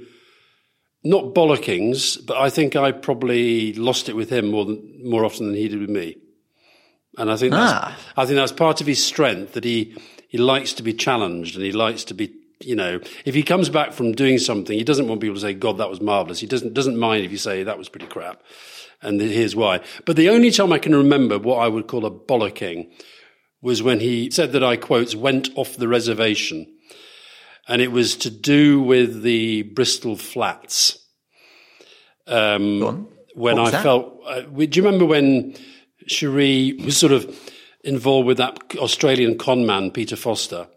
not 1.03 1.33
bollockings, 1.33 2.25
but 2.25 2.37
I 2.37 2.49
think 2.49 2.75
I 2.75 2.91
probably 2.91 3.73
lost 3.73 4.09
it 4.09 4.15
with 4.15 4.31
him 4.31 4.51
more 4.51 4.65
than, 4.65 5.01
more 5.03 5.23
often 5.23 5.47
than 5.47 5.55
he 5.55 5.69
did 5.69 5.79
with 5.79 5.89
me. 5.89 6.17
And 7.17 7.31
I 7.31 7.37
think 7.37 7.51
that's, 7.51 7.73
Ah. 7.73 7.97
I 8.17 8.25
think 8.25 8.35
that's 8.35 8.51
part 8.51 8.81
of 8.81 8.87
his 8.87 9.03
strength 9.03 9.53
that 9.53 9.63
he, 9.63 9.95
he 10.27 10.37
likes 10.37 10.73
to 10.73 10.83
be 10.83 10.93
challenged 10.93 11.55
and 11.55 11.63
he 11.63 11.71
likes 11.71 12.03
to 12.05 12.13
be, 12.13 12.33
you 12.59 12.75
know, 12.75 12.99
if 13.25 13.35
he 13.35 13.43
comes 13.43 13.69
back 13.69 13.93
from 13.93 14.11
doing 14.11 14.37
something, 14.37 14.77
he 14.77 14.83
doesn't 14.83 15.07
want 15.07 15.21
people 15.21 15.35
to 15.35 15.41
say, 15.41 15.53
God, 15.53 15.77
that 15.77 15.89
was 15.89 16.01
marvelous. 16.01 16.39
He 16.39 16.47
doesn't, 16.47 16.73
doesn't 16.73 16.97
mind 16.97 17.23
if 17.23 17.31
you 17.31 17.37
say 17.37 17.63
that 17.63 17.77
was 17.77 17.89
pretty 17.89 18.07
crap. 18.07 18.41
And 19.01 19.21
here's 19.21 19.55
why. 19.55 19.79
But 20.05 20.17
the 20.17 20.29
only 20.29 20.51
time 20.51 20.73
I 20.73 20.79
can 20.79 20.93
remember 20.93 21.39
what 21.39 21.57
I 21.57 21.69
would 21.69 21.87
call 21.87 22.05
a 22.05 22.11
bollocking 22.11 22.91
was 23.61 23.81
when 23.81 24.01
he 24.01 24.29
said 24.29 24.51
that 24.51 24.63
I 24.63 24.75
quotes 24.75 25.15
went 25.15 25.49
off 25.55 25.77
the 25.77 25.87
reservation. 25.87 26.67
And 27.67 27.81
it 27.81 27.91
was 27.91 28.15
to 28.17 28.29
do 28.29 28.81
with 28.81 29.21
the 29.21 29.61
Bristol 29.61 30.17
flats. 30.17 30.97
Um, 32.27 33.07
when 33.35 33.57
I 33.57 33.69
that? 33.69 33.83
felt, 33.83 34.19
uh, 34.25 34.41
do 34.41 34.63
you 34.63 34.83
remember 34.83 35.05
when 35.05 35.55
Cherie 36.07 36.73
was 36.83 36.97
sort 36.97 37.13
of 37.13 37.53
involved 37.83 38.27
with 38.27 38.37
that 38.37 38.59
Australian 38.77 39.37
con 39.37 39.65
man, 39.65 39.91
Peter 39.91 40.17
Foster? 40.17 40.67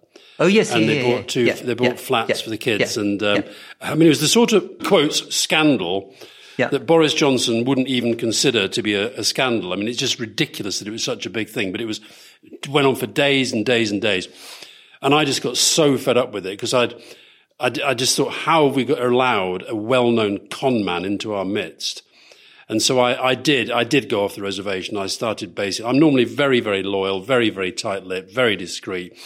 Oh, 0.43 0.47
yes. 0.47 0.73
and 0.73 0.83
yeah, 0.83 0.87
they 0.87 1.09
yeah, 1.09 1.17
bought 1.17 1.29
two, 1.29 1.45
yeah, 1.45 1.55
they 1.55 1.75
bought 1.75 1.99
flats 1.99 2.41
for 2.41 2.51
the 2.51 2.59
kids. 2.59 2.97
and 2.97 3.23
um. 3.23 3.45
I 3.81 3.95
mean, 3.95 4.07
it 4.07 4.11
was 4.11 4.21
the 4.21 4.29
sort 4.29 4.53
of 4.53 4.71
quotes 4.85 5.35
scandal 5.35 6.15
that 6.57 6.87
Boris 6.87 7.15
Johnson 7.15 7.65
wouldn't 7.65 7.89
even 7.89 8.17
consider 8.17 8.69
to 8.69 8.83
be 8.83 8.95
a, 8.95 9.13
a 9.19 9.25
scandal. 9.25 9.73
I 9.73 9.77
mean, 9.77 9.89
it's 9.89 9.99
just 9.99 10.21
ridiculous 10.21 10.79
that 10.79 10.87
it 10.87 10.93
was 10.93 11.03
such 11.03 11.27
a 11.27 11.31
big 11.31 11.49
thing, 11.49 11.73
but 11.73 11.81
it 11.81 11.87
was 11.87 12.01
it 12.43 12.69
went 12.69 12.87
on 12.87 12.95
for 12.95 13.07
days 13.07 13.53
and 13.53 13.65
days 13.67 13.91
and 13.91 14.01
days. 14.01 14.29
And 15.01 15.15
I 15.15 15.25
just 15.25 15.43
got 15.43 15.57
so 15.57 15.99
fed 15.99 16.17
up 16.17 16.33
with 16.33 16.47
it 16.47 16.51
because 16.51 16.73
I'd, 16.73 16.95
I'd, 17.59 17.81
I 17.81 17.95
just 17.95 18.17
thought, 18.17 18.33
how 18.33 18.67
have 18.67 18.77
we 18.77 18.85
got 18.85 19.01
allowed 19.01 19.65
a 19.69 19.75
well-known 19.75 20.47
con 20.49 20.85
man 20.85 21.05
into 21.05 21.35
our 21.35 21.45
midst? 21.45 22.03
And 22.69 22.81
so 22.81 23.01
I, 23.01 23.31
I 23.31 23.35
did, 23.35 23.71
I 23.71 23.83
did 23.83 24.09
go 24.09 24.25
off 24.25 24.37
the 24.37 24.43
reservation. 24.43 24.97
I 24.97 25.07
started 25.07 25.55
basically, 25.55 25.91
I'm 25.91 25.99
normally 25.99 26.25
very, 26.25 26.61
very 26.61 26.85
loyal, 26.85 27.21
very, 27.21 27.51
very 27.51 27.73
tight-lipped, 27.73 28.31
very 28.33 28.55
discreet. 28.55 29.19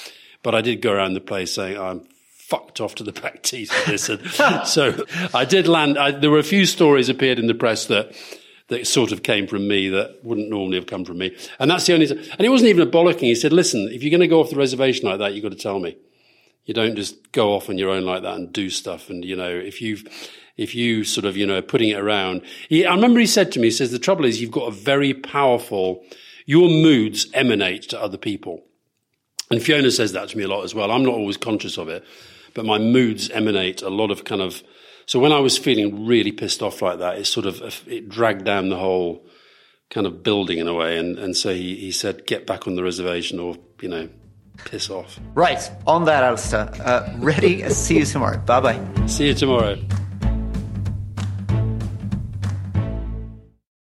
But 0.47 0.55
I 0.55 0.61
did 0.61 0.81
go 0.81 0.93
around 0.93 1.15
the 1.15 1.21
place 1.21 1.53
saying, 1.53 1.77
I'm 1.77 2.07
fucked 2.29 2.81
off 2.81 2.95
to 2.95 3.03
the 3.03 3.11
back 3.21 3.43
teeth 3.43 3.73
with 3.73 3.87
this. 3.87 4.09
And 4.39 4.65
so 4.69 5.05
I 5.35 5.45
did 5.45 5.67
land, 5.67 5.99
I, 5.99 6.13
there 6.13 6.31
were 6.31 6.39
a 6.39 6.45
few 6.45 6.67
stories 6.67 7.09
appeared 7.09 7.41
in 7.41 7.49
the 7.49 7.55
press 7.55 7.87
that, 7.87 8.13
that 8.69 8.87
sort 8.87 9.11
of 9.11 9.25
came 9.25 9.49
from 9.49 9.67
me 9.67 9.89
that 9.89 10.21
wouldn't 10.23 10.49
normally 10.49 10.77
have 10.77 10.87
come 10.87 11.05
from 11.05 11.19
me. 11.19 11.37
And 11.59 11.69
that's 11.69 11.87
the 11.87 11.95
only, 11.95 12.09
and 12.09 12.41
it 12.41 12.49
wasn't 12.49 12.71
even 12.71 12.87
a 12.87 12.89
bollocking. 12.89 13.23
He 13.23 13.35
said, 13.35 13.53
listen, 13.53 13.89
if 13.91 14.05
you're 14.05 14.13
going 14.13 14.21
to 14.21 14.29
go 14.29 14.39
off 14.39 14.51
the 14.51 14.55
reservation 14.55 15.09
like 15.09 15.19
that, 15.19 15.35
you've 15.35 15.43
got 15.43 15.51
to 15.51 15.59
tell 15.59 15.81
me. 15.81 15.97
You 16.65 16.75
don't 16.75 16.95
just 16.95 17.33
go 17.33 17.53
off 17.53 17.69
on 17.69 17.77
your 17.77 17.91
own 17.91 18.05
like 18.05 18.23
that 18.23 18.37
and 18.37 18.53
do 18.53 18.71
stuff. 18.71 19.11
And, 19.11 19.25
you 19.25 19.35
know, 19.35 19.51
if 19.51 19.83
you've, 19.83 20.05
if 20.57 20.77
you 20.77 21.03
sort 21.03 21.25
of, 21.25 21.37
you 21.37 21.45
know, 21.45 21.61
putting 21.61 21.89
it 21.89 21.99
around. 21.99 22.43
He, 22.69 22.87
I 22.87 22.95
remember 22.95 23.19
he 23.19 23.27
said 23.27 23.51
to 23.51 23.59
me, 23.59 23.67
he 23.67 23.73
says, 23.73 23.91
the 23.91 23.99
trouble 23.99 24.25
is 24.25 24.41
you've 24.41 24.53
got 24.53 24.69
a 24.69 24.71
very 24.71 25.13
powerful, 25.13 26.05
your 26.45 26.69
moods 26.69 27.27
emanate 27.35 27.89
to 27.89 28.01
other 28.01 28.17
people. 28.17 28.63
And 29.51 29.63
Fiona 29.63 29.91
says 29.91 30.13
that 30.13 30.29
to 30.31 30.39
me 30.39 30.45
a 30.45 30.49
lot 30.49 30.65
as 30.65 30.75
well. 30.75 30.91
I'm 30.91 31.05
not 31.05 31.15
always 31.15 31.37
conscious 31.37 31.79
of 31.79 31.89
it, 31.89 32.05
but 32.55 32.65
my 32.65 32.79
moods 32.79 33.31
emanate 33.31 33.83
a 33.83 33.91
lot 33.91 34.11
of 34.11 34.25
kind 34.25 34.41
of, 34.41 34.63
so 35.07 35.21
when 35.21 35.33
I 35.33 35.39
was 35.39 35.57
feeling 35.57 36.07
really 36.07 36.33
pissed 36.33 36.63
off 36.63 36.83
like 36.83 36.99
that, 36.99 37.19
it 37.19 37.27
sort 37.27 37.47
of, 37.47 37.85
it 37.87 38.09
dragged 38.09 38.45
down 38.45 38.71
the 38.71 38.77
whole 38.77 39.25
kind 39.91 40.07
of 40.07 40.25
building 40.25 40.59
in 40.59 40.67
a 40.67 40.75
way. 40.75 40.99
And, 40.99 41.19
and 41.19 41.37
so 41.37 41.55
he, 41.55 41.77
he 41.77 41.93
said, 41.93 42.27
get 42.27 42.47
back 42.47 42.67
on 42.67 42.75
the 42.75 42.83
reservation 42.83 43.39
or, 43.39 43.57
you 43.81 43.89
know, 43.89 44.09
piss 44.65 44.91
off. 44.91 45.21
Right. 45.35 45.71
On 45.87 46.07
that, 46.07 46.25
Alastair. 46.25 46.71
Uh, 46.81 47.15
ready? 47.19 47.69
See 47.71 47.99
you 47.99 48.05
tomorrow. 48.05 48.39
Bye 48.39 48.61
bye. 48.61 49.07
See 49.07 49.29
you 49.29 49.35
tomorrow. 49.35 49.79